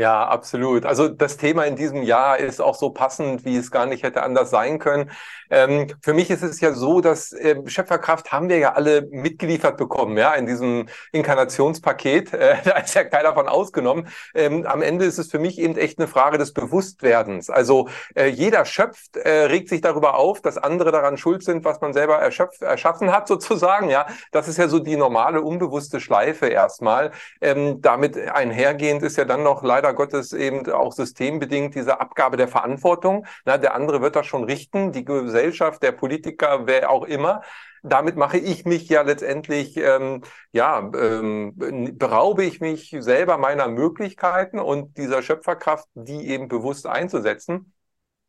Ja, 0.00 0.26
absolut. 0.26 0.86
Also 0.86 1.08
das 1.08 1.36
Thema 1.36 1.64
in 1.66 1.76
diesem 1.76 2.02
Jahr 2.02 2.38
ist 2.38 2.58
auch 2.62 2.74
so 2.74 2.88
passend, 2.88 3.44
wie 3.44 3.58
es 3.58 3.70
gar 3.70 3.84
nicht 3.84 4.02
hätte 4.02 4.22
anders 4.22 4.48
sein 4.48 4.78
können. 4.78 5.10
Ähm, 5.50 5.88
für 6.00 6.14
mich 6.14 6.30
ist 6.30 6.42
es 6.42 6.58
ja 6.60 6.72
so, 6.72 7.02
dass 7.02 7.32
äh, 7.32 7.56
Schöpferkraft 7.66 8.32
haben 8.32 8.48
wir 8.48 8.56
ja 8.56 8.72
alle 8.72 9.02
mitgeliefert 9.10 9.76
bekommen, 9.76 10.16
ja, 10.16 10.32
in 10.34 10.46
diesem 10.46 10.88
Inkarnationspaket. 11.12 12.32
Äh, 12.40 12.56
da 12.64 12.78
ist 12.78 12.94
ja 12.94 13.04
keiner 13.04 13.34
von 13.34 13.48
ausgenommen. 13.48 14.08
Ähm, 14.34 14.64
am 14.66 14.80
Ende 14.80 15.04
ist 15.04 15.18
es 15.18 15.30
für 15.30 15.38
mich 15.38 15.58
eben 15.58 15.76
echt 15.76 15.98
eine 15.98 16.08
Frage 16.08 16.38
des 16.38 16.54
Bewusstwerdens. 16.54 17.50
Also 17.50 17.88
äh, 18.14 18.28
jeder 18.28 18.64
schöpft, 18.64 19.16
äh, 19.18 19.44
regt 19.46 19.68
sich 19.68 19.82
darüber 19.82 20.14
auf, 20.14 20.40
dass 20.40 20.56
andere 20.56 20.90
daran 20.90 21.18
schuld 21.18 21.42
sind, 21.44 21.64
was 21.64 21.82
man 21.82 21.92
selber 21.92 22.16
erschöpft, 22.16 22.62
erschaffen 22.62 23.12
hat, 23.12 23.28
sozusagen. 23.28 23.90
Ja, 23.90 24.06
das 24.32 24.48
ist 24.48 24.56
ja 24.56 24.68
so 24.68 24.78
die 24.78 24.96
normale 24.96 25.42
unbewusste 25.42 26.00
Schleife 26.00 26.46
erstmal. 26.46 27.10
Ähm, 27.42 27.82
damit 27.82 28.16
einhergehend 28.16 29.02
ist 29.02 29.18
ja 29.18 29.26
dann 29.26 29.42
noch 29.42 29.62
leider 29.62 29.89
leider 29.90 29.94
Gottes 29.94 30.32
eben 30.32 30.70
auch 30.70 30.92
systembedingt 30.92 31.74
diese 31.74 32.00
Abgabe 32.00 32.36
der 32.36 32.48
Verantwortung. 32.48 33.26
Na, 33.44 33.58
der 33.58 33.74
andere 33.74 34.00
wird 34.00 34.16
das 34.16 34.26
schon 34.26 34.44
richten, 34.44 34.92
die 34.92 35.04
Gesellschaft, 35.04 35.82
der 35.82 35.92
Politiker, 35.92 36.66
wer 36.66 36.90
auch 36.90 37.04
immer. 37.04 37.42
Damit 37.82 38.16
mache 38.16 38.38
ich 38.38 38.66
mich 38.66 38.88
ja 38.88 39.02
letztendlich, 39.02 39.76
ähm, 39.76 40.22
ja, 40.52 40.78
ähm, 40.94 41.54
beraube 41.98 42.44
ich 42.44 42.60
mich 42.60 42.94
selber 43.00 43.38
meiner 43.38 43.68
Möglichkeiten 43.68 44.58
und 44.58 44.96
dieser 44.98 45.22
Schöpferkraft, 45.22 45.88
die 45.94 46.28
eben 46.28 46.48
bewusst 46.48 46.86
einzusetzen. 46.86 47.72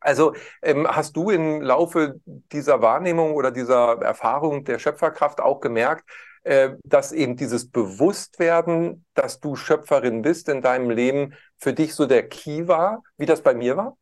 Also 0.00 0.34
ähm, 0.62 0.88
hast 0.88 1.16
du 1.16 1.30
im 1.30 1.60
Laufe 1.60 2.20
dieser 2.24 2.82
Wahrnehmung 2.82 3.34
oder 3.34 3.50
dieser 3.52 4.00
Erfahrung 4.02 4.64
der 4.64 4.78
Schöpferkraft 4.78 5.40
auch 5.40 5.60
gemerkt, 5.60 6.04
äh, 6.44 6.76
dass 6.84 7.12
eben 7.12 7.36
dieses 7.36 7.70
Bewusstwerden, 7.70 9.04
dass 9.14 9.40
du 9.40 9.56
Schöpferin 9.56 10.22
bist 10.22 10.48
in 10.48 10.62
deinem 10.62 10.90
Leben, 10.90 11.34
für 11.56 11.72
dich 11.72 11.94
so 11.94 12.06
der 12.06 12.28
Key 12.28 12.66
war, 12.68 13.02
wie 13.16 13.26
das 13.26 13.42
bei 13.42 13.54
mir 13.54 13.76
war? 13.76 13.96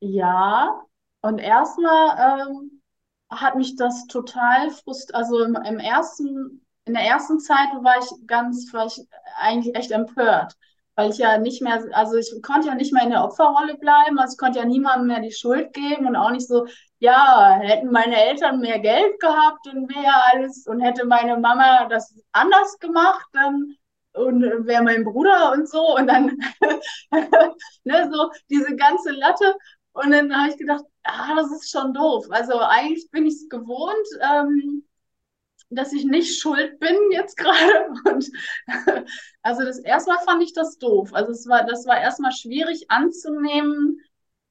Ja, 0.00 0.82
und 1.20 1.38
erstmal 1.38 2.48
ähm, 2.48 2.82
hat 3.30 3.56
mich 3.56 3.76
das 3.76 4.06
total 4.06 4.70
frust, 4.70 5.14
also 5.14 5.44
im, 5.44 5.54
im, 5.54 5.78
ersten, 5.78 6.66
in 6.84 6.94
der 6.94 7.04
ersten 7.04 7.38
Zeit 7.38 7.68
war 7.82 7.98
ich 7.98 8.26
ganz, 8.26 8.72
war 8.72 8.86
ich 8.86 9.06
eigentlich 9.36 9.74
echt 9.76 9.92
empört 9.92 10.56
weil 10.94 11.10
ich 11.10 11.18
ja 11.18 11.38
nicht 11.38 11.62
mehr, 11.62 11.84
also 11.92 12.16
ich 12.16 12.30
konnte 12.42 12.68
ja 12.68 12.74
nicht 12.74 12.92
mehr 12.92 13.04
in 13.04 13.10
der 13.10 13.24
Opferrolle 13.24 13.76
bleiben, 13.78 14.18
also 14.18 14.34
ich 14.34 14.38
konnte 14.38 14.58
ja 14.58 14.64
niemandem 14.64 15.08
mehr 15.08 15.20
die 15.20 15.32
Schuld 15.32 15.72
geben 15.72 16.06
und 16.06 16.16
auch 16.16 16.30
nicht 16.30 16.46
so, 16.46 16.66
ja, 16.98 17.58
hätten 17.60 17.90
meine 17.90 18.16
Eltern 18.16 18.60
mehr 18.60 18.78
Geld 18.78 19.18
gehabt 19.20 19.66
und 19.72 19.88
wäre 19.88 20.14
alles 20.32 20.66
und 20.66 20.80
hätte 20.80 21.04
meine 21.06 21.36
Mama 21.38 21.86
das 21.88 22.14
anders 22.32 22.78
gemacht, 22.78 23.26
dann 23.32 23.76
und 24.14 24.42
wäre 24.66 24.82
mein 24.82 25.04
Bruder 25.04 25.52
und 25.52 25.68
so 25.68 25.96
und 25.96 26.06
dann 26.06 26.38
ne, 27.84 28.10
so 28.12 28.30
diese 28.50 28.76
ganze 28.76 29.10
Latte 29.12 29.54
und 29.92 30.10
dann 30.10 30.34
habe 30.36 30.50
ich 30.50 30.58
gedacht, 30.58 30.84
ah, 31.04 31.34
das 31.36 31.50
ist 31.52 31.70
schon 31.70 31.92
doof. 31.94 32.26
Also 32.30 32.58
eigentlich 32.60 33.10
bin 33.10 33.26
ich 33.26 33.34
es 33.34 33.48
gewohnt, 33.48 34.06
ähm, 34.20 34.84
dass 35.74 35.92
ich 35.92 36.04
nicht 36.04 36.40
schuld 36.40 36.78
bin 36.78 36.96
jetzt 37.10 37.36
gerade. 37.36 37.88
Und 38.12 38.30
also 39.42 39.64
das 39.64 39.78
erstmal 39.78 40.18
fand 40.18 40.42
ich 40.42 40.52
das 40.52 40.78
doof. 40.78 41.12
Also 41.12 41.32
es 41.32 41.46
war, 41.48 41.64
das 41.64 41.86
war 41.86 42.00
erstmal 42.00 42.32
schwierig 42.32 42.90
anzunehmen, 42.90 44.00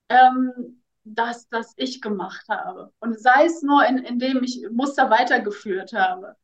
ähm, 0.10 0.82
dass 1.04 1.50
das 1.50 1.74
ich 1.78 2.02
gemacht 2.02 2.48
habe. 2.50 2.92
Und 3.00 3.20
sei 3.20 3.46
es 3.46 3.62
nur, 3.62 3.86
in, 3.86 4.00
indem 4.00 4.44
ich 4.44 4.66
Muster 4.72 5.10
weitergeführt 5.10 5.94
habe. 5.94 6.36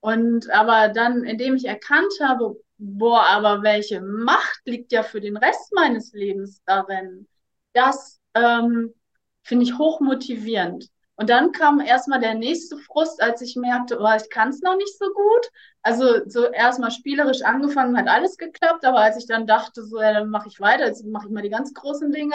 Und 0.00 0.50
aber 0.50 0.90
dann, 0.90 1.24
indem 1.24 1.56
ich 1.56 1.64
erkannt 1.64 2.12
habe, 2.20 2.56
boah, 2.78 3.22
aber 3.22 3.62
welche 3.62 4.00
Macht 4.02 4.60
liegt 4.66 4.92
ja 4.92 5.02
für 5.02 5.20
den 5.20 5.36
Rest 5.36 5.72
meines 5.72 6.12
Lebens 6.12 6.62
darin, 6.66 7.26
das 7.72 8.20
ähm, 8.34 8.94
finde 9.42 9.64
ich 9.64 9.78
hochmotivierend. 9.78 10.90
Und 11.16 11.30
dann 11.30 11.52
kam 11.52 11.80
erstmal 11.80 12.18
der 12.20 12.34
nächste 12.34 12.76
Frust, 12.76 13.22
als 13.22 13.40
ich 13.40 13.54
merkte, 13.56 13.98
oh, 14.00 14.14
ich 14.16 14.28
kann 14.30 14.48
es 14.48 14.60
noch 14.62 14.76
nicht 14.76 14.98
so 14.98 15.06
gut. 15.12 15.50
Also 15.82 16.28
so 16.28 16.46
erstmal 16.46 16.90
spielerisch 16.90 17.42
angefangen, 17.42 17.96
hat 17.96 18.08
alles 18.08 18.36
geklappt, 18.36 18.84
aber 18.84 18.98
als 19.00 19.16
ich 19.18 19.26
dann 19.26 19.46
dachte, 19.46 19.84
so, 19.84 20.00
ja, 20.00 20.12
dann 20.12 20.30
mache 20.30 20.48
ich 20.48 20.60
weiter, 20.60 20.86
jetzt 20.86 21.04
mache 21.06 21.26
ich 21.28 21.32
mal 21.32 21.42
die 21.42 21.50
ganz 21.50 21.72
großen 21.72 22.10
Dinge, 22.10 22.34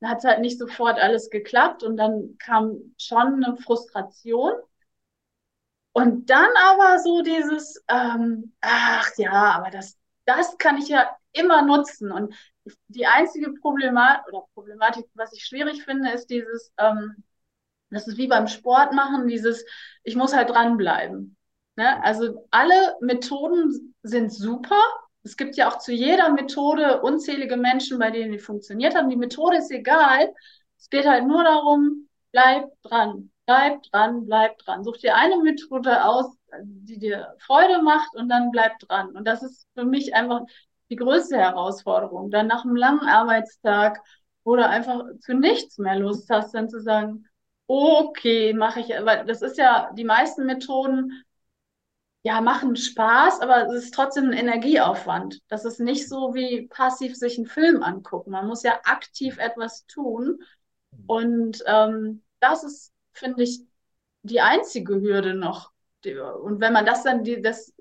dann 0.00 0.10
hat 0.10 0.18
es 0.18 0.24
halt 0.24 0.40
nicht 0.40 0.58
sofort 0.58 0.98
alles 0.98 1.30
geklappt 1.30 1.82
und 1.84 1.96
dann 1.96 2.36
kam 2.38 2.94
schon 2.98 3.42
eine 3.44 3.56
Frustration. 3.56 4.52
Und 5.92 6.30
dann 6.30 6.48
aber 6.56 6.98
so 7.00 7.22
dieses, 7.22 7.82
ähm, 7.88 8.54
ach 8.60 9.10
ja, 9.16 9.52
aber 9.52 9.70
das, 9.70 9.98
das 10.24 10.56
kann 10.58 10.78
ich 10.78 10.88
ja 10.88 11.14
immer 11.32 11.62
nutzen. 11.62 12.10
Und 12.12 12.34
die 12.88 13.06
einzige 13.06 13.52
Problematik 13.54 14.26
oder 14.28 14.46
Problematik, 14.54 15.06
was 15.14 15.32
ich 15.32 15.44
schwierig 15.44 15.84
finde, 15.84 16.10
ist 16.12 16.28
dieses, 16.30 16.72
ähm, 16.78 17.22
das 17.94 18.08
ist 18.08 18.18
wie 18.18 18.28
beim 18.28 18.46
Sport 18.48 18.92
machen, 18.92 19.28
dieses, 19.28 19.64
ich 20.02 20.16
muss 20.16 20.34
halt 20.34 20.50
dranbleiben. 20.50 21.36
Ne? 21.76 22.02
Also 22.02 22.46
alle 22.50 22.96
Methoden 23.00 23.94
sind 24.02 24.32
super. 24.32 24.80
Es 25.22 25.36
gibt 25.36 25.56
ja 25.56 25.68
auch 25.68 25.78
zu 25.78 25.92
jeder 25.92 26.30
Methode 26.30 27.00
unzählige 27.02 27.56
Menschen, 27.56 27.98
bei 27.98 28.10
denen 28.10 28.32
die 28.32 28.38
funktioniert 28.38 28.94
haben. 28.94 29.08
Die 29.08 29.16
Methode 29.16 29.58
ist 29.58 29.70
egal. 29.70 30.32
Es 30.78 30.90
geht 30.90 31.06
halt 31.06 31.26
nur 31.26 31.44
darum, 31.44 32.08
bleib 32.32 32.70
dran, 32.82 33.30
bleib 33.46 33.82
dran, 33.84 34.26
bleib 34.26 34.58
dran. 34.58 34.84
Such 34.84 34.98
dir 34.98 35.14
eine 35.14 35.38
Methode 35.38 36.04
aus, 36.04 36.36
die 36.62 36.98
dir 36.98 37.34
Freude 37.38 37.82
macht 37.82 38.14
und 38.16 38.28
dann 38.28 38.50
bleib 38.50 38.78
dran. 38.80 39.14
Und 39.16 39.26
das 39.26 39.42
ist 39.42 39.66
für 39.74 39.84
mich 39.84 40.14
einfach 40.14 40.42
die 40.90 40.96
größte 40.96 41.38
Herausforderung. 41.38 42.30
Dann 42.30 42.48
nach 42.48 42.64
einem 42.64 42.76
langen 42.76 43.08
Arbeitstag, 43.08 44.00
wo 44.44 44.56
du 44.56 44.66
einfach 44.66 45.04
zu 45.20 45.34
nichts 45.34 45.78
mehr 45.78 45.96
Lust 45.96 46.28
hast, 46.30 46.52
dann 46.54 46.68
zu 46.68 46.80
sagen, 46.80 47.26
okay, 47.72 48.52
mache 48.52 48.80
ich, 48.80 48.88
weil 48.88 49.24
das 49.24 49.40
ist 49.40 49.56
ja, 49.56 49.90
die 49.94 50.04
meisten 50.04 50.44
Methoden, 50.44 51.24
ja, 52.22 52.40
machen 52.40 52.76
Spaß, 52.76 53.40
aber 53.40 53.66
es 53.66 53.84
ist 53.84 53.94
trotzdem 53.94 54.26
ein 54.26 54.32
Energieaufwand. 54.34 55.40
Das 55.48 55.64
ist 55.64 55.80
nicht 55.80 56.08
so 56.08 56.34
wie 56.34 56.68
passiv 56.68 57.16
sich 57.16 57.38
einen 57.38 57.46
Film 57.46 57.82
angucken. 57.82 58.30
Man 58.30 58.46
muss 58.46 58.62
ja 58.62 58.78
aktiv 58.84 59.38
etwas 59.38 59.86
tun. 59.86 60.38
Und 61.06 61.64
ähm, 61.66 62.22
das 62.40 62.62
ist, 62.62 62.92
finde 63.12 63.42
ich, 63.42 63.62
die 64.22 64.40
einzige 64.40 65.00
Hürde 65.00 65.34
noch. 65.34 65.72
Und 66.04 66.60
wenn 66.60 66.72
man 66.74 66.86
das 66.86 67.02
dann, 67.02 67.24
die, 67.24 67.40
das 67.40 67.72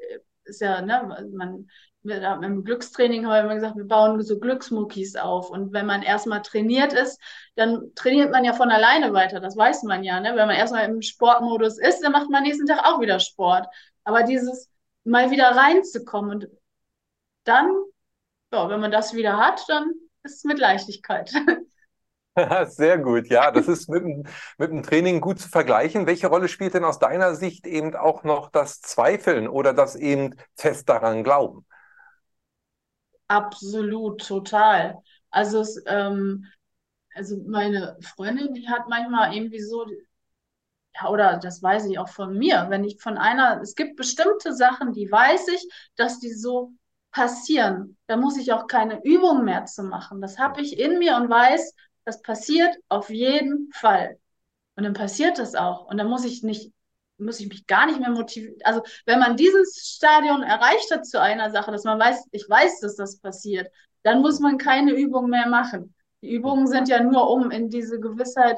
ist 0.45 0.61
ja, 0.61 0.81
ne, 0.81 1.29
man 1.33 1.69
im 2.03 2.63
Glückstraining 2.63 3.25
haben 3.25 3.31
wir 3.31 3.41
immer 3.41 3.55
gesagt, 3.55 3.77
wir 3.77 3.87
bauen 3.87 4.21
so 4.23 4.39
Glücksmuckis 4.39 5.15
auf. 5.15 5.49
Und 5.49 5.71
wenn 5.71 5.85
man 5.85 6.01
erstmal 6.01 6.41
trainiert 6.41 6.93
ist, 6.93 7.19
dann 7.55 7.93
trainiert 7.95 8.31
man 8.31 8.43
ja 8.43 8.53
von 8.53 8.71
alleine 8.71 9.13
weiter. 9.13 9.39
Das 9.39 9.55
weiß 9.55 9.83
man 9.83 10.03
ja. 10.03 10.19
Ne? 10.19 10.29
Wenn 10.35 10.47
man 10.47 10.55
erstmal 10.55 10.85
im 10.89 11.01
Sportmodus 11.01 11.77
ist, 11.77 12.01
dann 12.01 12.11
macht 12.11 12.29
man 12.29 12.43
nächsten 12.43 12.65
Tag 12.65 12.85
auch 12.85 13.01
wieder 13.01 13.19
Sport. 13.19 13.67
Aber 14.03 14.23
dieses 14.23 14.69
mal 15.03 15.31
wieder 15.31 15.55
reinzukommen 15.55 16.31
und 16.31 16.47
dann, 17.43 17.71
ja, 18.53 18.69
wenn 18.69 18.79
man 18.79 18.91
das 18.91 19.13
wieder 19.13 19.37
hat, 19.37 19.63
dann 19.67 19.93
ist 20.23 20.37
es 20.37 20.43
mit 20.43 20.59
Leichtigkeit. 20.59 21.31
Sehr 22.67 22.97
gut, 22.97 23.27
ja, 23.27 23.51
das 23.51 23.67
ist 23.67 23.89
mit, 23.89 24.03
mit 24.57 24.71
dem 24.71 24.83
Training 24.83 25.19
gut 25.19 25.39
zu 25.39 25.49
vergleichen. 25.49 26.07
Welche 26.07 26.27
Rolle 26.27 26.47
spielt 26.47 26.73
denn 26.73 26.85
aus 26.85 26.99
deiner 26.99 27.35
Sicht 27.35 27.67
eben 27.67 27.95
auch 27.95 28.23
noch 28.23 28.49
das 28.49 28.81
Zweifeln 28.81 29.47
oder 29.47 29.73
das 29.73 29.95
eben 29.95 30.35
fest 30.55 30.87
daran 30.87 31.23
glauben? 31.23 31.65
Absolut, 33.35 34.21
total. 34.27 35.01
Also, 35.31 35.61
es, 35.61 35.81
ähm, 35.87 36.45
also 37.15 37.37
meine 37.47 37.97
Freundin, 38.01 38.53
die 38.53 38.69
hat 38.69 38.89
manchmal 38.89 39.35
irgendwie 39.35 39.61
so, 39.61 39.85
ja, 40.95 41.09
oder 41.09 41.37
das 41.37 41.61
weiß 41.63 41.85
ich 41.87 41.99
auch 41.99 42.09
von 42.09 42.37
mir, 42.37 42.67
wenn 42.69 42.83
ich 42.83 43.01
von 43.01 43.17
einer, 43.17 43.61
es 43.61 43.75
gibt 43.75 43.95
bestimmte 43.95 44.53
Sachen, 44.53 44.93
die 44.93 45.11
weiß 45.11 45.47
ich, 45.49 45.67
dass 45.95 46.19
die 46.19 46.33
so 46.33 46.73
passieren. 47.11 47.97
Da 48.07 48.17
muss 48.17 48.37
ich 48.37 48.53
auch 48.53 48.67
keine 48.67 49.03
Übung 49.03 49.43
mehr 49.45 49.65
zu 49.65 49.83
machen. 49.83 50.21
Das 50.21 50.37
habe 50.37 50.61
ich 50.61 50.79
in 50.79 50.99
mir 50.99 51.15
und 51.17 51.29
weiß, 51.29 51.73
das 52.05 52.21
passiert 52.21 52.75
auf 52.89 53.09
jeden 53.09 53.69
Fall. 53.73 54.17
Und 54.75 54.83
dann 54.85 54.93
passiert 54.93 55.39
das 55.39 55.55
auch. 55.55 55.85
Und 55.87 55.97
dann 55.97 56.07
muss 56.09 56.25
ich 56.25 56.43
nicht 56.43 56.73
muss 57.21 57.39
ich 57.39 57.47
mich 57.47 57.67
gar 57.67 57.85
nicht 57.85 57.99
mehr 57.99 58.09
motivieren. 58.09 58.57
Also 58.63 58.81
wenn 59.05 59.19
man 59.19 59.37
dieses 59.37 59.93
Stadion 59.95 60.43
erreicht 60.43 60.91
hat 60.91 61.05
zu 61.05 61.21
einer 61.21 61.51
Sache, 61.51 61.71
dass 61.71 61.83
man 61.83 61.99
weiß, 61.99 62.27
ich 62.31 62.49
weiß, 62.49 62.79
dass 62.81 62.95
das 62.95 63.19
passiert, 63.19 63.71
dann 64.03 64.21
muss 64.21 64.39
man 64.39 64.57
keine 64.57 64.93
Übung 64.93 65.29
mehr 65.29 65.47
machen. 65.47 65.93
Die 66.21 66.33
Übungen 66.33 66.67
sind 66.67 66.89
ja 66.89 67.01
nur, 67.01 67.29
um 67.29 67.51
in 67.51 67.69
diese 67.69 67.99
Gewissheit 67.99 68.57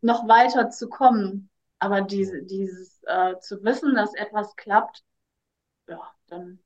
noch 0.00 0.28
weiter 0.28 0.70
zu 0.70 0.88
kommen. 0.88 1.50
Aber 1.78 2.00
diese, 2.00 2.42
dieses 2.42 3.02
äh, 3.06 3.38
zu 3.40 3.62
wissen, 3.62 3.94
dass 3.94 4.14
etwas 4.14 4.56
klappt, 4.56 5.02
ja, 5.88 6.00
dann, 6.28 6.58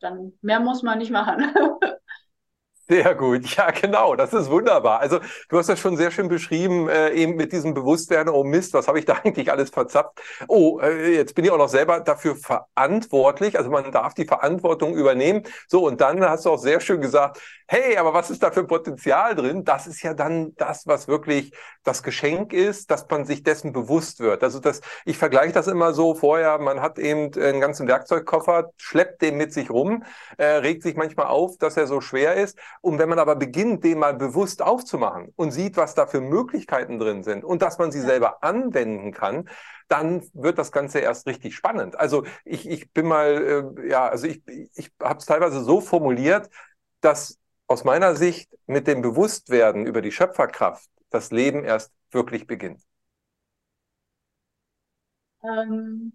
dann 0.00 0.32
mehr 0.42 0.60
muss 0.60 0.82
man 0.82 0.98
nicht 0.98 1.10
machen. 1.10 1.54
Sehr 2.90 3.14
gut, 3.14 3.44
ja 3.54 3.70
genau, 3.70 4.16
das 4.16 4.32
ist 4.32 4.48
wunderbar. 4.50 5.00
Also 5.00 5.20
du 5.50 5.58
hast 5.58 5.68
das 5.68 5.78
schon 5.78 5.98
sehr 5.98 6.10
schön 6.10 6.28
beschrieben, 6.28 6.88
äh, 6.88 7.10
eben 7.10 7.36
mit 7.36 7.52
diesem 7.52 7.74
Bewusstwerden, 7.74 8.32
oh 8.32 8.44
Mist, 8.44 8.72
was 8.72 8.88
habe 8.88 8.98
ich 8.98 9.04
da 9.04 9.12
eigentlich 9.24 9.50
alles 9.52 9.68
verzapft? 9.68 10.18
Oh, 10.48 10.80
äh, 10.80 11.14
jetzt 11.14 11.34
bin 11.34 11.44
ich 11.44 11.50
auch 11.50 11.58
noch 11.58 11.68
selber 11.68 12.00
dafür 12.00 12.34
verantwortlich, 12.34 13.58
also 13.58 13.68
man 13.68 13.92
darf 13.92 14.14
die 14.14 14.24
Verantwortung 14.24 14.94
übernehmen. 14.94 15.42
So, 15.66 15.86
und 15.86 16.00
dann 16.00 16.24
hast 16.24 16.46
du 16.46 16.50
auch 16.50 16.58
sehr 16.58 16.80
schön 16.80 17.02
gesagt, 17.02 17.38
hey, 17.66 17.98
aber 17.98 18.14
was 18.14 18.30
ist 18.30 18.42
da 18.42 18.50
für 18.50 18.64
Potenzial 18.64 19.34
drin? 19.34 19.64
Das 19.64 19.86
ist 19.86 20.02
ja 20.02 20.14
dann 20.14 20.54
das, 20.56 20.86
was 20.86 21.06
wirklich 21.08 21.52
das 21.84 22.02
Geschenk 22.02 22.54
ist, 22.54 22.90
dass 22.90 23.06
man 23.10 23.26
sich 23.26 23.42
dessen 23.42 23.72
bewusst 23.72 24.20
wird. 24.20 24.42
Also 24.42 24.60
das, 24.60 24.80
ich 25.04 25.18
vergleiche 25.18 25.52
das 25.52 25.66
immer 25.66 25.92
so 25.92 26.14
vorher, 26.14 26.58
man 26.58 26.80
hat 26.80 26.98
eben 26.98 27.30
einen 27.34 27.60
ganzen 27.60 27.86
Werkzeugkoffer, 27.86 28.70
schleppt 28.78 29.20
den 29.20 29.36
mit 29.36 29.52
sich 29.52 29.68
rum, 29.68 30.04
äh, 30.38 30.44
regt 30.46 30.82
sich 30.82 30.96
manchmal 30.96 31.26
auf, 31.26 31.58
dass 31.58 31.76
er 31.76 31.86
so 31.86 32.00
schwer 32.00 32.34
ist 32.34 32.58
und 32.80 32.98
wenn 32.98 33.08
man 33.08 33.18
aber 33.18 33.36
beginnt, 33.36 33.84
den 33.84 33.98
mal 33.98 34.14
bewusst 34.14 34.62
aufzumachen 34.62 35.32
und 35.36 35.50
sieht, 35.52 35.76
was 35.76 35.94
da 35.94 36.06
für 36.06 36.20
Möglichkeiten 36.20 36.98
drin 36.98 37.22
sind 37.22 37.44
und 37.44 37.62
dass 37.62 37.78
man 37.78 37.92
sie 37.92 38.00
selber 38.00 38.42
anwenden 38.42 39.12
kann, 39.12 39.48
dann 39.88 40.22
wird 40.34 40.58
das 40.58 40.72
Ganze 40.72 40.98
erst 41.00 41.26
richtig 41.26 41.54
spannend. 41.56 41.98
Also 41.98 42.24
ich, 42.44 42.68
ich 42.68 42.92
bin 42.92 43.06
mal, 43.06 43.74
äh, 43.78 43.88
ja, 43.90 44.08
also 44.08 44.26
ich, 44.26 44.42
ich 44.74 44.92
habe 45.02 45.18
es 45.18 45.26
teilweise 45.26 45.62
so 45.64 45.80
formuliert, 45.80 46.48
dass 47.00 47.38
aus 47.66 47.84
meiner 47.84 48.16
Sicht 48.16 48.50
mit 48.66 48.86
dem 48.86 49.02
Bewusstwerden 49.02 49.86
über 49.86 50.02
die 50.02 50.12
Schöpferkraft 50.12 50.88
das 51.10 51.30
Leben 51.30 51.64
erst 51.64 51.92
wirklich 52.10 52.46
beginnt. 52.46 52.82
Ähm, 55.42 56.12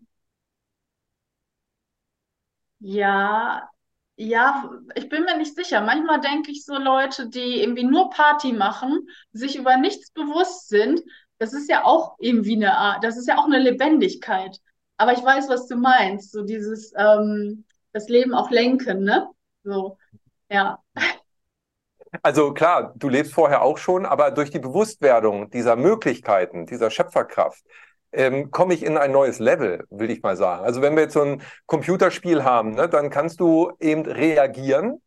ja, 2.80 3.70
ja, 4.16 4.70
ich 4.96 5.10
bin 5.10 5.24
mir 5.24 5.38
nicht 5.38 5.56
sicher. 5.56 5.82
Manchmal 5.82 6.22
denke 6.22 6.52
ich 6.52 6.66
so 6.66 6.78
Leute, 6.78 7.30
die 7.30 7.62
irgendwie 7.62 7.84
nur 7.84 8.10
Party 8.10 8.54
machen, 8.54 9.08
sich 9.32 9.56
über 9.58 9.78
nichts 9.78 10.12
bewusst 10.12 10.70
sind, 10.70 11.02
das 11.40 11.54
ist 11.54 11.70
ja 11.70 11.84
auch 11.84 12.16
irgendwie 12.20 12.56
eine 12.56 12.78
Art, 12.78 13.04
das 13.04 13.18
ist 13.18 13.28
ja 13.28 13.38
auch 13.38 13.46
eine 13.46 13.60
Lebendigkeit. 13.60 14.60
Aber 14.98 15.14
ich 15.14 15.24
weiß, 15.24 15.50
was 15.50 15.68
du 15.68 15.76
meinst, 15.76 16.32
so 16.32 16.44
dieses 16.44 16.94
ähm, 16.96 17.66
das 17.92 18.10
Leben 18.10 18.34
auch 18.34 18.50
lenken, 18.52 19.04
ne? 19.04 19.30
So, 19.64 19.98
ja. 20.50 20.80
Also 22.22 22.54
klar, 22.54 22.94
du 22.96 23.10
lebst 23.10 23.34
vorher 23.34 23.64
auch 23.64 23.78
schon, 23.78 24.06
aber 24.06 24.32
durch 24.32 24.52
die 24.52 24.60
Bewusstwerdung 24.60 25.50
dieser 25.50 25.76
Möglichkeiten, 25.76 26.66
dieser 26.66 26.92
Schöpferkraft, 26.92 27.64
ähm, 28.14 28.52
komme 28.52 28.74
ich 28.74 28.84
in 28.84 28.98
ein 28.98 29.12
neues 29.12 29.40
Level, 29.40 29.86
will 29.90 30.10
ich 30.10 30.22
mal 30.22 30.36
sagen. 30.38 30.64
Also 30.64 30.82
wenn 30.82 30.96
wir 30.96 31.04
jetzt 31.04 31.14
so 31.14 31.22
ein 31.22 31.42
Computerspiel 31.66 32.44
haben, 32.44 32.72
ne, 32.72 32.88
dann 32.88 33.10
kannst 33.10 33.40
du 33.40 33.72
eben 33.80 34.06
reagieren 34.06 35.02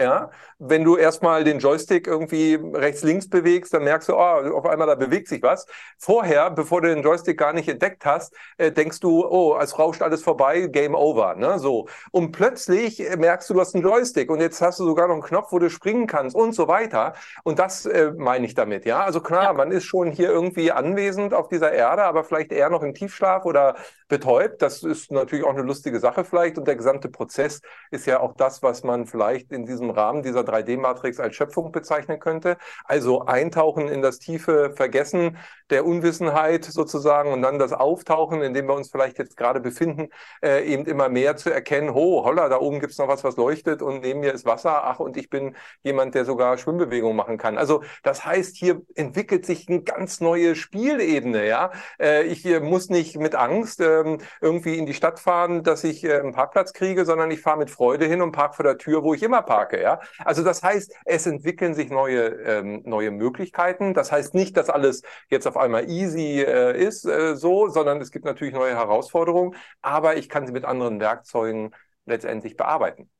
ja, 0.00 0.30
wenn 0.58 0.82
du 0.82 0.96
erstmal 0.96 1.44
den 1.44 1.58
Joystick 1.58 2.06
irgendwie 2.06 2.54
rechts-links 2.54 3.28
bewegst, 3.28 3.74
dann 3.74 3.84
merkst 3.84 4.08
du, 4.08 4.14
oh, 4.14 4.18
auf 4.18 4.66
einmal 4.66 4.86
da 4.86 4.94
bewegt 4.94 5.28
sich 5.28 5.42
was. 5.42 5.66
Vorher, 5.98 6.50
bevor 6.50 6.80
du 6.80 6.88
den 6.88 7.02
Joystick 7.02 7.38
gar 7.38 7.52
nicht 7.52 7.68
entdeckt 7.68 8.04
hast, 8.06 8.34
äh, 8.56 8.72
denkst 8.72 9.00
du, 9.00 9.26
oh, 9.26 9.58
es 9.60 9.78
rauscht 9.78 10.02
alles 10.02 10.22
vorbei, 10.22 10.68
Game 10.68 10.94
over, 10.94 11.34
ne, 11.34 11.58
so. 11.58 11.86
Und 12.12 12.32
plötzlich 12.32 13.02
merkst 13.18 13.48
du, 13.50 13.54
du 13.54 13.60
hast 13.60 13.74
einen 13.74 13.84
Joystick 13.84 14.30
und 14.30 14.40
jetzt 14.40 14.60
hast 14.62 14.80
du 14.80 14.84
sogar 14.84 15.08
noch 15.08 15.14
einen 15.14 15.22
Knopf, 15.22 15.52
wo 15.52 15.58
du 15.58 15.68
springen 15.70 16.06
kannst 16.06 16.34
und 16.34 16.54
so 16.54 16.66
weiter. 16.66 17.14
Und 17.44 17.58
das 17.58 17.84
äh, 17.86 18.12
meine 18.16 18.46
ich 18.46 18.54
damit, 18.54 18.86
ja. 18.86 19.04
Also 19.04 19.20
klar, 19.20 19.44
ja. 19.44 19.52
man 19.52 19.70
ist 19.70 19.84
schon 19.84 20.10
hier 20.10 20.30
irgendwie 20.30 20.72
anwesend 20.72 21.34
auf 21.34 21.48
dieser 21.48 21.72
Erde, 21.72 22.04
aber 22.04 22.24
vielleicht 22.24 22.52
eher 22.52 22.70
noch 22.70 22.82
im 22.82 22.94
Tiefschlaf 22.94 23.44
oder 23.44 23.76
betäubt. 24.08 24.62
Das 24.62 24.82
ist 24.82 25.12
natürlich 25.12 25.44
auch 25.44 25.54
eine 25.54 25.62
lustige 25.62 26.00
Sache 26.00 26.24
vielleicht 26.24 26.58
und 26.58 26.66
der 26.66 26.76
gesamte 26.76 27.08
Prozess 27.08 27.60
ist 27.90 28.06
ja 28.06 28.20
auch 28.20 28.34
das, 28.34 28.62
was 28.62 28.82
man 28.82 29.06
vielleicht 29.06 29.52
in 29.52 29.66
diesem 29.66 29.89
Rahmen 29.90 30.22
dieser 30.22 30.40
3D-Matrix 30.40 31.20
als 31.20 31.34
Schöpfung 31.36 31.72
bezeichnen 31.72 32.20
könnte. 32.20 32.56
Also 32.84 33.26
eintauchen 33.26 33.88
in 33.88 34.02
das 34.02 34.18
tiefe 34.18 34.72
Vergessen 34.74 35.36
der 35.70 35.86
Unwissenheit 35.86 36.64
sozusagen 36.64 37.32
und 37.32 37.42
dann 37.42 37.58
das 37.58 37.72
Auftauchen, 37.72 38.42
in 38.42 38.54
dem 38.54 38.66
wir 38.66 38.74
uns 38.74 38.90
vielleicht 38.90 39.18
jetzt 39.18 39.36
gerade 39.36 39.60
befinden, 39.60 40.08
äh, 40.42 40.64
eben 40.64 40.84
immer 40.86 41.08
mehr 41.08 41.36
zu 41.36 41.50
erkennen, 41.50 41.94
ho, 41.94 42.24
holla, 42.24 42.48
da 42.48 42.58
oben 42.58 42.80
gibt 42.80 42.92
es 42.92 42.98
noch 42.98 43.08
was, 43.08 43.24
was 43.24 43.36
leuchtet 43.36 43.82
und 43.82 44.00
neben 44.02 44.20
mir 44.20 44.32
ist 44.32 44.44
Wasser, 44.44 44.84
ach, 44.84 45.00
und 45.00 45.16
ich 45.16 45.30
bin 45.30 45.56
jemand, 45.82 46.14
der 46.14 46.24
sogar 46.24 46.58
Schwimmbewegungen 46.58 47.16
machen 47.16 47.38
kann. 47.38 47.58
Also 47.58 47.82
das 48.02 48.24
heißt, 48.24 48.56
hier 48.56 48.82
entwickelt 48.94 49.46
sich 49.46 49.68
eine 49.68 49.82
ganz 49.82 50.20
neue 50.20 50.56
Spielebene, 50.56 51.46
ja. 51.46 51.70
Äh, 52.00 52.24
ich 52.24 52.44
äh, 52.46 52.60
muss 52.60 52.88
nicht 52.90 53.16
mit 53.16 53.34
Angst 53.34 53.80
ähm, 53.80 54.18
irgendwie 54.40 54.76
in 54.78 54.86
die 54.86 54.94
Stadt 54.94 55.20
fahren, 55.20 55.62
dass 55.62 55.84
ich 55.84 56.04
äh, 56.04 56.18
einen 56.18 56.32
Parkplatz 56.32 56.72
kriege, 56.72 57.04
sondern 57.04 57.30
ich 57.30 57.40
fahre 57.40 57.58
mit 57.58 57.70
Freude 57.70 58.06
hin 58.06 58.22
und 58.22 58.32
parke 58.32 58.56
vor 58.56 58.64
der 58.64 58.78
Tür, 58.78 59.02
wo 59.02 59.14
ich 59.14 59.22
immer 59.22 59.42
parke, 59.42 59.79
ja. 59.80 60.00
Also 60.24 60.42
das 60.44 60.62
heißt, 60.62 60.94
es 61.04 61.26
entwickeln 61.26 61.74
sich 61.74 61.90
neue, 61.90 62.26
ähm, 62.26 62.82
neue 62.84 63.10
Möglichkeiten. 63.10 63.94
Das 63.94 64.12
heißt 64.12 64.34
nicht, 64.34 64.56
dass 64.56 64.70
alles 64.70 65.02
jetzt 65.28 65.46
auf 65.46 65.56
einmal 65.56 65.88
easy 65.88 66.40
äh, 66.42 66.76
ist, 66.78 67.04
äh, 67.06 67.36
so, 67.36 67.68
sondern 67.68 68.00
es 68.00 68.10
gibt 68.10 68.24
natürlich 68.24 68.54
neue 68.54 68.74
Herausforderungen, 68.74 69.56
aber 69.82 70.16
ich 70.16 70.28
kann 70.28 70.46
sie 70.46 70.52
mit 70.52 70.64
anderen 70.64 71.00
Werkzeugen 71.00 71.74
letztendlich 72.06 72.56
bearbeiten. 72.56 73.10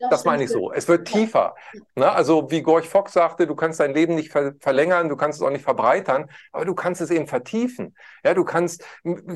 Das, 0.00 0.08
das 0.10 0.24
meine 0.24 0.44
ich 0.44 0.50
so. 0.50 0.72
Es 0.72 0.88
wird 0.88 1.06
tiefer. 1.06 1.54
Ne? 1.94 2.10
Also 2.10 2.50
wie 2.50 2.62
Gorch 2.62 2.88
Fox 2.88 3.12
sagte, 3.12 3.46
du 3.46 3.54
kannst 3.54 3.80
dein 3.80 3.92
Leben 3.92 4.14
nicht 4.14 4.32
ver 4.32 4.54
verlängern, 4.58 5.10
du 5.10 5.16
kannst 5.16 5.38
es 5.38 5.46
auch 5.46 5.50
nicht 5.50 5.64
verbreitern, 5.64 6.30
aber 6.52 6.64
du 6.64 6.74
kannst 6.74 7.02
es 7.02 7.10
eben 7.10 7.26
vertiefen. 7.26 7.94
Ja, 8.24 8.32
du 8.32 8.44
kannst 8.44 8.82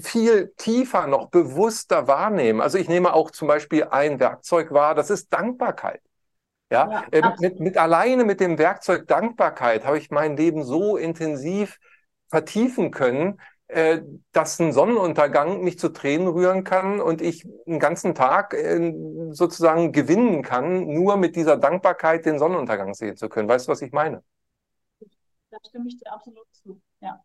viel 0.01 0.55
tiefer, 0.57 1.07
noch 1.07 1.29
bewusster 1.29 2.09
wahrnehmen. 2.09 2.63
Also 2.63 2.79
ich 2.79 2.89
nehme 2.89 3.13
auch 3.13 3.31
zum 3.31 3.47
Beispiel 3.47 3.85
ein 3.85 4.19
Werkzeug 4.21 4.73
wahr, 4.73 4.95
das 4.95 5.11
ist 5.11 5.31
Dankbarkeit. 5.31 6.01
Ja, 6.75 6.91
ja 6.91 7.05
äh, 7.11 7.33
mit, 7.41 7.61
mit 7.61 7.77
alleine 7.79 8.25
mit 8.25 8.41
dem 8.41 8.59
Werkzeug 8.59 9.07
Dankbarkeit 9.07 9.85
habe 9.85 9.99
ich 9.99 10.11
mein 10.11 10.37
Leben 10.37 10.65
so 10.65 10.97
intensiv 10.97 11.79
vertiefen 12.29 12.91
können, 12.91 13.41
äh, 13.69 14.03
dass 14.33 14.59
ein 14.59 14.73
Sonnenuntergang 14.73 15.63
mich 15.63 15.79
zu 15.79 15.89
Tränen 15.89 16.29
rühren 16.29 16.65
kann 16.65 17.01
und 17.01 17.23
ich 17.23 17.47
einen 17.67 17.79
ganzen 17.79 18.15
Tag 18.15 18.53
äh, 18.55 18.93
sozusagen 19.31 19.93
gewinnen 19.93 20.43
kann, 20.43 20.87
nur 20.87 21.17
mit 21.17 21.37
dieser 21.37 21.57
Dankbarkeit 21.57 22.27
den 22.27 22.39
Sonnenuntergang 22.39 22.95
sehen 22.95 23.17
zu 23.17 23.29
können. 23.29 23.49
Weißt 23.49 23.69
du, 23.69 23.73
was 23.73 23.83
ich 23.83 23.93
meine? 23.93 24.23
Da 25.51 25.59
stimme 25.67 25.87
ich 25.89 25.99
dir 25.99 26.13
absolut 26.13 26.47
zu. 26.53 26.81
Ja. 27.01 27.23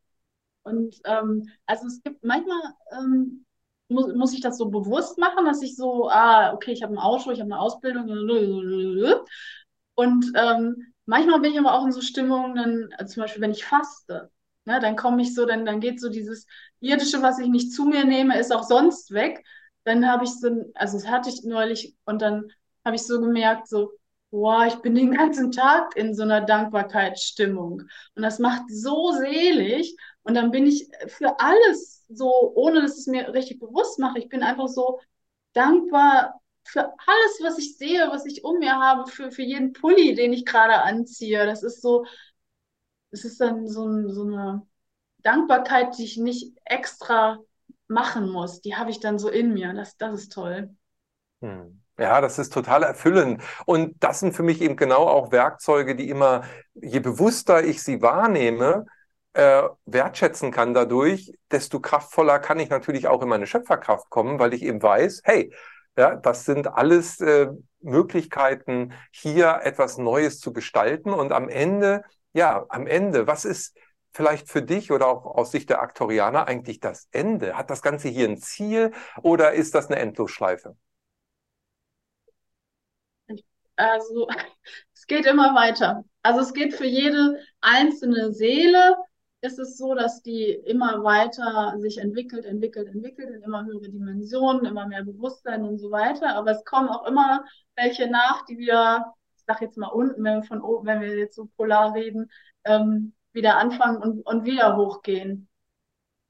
Und 0.64 0.95
ähm, 1.06 1.50
also 1.66 1.88
es 1.88 2.02
gibt 2.04 2.24
manchmal 2.24 2.62
ähm, 2.91 3.45
muss, 3.90 4.14
muss 4.16 4.34
ich 4.34 4.42
das 4.42 4.58
so 4.58 4.70
bewusst 4.70 5.18
machen, 5.18 5.46
dass 5.46 5.62
ich 5.62 5.76
so, 5.76 6.10
ah, 6.10 6.54
okay, 6.54 6.72
ich 6.72 6.84
habe 6.84 6.94
ein 6.94 7.00
Auto, 7.00 7.32
ich 7.32 7.40
habe 7.42 7.52
eine 7.52 7.60
Ausbildung 7.60 8.10
und 9.96 10.32
ähm, 10.36 10.94
manchmal 11.06 11.40
bin 11.42 11.52
ich 11.54 11.60
aber 11.60 11.74
auch 11.74 11.86
in 11.86 11.92
so 11.92 12.02
Stimmungen, 12.02 12.94
also 12.98 13.14
zum 13.14 13.24
Beispiel, 13.24 13.42
wenn 13.42 13.52
ich 13.52 13.66
faste, 13.66 14.32
Ne, 14.66 14.80
dann 14.82 14.96
komme 14.98 15.22
ich 15.22 15.34
so, 15.34 15.46
dann, 15.46 15.66
dann 15.66 15.80
geht 15.80 16.00
so 16.02 16.10
dieses 16.10 16.46
irdische, 16.82 17.22
was 17.24 17.40
ich 17.40 17.48
nicht 17.48 17.72
zu 17.74 17.86
mir 17.86 18.04
nehme, 18.06 18.38
ist 18.38 18.54
auch 18.54 18.62
sonst 18.64 19.12
weg. 19.12 19.44
Dann 19.86 20.06
habe 20.08 20.26
ich 20.26 20.32
so, 20.32 20.50
also 20.76 20.98
das 20.98 21.08
hatte 21.08 21.30
ich 21.30 21.44
neulich 21.44 21.96
und 22.06 22.22
dann 22.22 22.52
habe 22.86 22.96
ich 22.98 23.04
so 23.08 23.20
gemerkt, 23.22 23.68
so, 23.68 23.92
boah, 24.32 24.66
ich 24.68 24.76
bin 24.76 24.96
den 24.96 25.12
ganzen 25.16 25.52
Tag 25.52 25.96
in 25.96 26.14
so 26.14 26.24
einer 26.24 26.42
Dankbarkeitsstimmung. 26.42 27.84
Und 28.16 28.22
das 28.22 28.38
macht 28.38 28.64
so 28.70 29.12
selig. 29.14 29.96
Und 30.30 30.36
dann 30.36 30.52
bin 30.52 30.68
ich 30.68 30.92
für 31.08 31.40
alles 31.40 32.06
so, 32.08 32.54
ohne 32.54 32.84
dass 32.84 32.94
ich 32.94 33.00
es 33.00 33.08
mir 33.08 33.34
richtig 33.34 33.60
bewusst 33.60 33.98
mache, 33.98 34.20
ich 34.20 34.30
bin 34.30 34.44
einfach 34.44 34.68
so 34.68 35.00
dankbar 35.54 36.40
für 36.64 36.82
alles, 36.84 37.40
was 37.42 37.58
ich 37.58 37.78
sehe, 37.78 38.08
was 38.12 38.28
ich 38.28 38.44
um 38.44 38.60
mir 38.60 38.76
habe, 38.76 39.10
für, 39.10 39.32
für 39.32 39.42
jeden 39.42 39.74
Pulli, 39.74 40.14
den 40.14 40.32
ich 40.32 40.46
gerade 40.46 40.84
anziehe. 40.84 41.48
Das 41.48 41.64
ist 41.64 41.82
so, 41.82 42.06
es 43.10 43.26
ist 43.26 43.42
dann 43.42 43.68
so, 43.68 44.08
so 44.10 44.22
eine 44.22 44.68
Dankbarkeit, 45.24 45.98
die 45.98 46.04
ich 46.04 46.18
nicht 46.18 46.56
extra 46.64 47.40
machen 47.88 48.30
muss. 48.30 48.62
Die 48.62 48.76
habe 48.76 48.92
ich 48.92 49.00
dann 49.00 49.18
so 49.18 49.30
in 49.30 49.56
mir. 49.56 49.74
Das, 49.74 49.98
das 49.98 50.14
ist 50.14 50.34
toll. 50.34 50.76
Hm. 51.42 51.82
Ja, 51.98 52.22
das 52.22 52.38
ist 52.38 52.54
total 52.54 52.84
erfüllend. 52.84 53.42
Und 53.66 53.96
das 54.04 54.20
sind 54.20 54.34
für 54.34 54.44
mich 54.44 54.62
eben 54.62 54.76
genau 54.76 55.08
auch 55.08 55.32
Werkzeuge, 55.32 55.96
die 55.96 56.08
immer, 56.08 56.44
je 56.76 57.00
bewusster 57.00 57.64
ich 57.64 57.82
sie 57.82 58.04
wahrnehme, 58.04 58.86
äh, 59.40 59.70
wertschätzen 59.86 60.52
kann 60.52 60.74
dadurch, 60.74 61.34
desto 61.52 61.80
kraftvoller 61.80 62.40
kann 62.40 62.60
ich 62.60 62.70
natürlich 62.70 63.08
auch 63.08 63.22
in 63.22 63.30
meine 63.30 63.48
Schöpferkraft 63.48 64.10
kommen, 64.10 64.40
weil 64.40 64.54
ich 64.54 64.64
eben 64.64 64.82
weiß, 64.82 65.22
hey, 65.24 65.54
ja, 65.98 66.16
das 66.16 66.46
sind 66.46 66.68
alles 66.68 67.20
äh, 67.20 67.48
Möglichkeiten, 67.82 68.94
hier 69.12 69.60
etwas 69.64 69.98
Neues 69.98 70.40
zu 70.40 70.54
gestalten. 70.54 71.12
Und 71.14 71.32
am 71.32 71.50
Ende 71.50 72.04
ja, 72.34 72.66
am 72.70 72.88
Ende, 72.88 73.28
was 73.28 73.46
ist 73.46 73.76
vielleicht 74.12 74.50
für 74.50 74.62
dich 74.62 74.92
oder 74.92 75.08
auch 75.08 75.26
aus 75.26 75.52
Sicht 75.52 75.70
der 75.70 75.82
Aktorianer 75.82 76.48
eigentlich 76.48 76.80
das 76.80 77.08
Ende? 77.12 77.58
Hat 77.58 77.70
das 77.70 77.82
Ganze 77.82 78.10
hier 78.10 78.28
ein 78.28 78.38
Ziel 78.38 78.92
oder 79.22 79.54
ist 79.54 79.76
das 79.76 79.88
eine 79.88 80.00
Endlosschleife? 80.00 80.76
Also, 83.76 84.28
es 84.94 85.08
geht 85.08 85.26
immer 85.26 85.56
weiter. 85.56 86.04
Also, 86.22 86.42
es 86.42 86.54
geht 86.54 86.74
für 86.74 86.86
jede 86.86 87.40
einzelne 87.62 88.32
Seele, 88.32 88.96
ist 89.42 89.60
es 89.60 89.78
so, 89.78 89.96
dass 89.96 90.22
die 90.22 90.50
immer 90.52 91.04
weiter 91.04 91.76
sich 91.80 91.98
entwickelt, 91.98 92.46
entwickelt, 92.46 92.88
entwickelt 92.90 93.30
in 93.30 93.42
immer 93.42 93.66
höhere 93.66 93.90
Dimensionen, 93.90 94.66
immer 94.66 94.88
mehr 94.88 95.04
Bewusstsein 95.04 95.64
und 95.64 95.80
so 95.80 95.92
weiter. 95.92 96.36
Aber 96.36 96.52
es 96.52 96.66
kommen 96.66 96.90
auch 96.90 97.06
immer 97.08 97.46
welche 97.76 98.10
nach, 98.10 98.46
die 98.46 98.58
wir 98.58 99.06
sag 99.50 99.62
jetzt 99.62 99.78
mal 99.78 99.88
unten, 99.88 100.24
wenn 100.24 100.42
wir 100.42 100.44
von 100.44 100.62
oben, 100.62 100.86
wenn 100.86 101.02
wir 101.02 101.18
jetzt 101.18 101.36
so 101.36 101.50
polar 101.58 101.96
reden, 101.96 102.30
ähm, 102.66 103.14
wieder 103.34 103.58
anfangen 103.58 103.98
und, 103.98 104.22
und 104.26 104.46
wieder 104.46 104.78
hochgehen. 104.78 105.48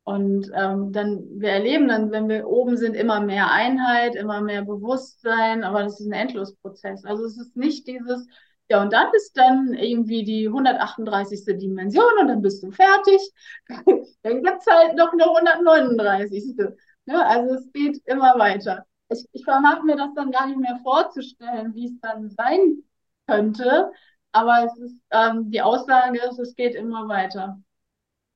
Und 0.03 0.49
ähm, 0.55 0.93
dann, 0.93 1.27
wir 1.39 1.49
erleben 1.49 1.89
dann, 1.89 2.11
wenn 2.11 2.29
wir 2.29 2.47
oben 2.47 2.77
sind, 2.77 2.95
immer 2.95 3.19
mehr 3.19 3.51
Einheit, 3.51 4.15
immer 4.15 4.41
mehr 4.41 4.63
Bewusstsein, 4.63 5.63
aber 5.63 5.83
das 5.83 5.99
ist 5.99 6.07
ein 6.07 6.13
Endlosprozess. 6.13 7.03
Also 7.05 7.25
es 7.25 7.37
ist 7.37 7.57
nicht 7.57 7.85
dieses, 7.87 8.25
ja, 8.69 8.81
und 8.81 8.93
dann 8.93 9.07
ist 9.13 9.35
dann 9.35 9.73
irgendwie 9.73 10.23
die 10.23 10.47
138. 10.47 11.57
Dimension 11.57 12.05
und 12.19 12.27
dann 12.27 12.41
bist 12.41 12.61
du 12.63 12.71
fertig. 12.71 13.19
dann 13.67 14.43
gibt 14.43 14.59
es 14.59 14.67
halt 14.67 14.95
noch 14.95 15.11
eine 15.11 15.25
139. 15.25 16.55
Ja, 17.05 17.21
also 17.23 17.55
es 17.55 17.71
geht 17.73 18.01
immer 18.05 18.37
weiter. 18.37 18.85
Ich, 19.09 19.25
ich 19.31 19.43
vermag 19.43 19.81
mir 19.83 19.95
das 19.95 20.13
dann 20.15 20.31
gar 20.31 20.45
nicht 20.47 20.59
mehr 20.59 20.79
vorzustellen, 20.83 21.73
wie 21.73 21.87
es 21.87 21.99
dann 22.01 22.29
sein 22.29 22.83
könnte. 23.27 23.91
Aber 24.31 24.65
es 24.65 24.77
ist, 24.77 24.95
ähm, 25.11 25.49
die 25.49 25.61
Aussage 25.61 26.19
ist, 26.19 26.37
es 26.39 26.55
geht 26.55 26.75
immer 26.75 27.07
weiter. 27.07 27.59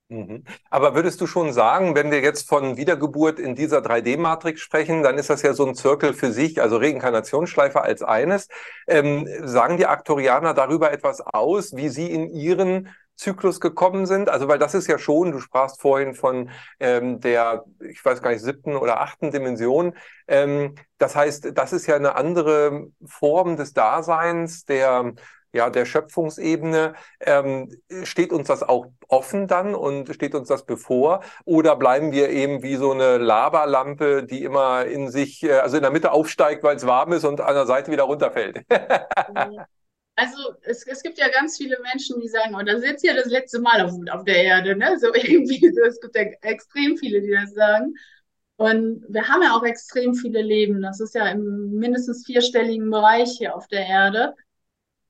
Mhm. 0.09 0.43
Aber 0.69 0.95
würdest 0.95 1.21
du 1.21 1.27
schon 1.27 1.53
sagen, 1.53 1.95
wenn 1.95 2.11
wir 2.11 2.21
jetzt 2.21 2.47
von 2.47 2.77
Wiedergeburt 2.77 3.39
in 3.39 3.55
dieser 3.55 3.79
3D-Matrix 3.79 4.61
sprechen, 4.61 5.01
dann 5.01 5.17
ist 5.17 5.29
das 5.29 5.41
ja 5.41 5.53
so 5.53 5.65
ein 5.65 5.75
Zirkel 5.75 6.13
für 6.13 6.31
sich, 6.31 6.61
also 6.61 6.77
Reinkarnationsschleife 6.77 7.81
als 7.81 8.03
eines. 8.03 8.47
Ähm, 8.87 9.27
sagen 9.43 9.77
die 9.77 9.87
Aktorianer 9.87 10.53
darüber 10.53 10.91
etwas 10.91 11.21
aus, 11.21 11.75
wie 11.75 11.89
sie 11.89 12.11
in 12.11 12.29
ihren 12.29 12.89
Zyklus 13.15 13.59
gekommen 13.59 14.05
sind? 14.05 14.29
Also, 14.29 14.47
weil 14.47 14.59
das 14.59 14.73
ist 14.73 14.87
ja 14.87 14.99
schon, 14.99 15.31
du 15.31 15.39
sprachst 15.39 15.81
vorhin 15.81 16.13
von 16.13 16.49
ähm, 16.79 17.19
der, 17.19 17.63
ich 17.79 18.03
weiß 18.03 18.21
gar 18.21 18.31
nicht, 18.31 18.43
siebten 18.43 18.75
oder 18.75 19.01
achten 19.01 19.31
Dimension. 19.31 19.95
Ähm, 20.27 20.75
das 20.97 21.15
heißt, 21.15 21.51
das 21.57 21.73
ist 21.73 21.87
ja 21.87 21.95
eine 21.95 22.15
andere 22.15 22.87
Form 23.05 23.55
des 23.55 23.73
Daseins, 23.73 24.65
der 24.65 25.13
ja, 25.53 25.69
der 25.69 25.85
Schöpfungsebene, 25.85 26.95
ähm, 27.21 27.69
steht 28.03 28.33
uns 28.33 28.47
das 28.47 28.63
auch 28.63 28.87
offen 29.07 29.47
dann 29.47 29.75
und 29.75 30.13
steht 30.13 30.35
uns 30.35 30.47
das 30.47 30.65
bevor? 30.65 31.23
Oder 31.45 31.75
bleiben 31.75 32.11
wir 32.11 32.29
eben 32.29 32.63
wie 32.63 32.75
so 32.75 32.91
eine 32.91 33.17
Lavalampe, 33.17 34.23
die 34.23 34.43
immer 34.43 34.85
in 34.85 35.09
sich, 35.09 35.43
äh, 35.43 35.53
also 35.53 35.77
in 35.77 35.83
der 35.83 35.91
Mitte 35.91 36.11
aufsteigt, 36.11 36.63
weil 36.63 36.75
es 36.75 36.87
warm 36.87 37.13
ist 37.13 37.23
und 37.23 37.39
an 37.39 37.53
der 37.53 37.67
Seite 37.67 37.91
wieder 37.91 38.03
runterfällt? 38.03 38.65
Also 40.15 40.37
es, 40.61 40.85
es 40.85 41.01
gibt 41.01 41.17
ja 41.17 41.27
ganz 41.29 41.57
viele 41.57 41.75
Menschen, 41.81 42.19
die 42.19 42.27
sagen, 42.27 42.53
oh, 42.53 42.61
das 42.63 42.81
ist 42.81 42.85
jetzt 42.85 43.03
ja 43.03 43.15
das 43.15 43.25
letzte 43.25 43.59
Mal 43.59 43.81
auf, 43.81 43.93
auf 44.11 44.23
der 44.23 44.43
Erde, 44.43 44.75
ne? 44.75 44.97
So 44.99 45.07
irgendwie, 45.13 45.71
so, 45.73 45.81
es 45.81 45.99
gibt 45.99 46.15
ja 46.15 46.21
extrem 46.41 46.97
viele, 46.97 47.21
die 47.21 47.31
das 47.31 47.53
sagen. 47.53 47.95
Und 48.57 49.03
wir 49.09 49.27
haben 49.27 49.41
ja 49.41 49.55
auch 49.55 49.63
extrem 49.63 50.13
viele 50.13 50.41
Leben. 50.41 50.81
Das 50.81 50.99
ist 50.99 51.15
ja 51.15 51.27
im 51.29 51.71
mindestens 51.71 52.25
vierstelligen 52.25 52.89
Bereich 52.91 53.31
hier 53.37 53.55
auf 53.55 53.67
der 53.67 53.87
Erde. 53.87 54.35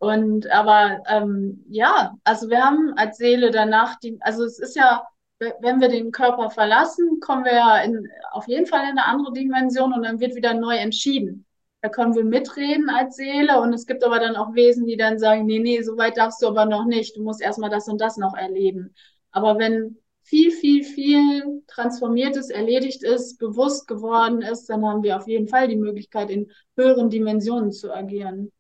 Und 0.04 0.51
aber 0.51 1.01
ähm, 1.08 1.64
ja, 1.70 2.18
also 2.26 2.49
wir 2.49 2.62
haben 2.62 2.93
als 2.97 3.16
Seele 3.18 3.51
danach 3.51 3.97
die, 3.99 4.18
also 4.20 4.43
es 4.43 4.60
ist 4.60 4.76
ja, 4.76 5.08
wenn 5.39 5.80
wir 5.80 5.88
den 5.88 6.12
Körper 6.12 6.49
verlassen, 6.49 7.22
kommen 7.22 7.45
wir 7.45 7.54
ja 7.54 7.78
in, 7.84 8.10
auf 8.34 8.45
jeden 8.49 8.66
Fall 8.66 8.82
in 8.82 8.97
eine 8.97 9.06
andere 9.06 9.32
Dimension 9.32 9.93
und 9.93 10.04
dann 10.04 10.20
wird 10.20 10.36
wieder 10.36 10.54
neu 10.56 10.76
entschieden. 10.76 11.45
Da 11.82 11.88
können 11.88 12.16
wir 12.16 12.26
mitreden 12.26 12.89
als 12.89 13.16
Seele 13.16 13.62
und 13.62 13.72
es 13.72 13.86
gibt 13.86 14.04
aber 14.04 14.20
dann 14.20 14.36
auch 14.36 14.54
Wesen, 14.54 14.86
die 14.86 14.97
dann 14.97 15.20
sagen, 15.20 15.45
nee, 15.45 15.60
nee, 15.60 15.82
so 15.82 15.97
weit 15.97 16.18
darfst 16.18 16.41
du 16.41 16.47
aber 16.47 16.66
noch 16.66 16.84
nicht. 16.86 17.16
Du 17.16 17.24
musst 17.24 17.41
erstmal 17.41 17.70
das 17.70 17.88
und 17.88 18.01
das 18.01 18.18
noch 18.18 18.36
erleben. 18.36 18.93
Aber 19.32 19.58
wenn 19.58 19.97
viel, 20.24 20.51
viel, 20.51 20.84
viel 20.84 21.64
transformiertes, 21.68 22.49
erledigt 22.49 23.04
ist, 23.04 23.38
bewusst 23.38 23.88
geworden 23.88 24.41
ist, 24.41 24.66
dann 24.70 24.86
haben 24.86 25.04
wir 25.04 25.16
auf 25.16 25.28
jeden 25.30 25.47
Fall 25.47 25.70
die 25.70 25.78
Möglichkeit, 25.78 26.30
in 26.30 26.51
höheren 26.76 27.10
Dimensionen 27.10 27.72
zu 27.72 27.93
agieren. 27.93 28.51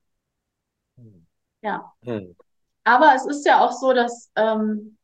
Ja. 1.63 1.93
Hm. 2.03 2.35
Aber 2.83 3.13
es 3.15 3.25
ist 3.25 3.45
ja 3.45 3.61
auch 3.65 3.71
so, 3.71 3.93
dass 3.93 4.29
ähm, 4.35 4.97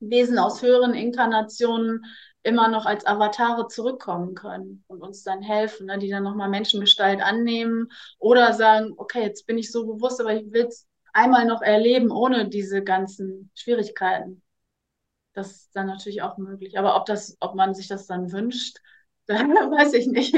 Wesen 0.00 0.38
aus 0.38 0.62
höheren 0.62 0.94
Inkarnationen 0.94 2.04
immer 2.44 2.68
noch 2.68 2.86
als 2.86 3.04
Avatare 3.04 3.66
zurückkommen 3.66 4.34
können 4.34 4.84
und 4.86 5.02
uns 5.02 5.24
dann 5.24 5.42
helfen, 5.42 5.86
ne? 5.86 5.98
die 5.98 6.08
dann 6.08 6.22
nochmal 6.22 6.48
Menschengestalt 6.48 7.20
annehmen 7.20 7.88
oder 8.18 8.52
sagen, 8.54 8.94
okay, 8.96 9.22
jetzt 9.22 9.46
bin 9.46 9.58
ich 9.58 9.72
so 9.72 9.86
bewusst, 9.86 10.20
aber 10.20 10.34
ich 10.34 10.50
will 10.52 10.66
es 10.66 10.86
einmal 11.12 11.46
noch 11.46 11.62
erleben 11.62 12.10
ohne 12.12 12.48
diese 12.48 12.82
ganzen 12.82 13.50
Schwierigkeiten. 13.54 14.42
Das 15.32 15.50
ist 15.50 15.76
dann 15.76 15.86
natürlich 15.88 16.22
auch 16.22 16.38
möglich. 16.38 16.78
Aber 16.78 16.96
ob 16.96 17.06
das, 17.06 17.36
ob 17.40 17.54
man 17.54 17.74
sich 17.74 17.88
das 17.88 18.06
dann 18.06 18.32
wünscht, 18.32 18.78
weiß 19.26 19.94
ich 19.94 20.06
nicht. 20.06 20.34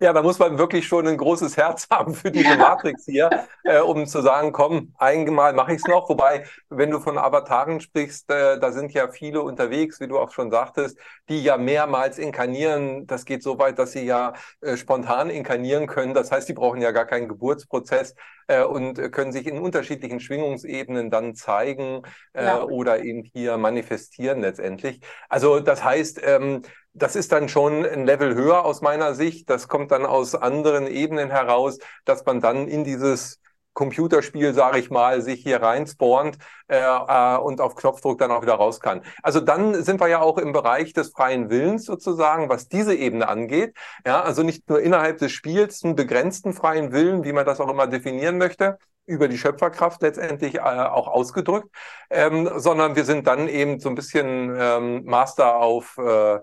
Ja, 0.00 0.14
da 0.14 0.22
muss 0.22 0.38
man 0.38 0.56
wirklich 0.56 0.86
schon 0.86 1.06
ein 1.06 1.18
großes 1.18 1.58
Herz 1.58 1.86
haben 1.90 2.14
für 2.14 2.30
diese 2.30 2.56
Matrix 2.56 3.04
hier, 3.04 3.46
äh, 3.62 3.80
um 3.80 4.06
zu 4.06 4.22
sagen, 4.22 4.52
komm, 4.52 4.94
einmal 4.96 5.52
mache 5.52 5.72
ich 5.72 5.78
es 5.78 5.86
noch. 5.86 6.08
Wobei, 6.08 6.44
wenn 6.70 6.90
du 6.90 6.98
von 6.98 7.18
Avataren 7.18 7.80
sprichst, 7.80 8.30
äh, 8.30 8.58
da 8.58 8.72
sind 8.72 8.92
ja 8.92 9.08
viele 9.08 9.42
unterwegs, 9.42 10.00
wie 10.00 10.08
du 10.08 10.18
auch 10.18 10.30
schon 10.30 10.50
sagtest, 10.50 10.98
die 11.28 11.42
ja 11.42 11.58
mehrmals 11.58 12.16
inkarnieren. 12.16 13.06
Das 13.06 13.26
geht 13.26 13.42
so 13.42 13.58
weit, 13.58 13.78
dass 13.78 13.92
sie 13.92 14.06
ja 14.06 14.32
äh, 14.62 14.78
spontan 14.78 15.28
inkarnieren 15.28 15.86
können. 15.86 16.14
Das 16.14 16.32
heißt, 16.32 16.48
die 16.48 16.54
brauchen 16.54 16.80
ja 16.80 16.92
gar 16.92 17.04
keinen 17.04 17.28
Geburtsprozess 17.28 18.14
äh, 18.46 18.62
und 18.62 19.12
können 19.12 19.32
sich 19.32 19.46
in 19.46 19.58
unterschiedlichen 19.58 20.20
Schwingungsebenen 20.20 21.10
dann 21.10 21.34
zeigen 21.34 22.02
äh, 22.32 22.44
ja. 22.44 22.62
oder 22.62 23.04
eben 23.04 23.24
hier 23.24 23.58
manifestieren 23.58 24.40
letztendlich. 24.40 25.00
Also 25.28 25.60
das 25.60 25.84
heißt, 25.84 26.20
ähm, 26.24 26.62
das 26.96 27.14
ist 27.14 27.32
dann 27.32 27.48
schon 27.48 27.84
ein 27.84 28.06
Level 28.06 28.34
höher 28.34 28.64
aus 28.64 28.80
meiner 28.80 29.14
Sicht. 29.14 29.50
Das 29.50 29.68
kommt 29.68 29.90
dann 29.90 30.06
aus 30.06 30.34
anderen 30.34 30.86
Ebenen 30.86 31.30
heraus, 31.30 31.78
dass 32.04 32.24
man 32.24 32.40
dann 32.40 32.68
in 32.68 32.84
dieses 32.84 33.40
Computerspiel, 33.74 34.54
sage 34.54 34.78
ich 34.78 34.90
mal, 34.90 35.20
sich 35.20 35.42
hier 35.42 35.60
reinspawnt 35.60 36.38
äh, 36.68 36.78
äh, 36.78 37.36
und 37.36 37.60
auf 37.60 37.74
Knopfdruck 37.74 38.18
dann 38.18 38.30
auch 38.30 38.40
wieder 38.40 38.54
raus 38.54 38.80
kann. 38.80 39.02
Also 39.22 39.40
dann 39.40 39.84
sind 39.84 40.00
wir 40.00 40.08
ja 40.08 40.20
auch 40.20 40.38
im 40.38 40.52
Bereich 40.52 40.94
des 40.94 41.10
freien 41.10 41.50
Willens 41.50 41.84
sozusagen, 41.84 42.48
was 42.48 42.68
diese 42.68 42.94
Ebene 42.94 43.28
angeht. 43.28 43.76
Ja, 44.06 44.22
also 44.22 44.42
nicht 44.42 44.66
nur 44.70 44.80
innerhalb 44.80 45.18
des 45.18 45.32
Spiels 45.32 45.84
einen 45.84 45.94
begrenzten 45.94 46.54
freien 46.54 46.90
Willen, 46.92 47.22
wie 47.24 47.34
man 47.34 47.44
das 47.44 47.60
auch 47.60 47.68
immer 47.68 47.86
definieren 47.86 48.38
möchte, 48.38 48.78
über 49.04 49.28
die 49.28 49.36
Schöpferkraft 49.36 50.00
letztendlich 50.00 50.54
äh, 50.56 50.60
auch 50.60 51.06
ausgedrückt, 51.06 51.68
ähm, 52.08 52.50
sondern 52.56 52.96
wir 52.96 53.04
sind 53.04 53.26
dann 53.26 53.46
eben 53.46 53.78
so 53.78 53.90
ein 53.90 53.94
bisschen 53.94 54.56
ähm, 54.58 55.04
Master 55.04 55.56
auf 55.56 55.98
äh, 55.98 56.38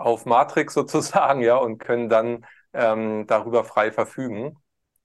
auf 0.00 0.26
Matrix 0.26 0.74
sozusagen, 0.74 1.40
ja, 1.42 1.56
und 1.56 1.78
können 1.78 2.08
dann 2.08 2.46
ähm, 2.72 3.26
darüber 3.26 3.64
frei 3.64 3.92
verfügen 3.92 4.56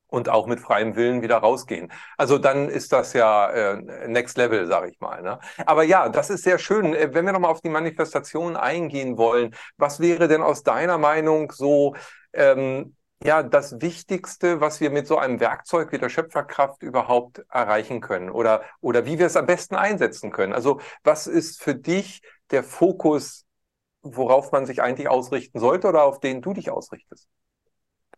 und 0.07 0.29
auch 0.29 0.47
mit 0.47 0.59
freiem 0.59 0.95
Willen 0.95 1.21
wieder 1.21 1.37
rausgehen. 1.37 1.91
Also 2.17 2.37
dann 2.37 2.69
ist 2.69 2.93
das 2.93 3.13
ja 3.13 3.49
äh, 3.49 4.07
Next 4.07 4.37
Level, 4.37 4.67
sage 4.67 4.89
ich 4.89 4.99
mal. 4.99 5.21
Ne? 5.21 5.39
Aber 5.65 5.83
ja, 5.83 6.09
das 6.09 6.29
ist 6.29 6.43
sehr 6.43 6.59
schön. 6.59 6.93
Äh, 6.93 7.13
wenn 7.13 7.25
wir 7.25 7.33
nochmal 7.33 7.51
auf 7.51 7.61
die 7.61 7.69
Manifestation 7.69 8.55
eingehen 8.55 9.17
wollen, 9.17 9.55
was 9.77 9.99
wäre 9.99 10.27
denn 10.27 10.41
aus 10.41 10.63
deiner 10.63 10.97
Meinung 10.97 11.51
so 11.51 11.95
ähm, 12.33 12.95
ja 13.23 13.43
das 13.43 13.81
Wichtigste, 13.81 14.61
was 14.61 14.79
wir 14.79 14.89
mit 14.89 15.07
so 15.07 15.17
einem 15.17 15.39
Werkzeug 15.39 15.91
wie 15.91 15.97
der 15.97 16.09
Schöpferkraft 16.09 16.83
überhaupt 16.83 17.43
erreichen 17.49 18.01
können 18.01 18.29
oder 18.29 18.63
oder 18.81 19.05
wie 19.05 19.19
wir 19.19 19.25
es 19.25 19.37
am 19.37 19.45
besten 19.45 19.75
einsetzen 19.75 20.31
können? 20.31 20.53
Also 20.53 20.79
was 21.03 21.27
ist 21.27 21.61
für 21.61 21.75
dich 21.75 22.21
der 22.51 22.63
Fokus 22.63 23.44
worauf 24.05 24.51
man 24.51 24.65
sich 24.65 24.81
eigentlich 24.81 25.09
ausrichten 25.09 25.59
sollte 25.59 25.87
oder 25.87 26.03
auf 26.03 26.19
den 26.19 26.41
du 26.41 26.53
dich 26.53 26.69
ausrichtest? 26.69 27.27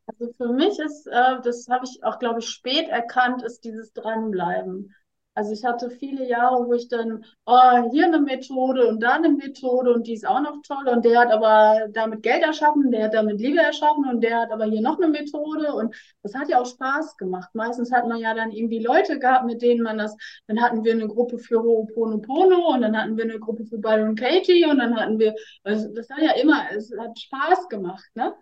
Also 0.06 0.34
für 0.38 0.54
mich 0.54 0.80
ist, 0.80 1.08
äh, 1.08 1.42
das 1.44 1.68
habe 1.70 1.86
ich 1.86 2.04
auch, 2.04 2.20
glaube 2.20 2.40
ich, 2.40 2.50
spät 2.50 2.88
erkannt, 2.88 3.44
ist 3.44 3.64
dieses 3.64 3.94
Dranbleiben. 3.94 4.94
Also 5.38 5.52
ich 5.54 5.64
hatte 5.64 5.92
viele 5.92 6.28
Jahre, 6.28 6.66
wo 6.66 6.74
ich 6.74 6.88
dann, 6.88 7.24
oh, 7.46 7.92
hier 7.92 8.06
eine 8.06 8.20
Methode 8.20 8.88
und 8.88 9.04
da 9.04 9.14
eine 9.18 9.30
Methode 9.30 9.94
und 9.94 10.08
die 10.08 10.16
ist 10.16 10.28
auch 10.28 10.42
noch 10.42 10.64
toll 10.64 10.88
und 10.88 11.06
der 11.06 11.20
hat 11.20 11.32
aber 11.32 11.90
damit 11.92 12.24
Geld 12.24 12.42
erschaffen, 12.42 12.90
der 12.90 13.04
hat 13.06 13.14
damit 13.14 13.40
Liebe 13.40 13.60
erschaffen 13.60 14.10
und 14.10 14.22
der 14.22 14.40
hat 14.40 14.52
aber 14.52 14.66
hier 14.66 14.82
noch 14.82 14.98
eine 14.98 15.10
Methode 15.10 15.76
und 15.76 15.96
das 16.24 16.34
hat 16.34 16.50
ja 16.50 16.60
auch 16.60 16.66
Spaß 16.66 17.18
gemacht. 17.18 17.50
Meistens 17.54 17.92
hat 17.92 18.08
man 18.08 18.18
ja 18.18 18.34
dann 18.34 18.52
irgendwie 18.52 18.80
Leute 18.80 19.20
gehabt, 19.20 19.46
mit 19.46 19.62
denen 19.62 19.84
man 19.84 20.00
das, 20.00 20.18
dann 20.48 20.60
hatten 20.60 20.84
wir 20.84 20.94
eine 20.94 21.08
Gruppe 21.08 21.38
für 21.38 21.58
Ho'oponopono 21.60 22.74
und 22.74 22.82
dann 22.82 22.98
hatten 22.98 23.16
wir 23.16 23.26
eine 23.26 23.40
Gruppe 23.40 23.64
für 23.66 23.78
Byron 23.78 24.16
Katie 24.16 24.66
und 24.66 24.80
dann 24.80 24.96
hatten 25.00 25.20
wir, 25.20 25.36
also 25.64 25.88
das 25.94 26.10
hat 26.10 26.24
ja 26.24 26.32
immer, 26.42 26.64
es 26.76 26.92
hat 27.00 27.20
Spaß 27.20 27.70
gemacht, 27.70 28.10
ne? 28.16 28.34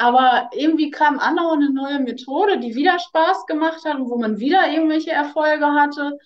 Aber 0.00 0.48
irgendwie 0.54 0.90
kam 0.90 1.18
andauernd 1.18 1.62
eine 1.62 1.74
neue 1.74 2.00
Methode, 2.00 2.58
die 2.58 2.74
wieder 2.74 2.98
Spaß 2.98 3.44
gemacht 3.44 3.84
hat 3.84 3.96
und 3.96 4.08
wo 4.08 4.16
man 4.16 4.38
wieder 4.38 4.66
irgendwelche 4.72 5.10
Erfolge 5.10 5.66
hatte. 5.66 6.18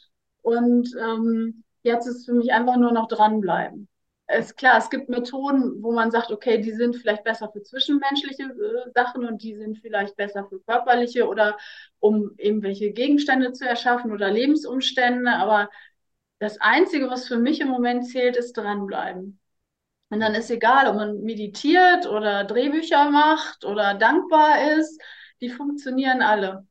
Und 0.43 0.89
ähm, 1.01 1.65
jetzt 1.83 2.07
ist 2.07 2.25
für 2.25 2.35
mich 2.35 2.53
einfach 2.53 2.77
nur 2.77 2.93
noch 2.93 3.09
dranbleiben. 3.09 3.89
Ist 4.29 4.57
klar, 4.57 4.79
es 4.79 4.91
gibt 4.91 5.09
Methoden, 5.09 5.83
wo 5.83 5.91
man 5.91 6.13
sagt, 6.13 6.31
okay, 6.31 6.59
die 6.61 6.71
sind 6.71 6.95
vielleicht 6.95 7.25
besser 7.25 7.51
für 7.53 7.65
zwischenmenschliche 7.65 8.45
äh, 8.45 8.91
Sachen 8.95 9.25
und 9.27 9.43
die 9.43 9.57
sind 9.57 9.79
vielleicht 9.79 10.15
besser 10.17 10.47
für 10.49 10.61
körperliche 10.61 11.27
oder 11.27 11.59
um 11.99 12.31
irgendwelche 12.37 12.93
Gegenstände 12.93 13.53
zu 13.55 13.67
erschaffen 13.67 14.13
oder 14.13 14.31
Lebensumstände. 14.31 15.33
Aber 15.33 15.69
das 16.39 16.61
Einzige, 16.61 17.11
was 17.11 17.27
für 17.27 17.39
mich 17.39 17.61
im 17.61 17.69
Moment 17.69 18.07
zählt, 18.07 18.37
ist 18.37 18.53
dranbleiben. 18.53 19.41
Und 20.11 20.21
dann 20.21 20.35
ist 20.35 20.51
egal, 20.51 20.89
ob 20.89 20.97
man 20.97 21.21
meditiert 21.23 22.07
oder 22.07 22.45
Drehbücher 22.45 23.11
macht 23.11 23.65
oder 23.65 23.95
dankbar 23.95 24.79
ist. 24.79 25.01
die 25.41 25.51
funktionieren 25.51 26.23
alle. 26.23 26.67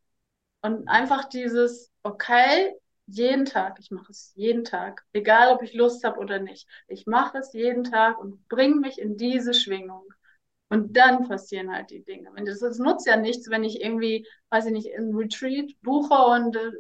Und 0.62 0.88
einfach 0.88 1.26
dieses, 1.26 1.92
okay, 2.04 2.74
jeden 3.08 3.46
Tag, 3.46 3.78
ich 3.80 3.92
mache 3.92 4.12
es 4.12 4.32
jeden 4.36 4.64
Tag, 4.64 5.04
egal 5.14 5.54
ob 5.54 5.62
ich 5.62 5.74
Lust 5.74 6.04
habe 6.04 6.20
oder 6.20 6.40
nicht. 6.40 6.68
Ich 6.88 7.06
mache 7.06 7.38
es 7.40 7.54
jeden 7.54 7.84
Tag 7.84 8.20
und 8.20 8.48
bringe 8.48 8.76
mich 8.78 9.00
in 9.00 9.18
diese 9.18 9.54
Schwingung. 9.54 10.06
Und 10.70 10.98
dann 10.98 11.28
passieren 11.28 11.72
halt 11.72 11.92
die 11.92 12.04
Dinge. 12.04 12.32
Das, 12.46 12.60
das 12.60 12.80
nutzt 12.80 13.06
ja 13.06 13.16
nichts, 13.18 13.50
wenn 13.50 13.64
ich 13.64 13.82
irgendwie, 13.82 14.28
weiß 14.50 14.66
ich 14.68 14.72
nicht, 14.72 14.90
ein 14.98 15.14
Retreat 15.16 15.72
buche 15.82 16.16
und 16.16 16.56
äh, 16.56 16.72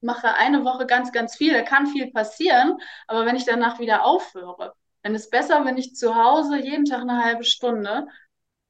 mache 0.00 0.34
eine 0.34 0.64
Woche 0.64 0.86
ganz, 0.86 1.12
ganz 1.12 1.36
viel. 1.36 1.52
Da 1.52 1.62
kann 1.62 1.86
viel 1.88 2.10
passieren, 2.10 2.78
aber 3.06 3.26
wenn 3.26 3.36
ich 3.36 3.44
danach 3.44 3.80
wieder 3.80 4.04
aufhöre, 4.04 4.74
dann 5.08 5.14
ist 5.14 5.24
es 5.24 5.30
besser, 5.30 5.64
wenn 5.64 5.78
ich 5.78 5.94
zu 5.94 6.14
Hause 6.14 6.58
jeden 6.58 6.84
Tag 6.84 7.00
eine 7.00 7.24
halbe 7.24 7.42
Stunde 7.42 8.06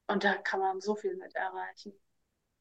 und 0.07 0.23
da 0.23 0.35
kann 0.35 0.61
man 0.61 0.79
so 0.79 0.95
viel 0.95 1.17
mit 1.17 1.35
erreichen. 1.35 1.91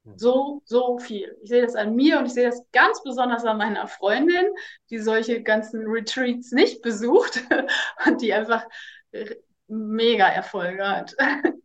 Hm. 0.05 0.18
So, 0.18 0.62
so 0.64 0.99
viel. 0.99 1.39
Ich 1.43 1.51
sehe 1.51 1.62
das 1.62 1.76
an 1.76 1.95
mir 1.95 2.18
und 2.18 2.26
ich 2.26 2.33
sehe 2.33 2.49
das 2.49 2.61
ganz 2.72 3.01
besonders 3.05 3.45
an 3.45 3.57
meiner 3.57 3.87
Freundin, 3.87 4.47
die 4.91 4.99
solche 4.99 5.45
ganzen 5.45 5.87
Retreats 5.87 6.51
nicht 6.51 6.83
besucht 6.83 7.41
und 8.07 8.20
die 8.20 8.35
einfach 8.35 8.66
mega 9.68 10.26
Erfolge 10.26 10.87
hat. 10.87 11.14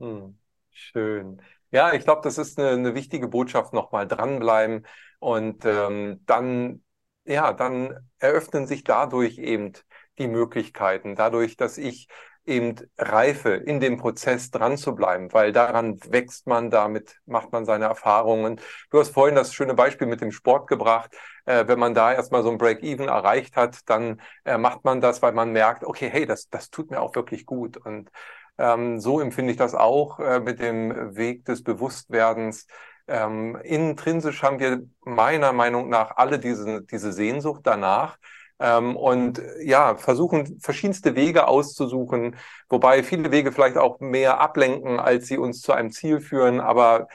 Hm, 0.00 0.36
schön. 0.70 1.40
Ja, 1.70 1.94
ich 1.94 2.02
glaube, 2.02 2.20
das 2.24 2.36
ist 2.36 2.58
eine, 2.58 2.70
eine 2.70 2.94
wichtige 2.96 3.28
Botschaft, 3.28 3.72
nochmal 3.72 4.08
dranbleiben 4.08 4.84
und 5.20 5.64
ähm, 5.64 6.20
dann, 6.26 6.82
ja, 7.24 7.52
dann 7.52 8.10
eröffnen 8.18 8.66
sich 8.66 8.82
dadurch 8.82 9.38
eben 9.38 9.72
die 10.18 10.28
Möglichkeiten, 10.28 11.16
dadurch, 11.16 11.56
dass 11.56 11.78
ich 11.78 12.08
eben 12.46 12.74
reife, 12.98 13.50
in 13.50 13.80
dem 13.80 13.96
Prozess 13.96 14.50
dran 14.50 14.76
zu 14.76 14.94
bleiben, 14.94 15.32
weil 15.32 15.52
daran 15.52 15.98
wächst 16.10 16.46
man, 16.46 16.70
damit 16.70 17.16
macht 17.26 17.52
man 17.52 17.64
seine 17.64 17.86
Erfahrungen. 17.86 18.60
Du 18.90 19.00
hast 19.00 19.10
vorhin 19.10 19.34
das 19.34 19.54
schöne 19.54 19.74
Beispiel 19.74 20.06
mit 20.06 20.20
dem 20.20 20.30
Sport 20.30 20.66
gebracht. 20.68 21.14
Äh, 21.46 21.66
wenn 21.68 21.78
man 21.78 21.94
da 21.94 22.12
erstmal 22.12 22.42
so 22.42 22.50
ein 22.50 22.58
Break-Even 22.58 23.08
erreicht 23.08 23.56
hat, 23.56 23.80
dann 23.86 24.20
äh, 24.44 24.58
macht 24.58 24.84
man 24.84 25.00
das, 25.00 25.22
weil 25.22 25.32
man 25.32 25.52
merkt, 25.52 25.84
okay, 25.84 26.08
hey, 26.10 26.26
das, 26.26 26.48
das 26.48 26.70
tut 26.70 26.90
mir 26.90 27.00
auch 27.00 27.14
wirklich 27.14 27.46
gut. 27.46 27.76
Und 27.78 28.10
ähm, 28.58 29.00
so 29.00 29.20
empfinde 29.20 29.52
ich 29.52 29.58
das 29.58 29.74
auch 29.74 30.20
äh, 30.20 30.40
mit 30.40 30.60
dem 30.60 31.16
Weg 31.16 31.44
des 31.46 31.62
Bewusstwerdens. 31.62 32.66
Ähm, 33.06 33.56
intrinsisch 33.62 34.42
haben 34.42 34.58
wir 34.60 34.82
meiner 35.04 35.52
Meinung 35.52 35.88
nach 35.88 36.16
alle 36.16 36.38
diese, 36.38 36.82
diese 36.82 37.12
Sehnsucht 37.12 37.62
danach. 37.64 38.18
Ähm, 38.64 38.96
und 38.96 39.42
ja, 39.62 39.96
versuchen 39.96 40.58
verschiedenste 40.58 41.14
Wege 41.14 41.48
auszusuchen, 41.48 42.36
wobei 42.70 43.02
viele 43.02 43.30
Wege 43.30 43.52
vielleicht 43.52 43.76
auch 43.76 44.00
mehr 44.00 44.40
ablenken, 44.40 44.98
als 44.98 45.26
sie 45.26 45.36
uns 45.36 45.60
zu 45.60 45.72
einem 45.72 45.90
Ziel 45.90 46.20
führen. 46.20 46.60
Aber 46.60 47.08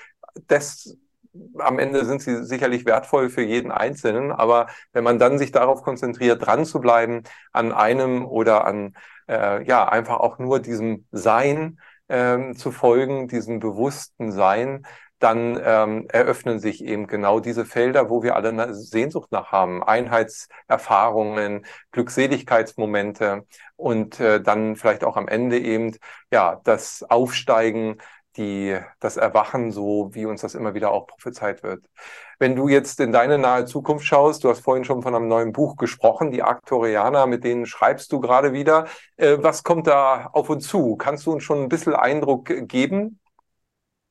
das 0.48 0.96
am 1.58 1.80
Ende 1.80 2.06
sind 2.06 2.22
sie 2.22 2.44
sicherlich 2.46 2.86
wertvoll 2.86 3.30
für 3.30 3.42
jeden 3.42 3.72
Einzelnen, 3.72 4.32
aber 4.32 4.68
wenn 4.94 5.04
man 5.04 5.18
dann 5.20 5.40
sich 5.40 5.52
darauf 5.52 5.82
konzentriert, 5.84 6.46
dran 6.46 6.66
zu 6.66 6.80
bleiben 6.80 7.24
an 7.52 7.72
einem 7.72 8.26
oder 8.26 8.66
an 8.66 8.96
äh, 9.28 9.64
ja 9.66 9.88
einfach 9.88 10.20
auch 10.20 10.38
nur 10.38 10.60
diesem 10.60 11.06
Sein 11.12 11.80
ähm, 12.10 12.56
zu 12.56 12.72
folgen, 12.72 13.28
diesem 13.28 13.60
bewussten 13.60 14.32
Sein, 14.32 14.86
dann 15.20 15.60
ähm, 15.64 16.08
eröffnen 16.10 16.60
sich 16.60 16.84
eben 16.84 17.08
genau 17.08 17.40
diese 17.40 17.66
Felder, 17.66 18.10
wo 18.10 18.24
wir 18.24 18.36
alle 18.36 18.50
eine 18.50 18.74
Sehnsucht 18.74 19.32
nach 19.32 19.52
haben. 19.52 19.84
Einheitserfahrungen, 19.84 21.66
Glückseligkeitsmomente 21.92 23.46
und 23.76 24.20
äh, 24.20 24.42
dann 24.42 24.76
vielleicht 24.76 25.04
auch 25.04 25.18
am 25.18 25.28
Ende 25.28 25.60
eben 25.60 25.96
ja 26.32 26.62
das 26.64 27.04
Aufsteigen 27.10 27.98
die, 28.38 28.78
das 29.00 29.18
Erwachen, 29.18 29.72
so 29.72 30.10
wie 30.14 30.26
uns 30.26 30.42
das 30.42 30.56
immer 30.56 30.74
wieder 30.74 30.92
auch 30.92 31.08
prophezeit 31.08 31.64
wird. 31.64 31.86
Wenn 32.40 32.56
du 32.56 32.70
jetzt 32.70 33.00
in 33.00 33.12
deine 33.12 33.38
nahe 33.38 33.66
Zukunft 33.66 34.06
schaust, 34.06 34.44
du 34.44 34.50
hast 34.50 34.62
vorhin 34.62 34.86
schon 34.86 35.02
von 35.02 35.14
einem 35.14 35.28
neuen 35.28 35.52
Buch 35.52 35.76
gesprochen, 35.76 36.32
die 36.32 36.44
Aktorianer, 36.44 37.26
mit 37.28 37.44
denen 37.44 37.66
schreibst 37.66 38.12
du 38.12 38.20
gerade 38.22 38.54
wieder. 38.54 38.88
Äh, 39.18 39.38
was 39.42 39.64
kommt 39.64 39.88
da 39.88 40.28
auf 40.32 40.50
uns 40.50 40.68
zu? 40.68 40.96
Kannst 40.96 41.26
du 41.26 41.34
uns 41.34 41.44
schon 41.44 41.62
ein 41.64 41.70
bisschen 41.70 41.96
Eindruck 41.96 42.46
geben? 42.68 43.20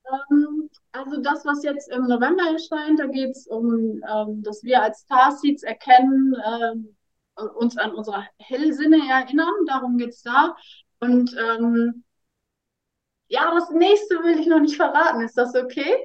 Ähm, 0.06 0.57
also 0.98 1.20
das, 1.22 1.44
was 1.44 1.62
jetzt 1.62 1.88
im 1.90 2.06
November 2.06 2.42
erscheint, 2.52 2.98
da 2.98 3.06
geht 3.06 3.30
es 3.30 3.46
um, 3.46 4.02
ähm, 4.08 4.42
dass 4.42 4.62
wir 4.64 4.82
als 4.82 5.02
Starseeds 5.02 5.62
erkennen, 5.62 6.34
äh, 6.34 7.42
uns 7.56 7.76
an 7.78 7.92
unsere 7.92 8.26
Hellsinne 8.38 8.98
erinnern. 9.08 9.54
Darum 9.66 9.96
geht 9.96 10.10
es 10.10 10.22
da. 10.22 10.56
Und 11.00 11.34
ähm, 11.38 12.04
ja, 13.28 13.54
das 13.54 13.70
nächste 13.70 14.16
will 14.24 14.40
ich 14.40 14.46
noch 14.46 14.60
nicht 14.60 14.76
verraten. 14.76 15.20
Ist 15.20 15.38
das 15.38 15.54
okay? 15.54 15.96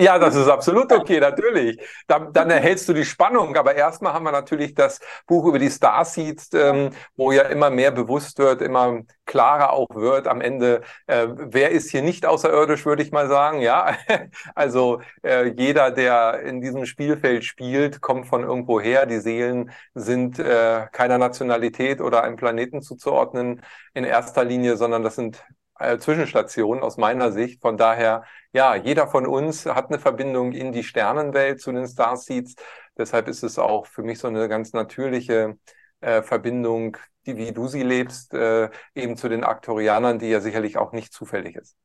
Ja, 0.00 0.18
das 0.18 0.34
ist 0.34 0.48
absolut 0.48 0.90
okay, 0.92 1.20
natürlich. 1.20 1.78
Dann, 2.06 2.32
dann 2.32 2.48
erhältst 2.50 2.88
du 2.88 2.94
die 2.94 3.04
Spannung. 3.04 3.54
Aber 3.56 3.74
erstmal 3.74 4.14
haben 4.14 4.24
wir 4.24 4.32
natürlich 4.32 4.74
das 4.74 4.98
Buch 5.26 5.44
über 5.44 5.58
die 5.58 5.68
Starseeds, 5.70 6.48
ähm, 6.54 6.90
wo 7.16 7.32
ja 7.32 7.42
immer 7.42 7.68
mehr 7.68 7.90
bewusst 7.90 8.38
wird, 8.38 8.62
immer 8.62 9.02
klarer 9.26 9.72
auch 9.74 9.88
wird 9.94 10.26
am 10.26 10.40
Ende, 10.40 10.80
äh, 11.06 11.26
wer 11.28 11.70
ist 11.70 11.90
hier 11.90 12.00
nicht 12.00 12.24
außerirdisch, 12.24 12.86
würde 12.86 13.02
ich 13.02 13.12
mal 13.12 13.28
sagen. 13.28 13.60
Ja, 13.60 13.94
also 14.54 15.02
äh, 15.22 15.48
jeder, 15.48 15.90
der 15.90 16.40
in 16.44 16.62
diesem 16.62 16.86
Spielfeld 16.86 17.44
spielt, 17.44 18.00
kommt 18.00 18.26
von 18.26 18.42
irgendwo 18.42 18.80
her. 18.80 19.04
Die 19.04 19.20
Seelen 19.20 19.70
sind 19.94 20.38
äh, 20.38 20.86
keiner 20.92 21.18
Nationalität 21.18 22.00
oder 22.00 22.22
einem 22.24 22.36
Planeten 22.36 22.80
zuzuordnen 22.80 23.60
in 23.92 24.04
erster 24.04 24.44
Linie, 24.44 24.78
sondern 24.78 25.02
das 25.02 25.16
sind 25.16 25.44
äh, 25.80 25.98
Zwischenstation 25.98 26.82
aus 26.82 26.96
meiner 26.96 27.32
Sicht. 27.32 27.60
Von 27.62 27.76
daher, 27.76 28.24
ja, 28.52 28.74
jeder 28.74 29.08
von 29.08 29.26
uns 29.26 29.66
hat 29.66 29.88
eine 29.88 29.98
Verbindung 29.98 30.52
in 30.52 30.72
die 30.72 30.84
Sternenwelt 30.84 31.60
zu 31.60 31.72
den 31.72 31.86
Starseeds. 31.86 32.54
Deshalb 32.96 33.28
ist 33.28 33.42
es 33.42 33.58
auch 33.58 33.86
für 33.86 34.02
mich 34.02 34.18
so 34.18 34.28
eine 34.28 34.48
ganz 34.48 34.72
natürliche 34.72 35.58
äh, 36.00 36.22
Verbindung, 36.22 36.96
die, 37.26 37.36
wie 37.36 37.52
du 37.52 37.66
sie 37.66 37.82
lebst, 37.82 38.34
äh, 38.34 38.70
eben 38.94 39.16
zu 39.16 39.28
den 39.28 39.42
Aktorianern, 39.42 40.18
die 40.18 40.28
ja 40.28 40.40
sicherlich 40.40 40.76
auch 40.78 40.92
nicht 40.92 41.12
zufällig 41.12 41.56
ist. 41.56 41.76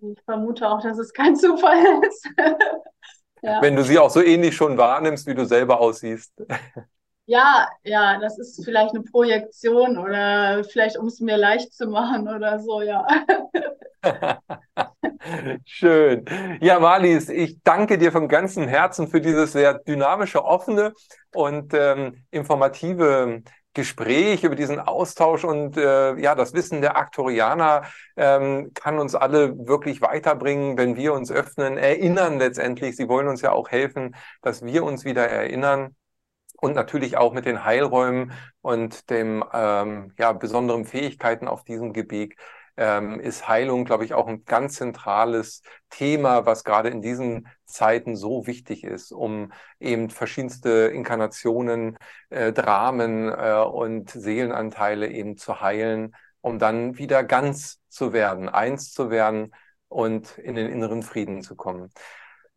Ich 0.00 0.22
vermute 0.24 0.68
auch, 0.68 0.82
dass 0.82 0.98
es 0.98 1.12
kein 1.12 1.34
Zufall 1.36 2.02
ist. 2.06 2.28
ja. 3.42 3.62
Wenn 3.62 3.74
du 3.76 3.82
sie 3.82 3.98
auch 3.98 4.10
so 4.10 4.22
ähnlich 4.22 4.54
schon 4.54 4.76
wahrnimmst, 4.76 5.26
wie 5.26 5.34
du 5.34 5.44
selber 5.44 5.80
aussiehst. 5.80 6.32
Ja, 7.28 7.68
ja, 7.84 8.18
das 8.18 8.38
ist 8.38 8.64
vielleicht 8.64 8.94
eine 8.94 9.02
Projektion 9.04 9.98
oder 9.98 10.64
vielleicht, 10.64 10.96
um 10.96 11.08
es 11.08 11.20
mir 11.20 11.36
leicht 11.36 11.74
zu 11.74 11.86
machen 11.86 12.26
oder 12.26 12.58
so, 12.58 12.80
ja. 12.80 13.06
Schön. 15.66 16.24
Ja, 16.62 16.80
Marlies, 16.80 17.28
ich 17.28 17.62
danke 17.62 17.98
dir 17.98 18.12
von 18.12 18.28
ganzem 18.28 18.66
Herzen 18.66 19.08
für 19.08 19.20
dieses 19.20 19.52
sehr 19.52 19.74
dynamische, 19.74 20.42
offene 20.42 20.94
und 21.34 21.74
ähm, 21.74 22.24
informative 22.30 23.42
Gespräch, 23.74 24.42
über 24.42 24.54
diesen 24.56 24.80
Austausch 24.80 25.44
und 25.44 25.76
äh, 25.76 26.16
ja, 26.18 26.34
das 26.34 26.54
Wissen 26.54 26.80
der 26.80 26.96
Aktorianer 26.96 27.82
ähm, 28.16 28.70
kann 28.72 28.98
uns 28.98 29.14
alle 29.14 29.54
wirklich 29.68 30.00
weiterbringen, 30.00 30.78
wenn 30.78 30.96
wir 30.96 31.12
uns 31.12 31.30
öffnen, 31.30 31.76
erinnern 31.76 32.38
letztendlich. 32.38 32.96
Sie 32.96 33.06
wollen 33.06 33.28
uns 33.28 33.42
ja 33.42 33.52
auch 33.52 33.68
helfen, 33.68 34.16
dass 34.40 34.64
wir 34.64 34.82
uns 34.82 35.04
wieder 35.04 35.28
erinnern 35.28 35.94
und 36.60 36.74
natürlich 36.74 37.16
auch 37.16 37.32
mit 37.32 37.46
den 37.46 37.64
Heilräumen 37.64 38.32
und 38.60 39.10
dem 39.10 39.44
ähm, 39.52 40.12
ja, 40.18 40.32
besonderen 40.32 40.84
Fähigkeiten 40.84 41.48
auf 41.48 41.64
diesem 41.64 41.92
Gebiet 41.92 42.34
ähm, 42.76 43.18
ist 43.20 43.48
Heilung, 43.48 43.84
glaube 43.84 44.04
ich, 44.04 44.14
auch 44.14 44.28
ein 44.28 44.44
ganz 44.44 44.76
zentrales 44.76 45.62
Thema, 45.90 46.46
was 46.46 46.62
gerade 46.62 46.88
in 46.90 47.02
diesen 47.02 47.48
Zeiten 47.66 48.14
so 48.16 48.46
wichtig 48.46 48.84
ist, 48.84 49.10
um 49.12 49.52
eben 49.80 50.10
verschiedenste 50.10 50.86
Inkarnationen, 50.94 51.98
äh, 52.30 52.52
Dramen 52.52 53.28
äh, 53.28 53.64
und 53.64 54.10
Seelenanteile 54.10 55.08
eben 55.08 55.36
zu 55.36 55.60
heilen, 55.60 56.14
um 56.40 56.60
dann 56.60 56.98
wieder 56.98 57.24
ganz 57.24 57.80
zu 57.88 58.12
werden, 58.12 58.48
eins 58.48 58.92
zu 58.92 59.10
werden 59.10 59.52
und 59.88 60.38
in 60.38 60.54
den 60.54 60.68
inneren 60.68 61.02
Frieden 61.02 61.42
zu 61.42 61.56
kommen. 61.56 61.90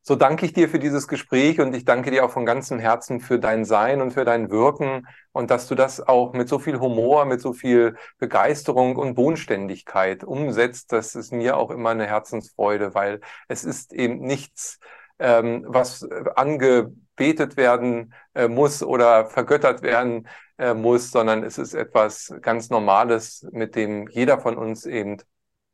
So 0.03 0.15
danke 0.15 0.47
ich 0.47 0.53
dir 0.53 0.67
für 0.67 0.79
dieses 0.79 1.07
Gespräch 1.07 1.59
und 1.59 1.75
ich 1.75 1.85
danke 1.85 2.09
dir 2.09 2.25
auch 2.25 2.31
von 2.31 2.43
ganzem 2.43 2.79
Herzen 2.79 3.19
für 3.19 3.37
dein 3.37 3.65
Sein 3.65 4.01
und 4.01 4.11
für 4.13 4.25
dein 4.25 4.49
Wirken 4.49 5.07
und 5.31 5.51
dass 5.51 5.67
du 5.67 5.75
das 5.75 6.01
auch 6.01 6.33
mit 6.33 6.49
so 6.49 6.57
viel 6.57 6.79
Humor, 6.79 7.25
mit 7.25 7.39
so 7.39 7.53
viel 7.53 7.95
Begeisterung 8.17 8.95
und 8.95 9.13
Bodenständigkeit 9.13 10.23
umsetzt. 10.23 10.91
Das 10.91 11.13
ist 11.13 11.31
mir 11.31 11.55
auch 11.55 11.69
immer 11.69 11.91
eine 11.91 12.07
Herzensfreude, 12.07 12.95
weil 12.95 13.21
es 13.47 13.63
ist 13.63 13.93
eben 13.93 14.21
nichts, 14.21 14.79
ähm, 15.19 15.65
was 15.67 16.03
angebetet 16.35 17.55
werden 17.55 18.15
äh, 18.33 18.47
muss 18.47 18.81
oder 18.81 19.27
vergöttert 19.27 19.83
werden 19.83 20.27
äh, 20.57 20.73
muss, 20.73 21.11
sondern 21.11 21.43
es 21.43 21.59
ist 21.59 21.75
etwas 21.75 22.33
ganz 22.41 22.71
Normales, 22.71 23.47
mit 23.51 23.75
dem 23.75 24.07
jeder 24.07 24.39
von 24.39 24.57
uns 24.57 24.87
eben 24.87 25.17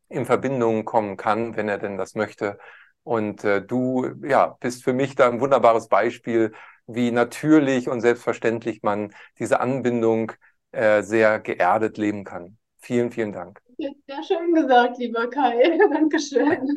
in 0.09 0.25
Verbindung 0.25 0.83
kommen 0.83 1.15
kann, 1.15 1.55
wenn 1.55 1.69
er 1.69 1.77
denn 1.77 1.97
das 1.97 2.13
möchte. 2.15 2.57
Und 3.07 3.45
äh, 3.45 3.61
du 3.61 4.05
ja, 4.21 4.57
bist 4.59 4.83
für 4.83 4.91
mich 4.91 5.15
da 5.15 5.29
ein 5.29 5.39
wunderbares 5.39 5.87
Beispiel, 5.87 6.51
wie 6.87 7.11
natürlich 7.11 7.87
und 7.87 8.01
selbstverständlich 8.01 8.83
man 8.83 9.13
diese 9.39 9.61
Anbindung 9.61 10.33
äh, 10.73 11.01
sehr 11.03 11.39
geerdet 11.39 11.97
leben 11.97 12.25
kann. 12.25 12.57
Vielen, 12.79 13.09
vielen 13.09 13.31
Dank. 13.31 13.61
Sehr 13.77 14.23
schön 14.23 14.53
gesagt, 14.53 14.97
lieber 14.97 15.29
Kai. 15.29 15.79
Dankeschön. 15.93 16.67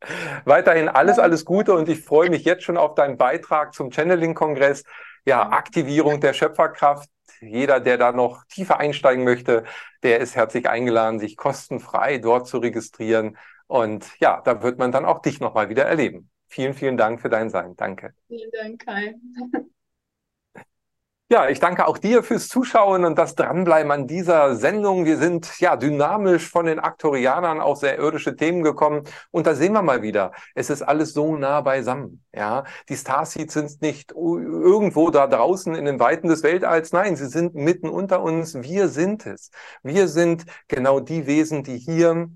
Weiterhin 0.44 0.88
alles, 0.88 1.20
alles 1.20 1.44
Gute 1.44 1.74
und 1.74 1.88
ich 1.88 2.02
freue 2.02 2.28
mich 2.28 2.44
jetzt 2.44 2.64
schon 2.64 2.78
auf 2.78 2.96
deinen 2.96 3.16
Beitrag 3.16 3.74
zum 3.74 3.92
Channeling-Kongress. 3.92 4.82
Ja, 5.24 5.50
Aktivierung 5.50 6.20
der 6.20 6.32
Schöpferkraft. 6.32 7.08
Jeder, 7.40 7.78
der 7.78 7.96
da 7.96 8.10
noch 8.10 8.42
tiefer 8.46 8.80
einsteigen 8.80 9.22
möchte, 9.22 9.62
der 10.02 10.18
ist 10.18 10.34
herzlich 10.34 10.68
eingeladen, 10.68 11.20
sich 11.20 11.36
kostenfrei 11.36 12.18
dort 12.18 12.48
zu 12.48 12.58
registrieren. 12.58 13.36
Und 13.68 14.18
ja, 14.18 14.40
da 14.44 14.62
wird 14.62 14.78
man 14.78 14.90
dann 14.90 15.04
auch 15.04 15.20
dich 15.20 15.40
nochmal 15.40 15.68
wieder 15.68 15.84
erleben. 15.84 16.30
Vielen, 16.48 16.74
vielen 16.74 16.96
Dank 16.96 17.20
für 17.20 17.28
dein 17.28 17.50
Sein. 17.50 17.76
Danke. 17.76 18.14
Vielen 18.26 18.50
Dank, 18.50 18.84
Kai. 18.84 19.14
Ja, 21.30 21.50
ich 21.50 21.60
danke 21.60 21.86
auch 21.86 21.98
dir 21.98 22.22
fürs 22.22 22.48
Zuschauen 22.48 23.04
und 23.04 23.18
das 23.18 23.34
Dranbleiben 23.34 23.92
an 23.92 24.06
dieser 24.06 24.56
Sendung. 24.56 25.04
Wir 25.04 25.18
sind 25.18 25.60
ja 25.60 25.76
dynamisch 25.76 26.48
von 26.48 26.64
den 26.64 26.78
Aktorianern 26.78 27.60
auf 27.60 27.80
sehr 27.80 27.98
irdische 27.98 28.34
Themen 28.34 28.62
gekommen 28.62 29.02
und 29.30 29.46
da 29.46 29.54
sehen 29.54 29.74
wir 29.74 29.82
mal 29.82 30.00
wieder, 30.00 30.32
es 30.54 30.70
ist 30.70 30.80
alles 30.80 31.12
so 31.12 31.36
nah 31.36 31.60
beisammen. 31.60 32.24
Ja, 32.34 32.64
die 32.88 32.96
Starseeds 32.96 33.52
sind 33.52 33.82
nicht 33.82 34.12
irgendwo 34.12 35.10
da 35.10 35.26
draußen 35.26 35.74
in 35.74 35.84
den 35.84 36.00
Weiten 36.00 36.28
des 36.28 36.42
Weltalls. 36.42 36.92
Nein, 36.92 37.14
sie 37.14 37.26
sind 37.26 37.54
mitten 37.54 37.90
unter 37.90 38.22
uns. 38.22 38.62
Wir 38.62 38.88
sind 38.88 39.26
es. 39.26 39.50
Wir 39.82 40.08
sind 40.08 40.46
genau 40.66 40.98
die 40.98 41.26
Wesen, 41.26 41.62
die 41.62 41.76
hier 41.76 42.30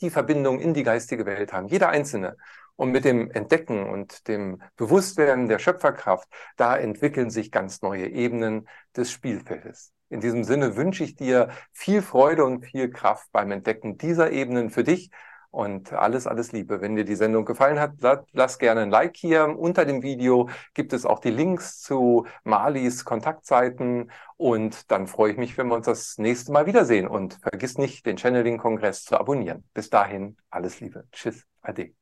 die 0.00 0.10
Verbindung 0.10 0.60
in 0.60 0.74
die 0.74 0.82
geistige 0.82 1.26
Welt 1.26 1.52
haben. 1.52 1.68
Jeder 1.68 1.88
Einzelne. 1.88 2.36
Und 2.76 2.90
mit 2.90 3.06
dem 3.06 3.30
Entdecken 3.30 3.88
und 3.88 4.28
dem 4.28 4.60
Bewusstwerden 4.76 5.48
der 5.48 5.58
Schöpferkraft, 5.58 6.28
da 6.56 6.76
entwickeln 6.76 7.30
sich 7.30 7.50
ganz 7.50 7.80
neue 7.80 8.06
Ebenen 8.08 8.68
des 8.94 9.10
Spielfeldes. 9.10 9.92
In 10.10 10.20
diesem 10.20 10.44
Sinne 10.44 10.76
wünsche 10.76 11.02
ich 11.02 11.16
dir 11.16 11.48
viel 11.72 12.02
Freude 12.02 12.44
und 12.44 12.66
viel 12.66 12.90
Kraft 12.90 13.32
beim 13.32 13.50
Entdecken 13.50 13.96
dieser 13.96 14.30
Ebenen 14.30 14.70
für 14.70 14.84
dich 14.84 15.10
und 15.56 15.94
alles, 15.94 16.26
alles 16.26 16.52
Liebe. 16.52 16.82
Wenn 16.82 16.96
dir 16.96 17.06
die 17.06 17.16
Sendung 17.16 17.46
gefallen 17.46 17.80
hat, 17.80 17.94
lass 18.32 18.58
gerne 18.58 18.82
ein 18.82 18.90
Like 18.90 19.16
hier. 19.16 19.58
Unter 19.58 19.86
dem 19.86 20.02
Video 20.02 20.50
gibt 20.74 20.92
es 20.92 21.06
auch 21.06 21.18
die 21.18 21.30
Links 21.30 21.80
zu 21.80 22.26
Malis 22.44 23.06
Kontaktseiten 23.06 24.10
und 24.36 24.90
dann 24.90 25.06
freue 25.06 25.32
ich 25.32 25.38
mich, 25.38 25.56
wenn 25.56 25.68
wir 25.68 25.76
uns 25.76 25.86
das 25.86 26.18
nächste 26.18 26.52
Mal 26.52 26.66
wiedersehen 26.66 27.08
und 27.08 27.38
vergiss 27.40 27.78
nicht, 27.78 28.04
den 28.04 28.18
Channeling-Kongress 28.18 29.04
zu 29.04 29.18
abonnieren. 29.18 29.64
Bis 29.72 29.88
dahin, 29.88 30.36
alles 30.50 30.80
Liebe. 30.80 31.04
Tschüss. 31.10 31.46
Ade. 31.62 31.94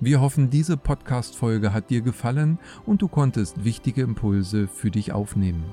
Wir 0.00 0.20
hoffen, 0.20 0.50
diese 0.50 0.76
Podcast-Folge 0.76 1.72
hat 1.72 1.88
dir 1.88 2.02
gefallen 2.02 2.58
und 2.84 3.00
du 3.00 3.08
konntest 3.08 3.64
wichtige 3.64 4.02
Impulse 4.02 4.68
für 4.68 4.90
dich 4.90 5.12
aufnehmen. 5.12 5.72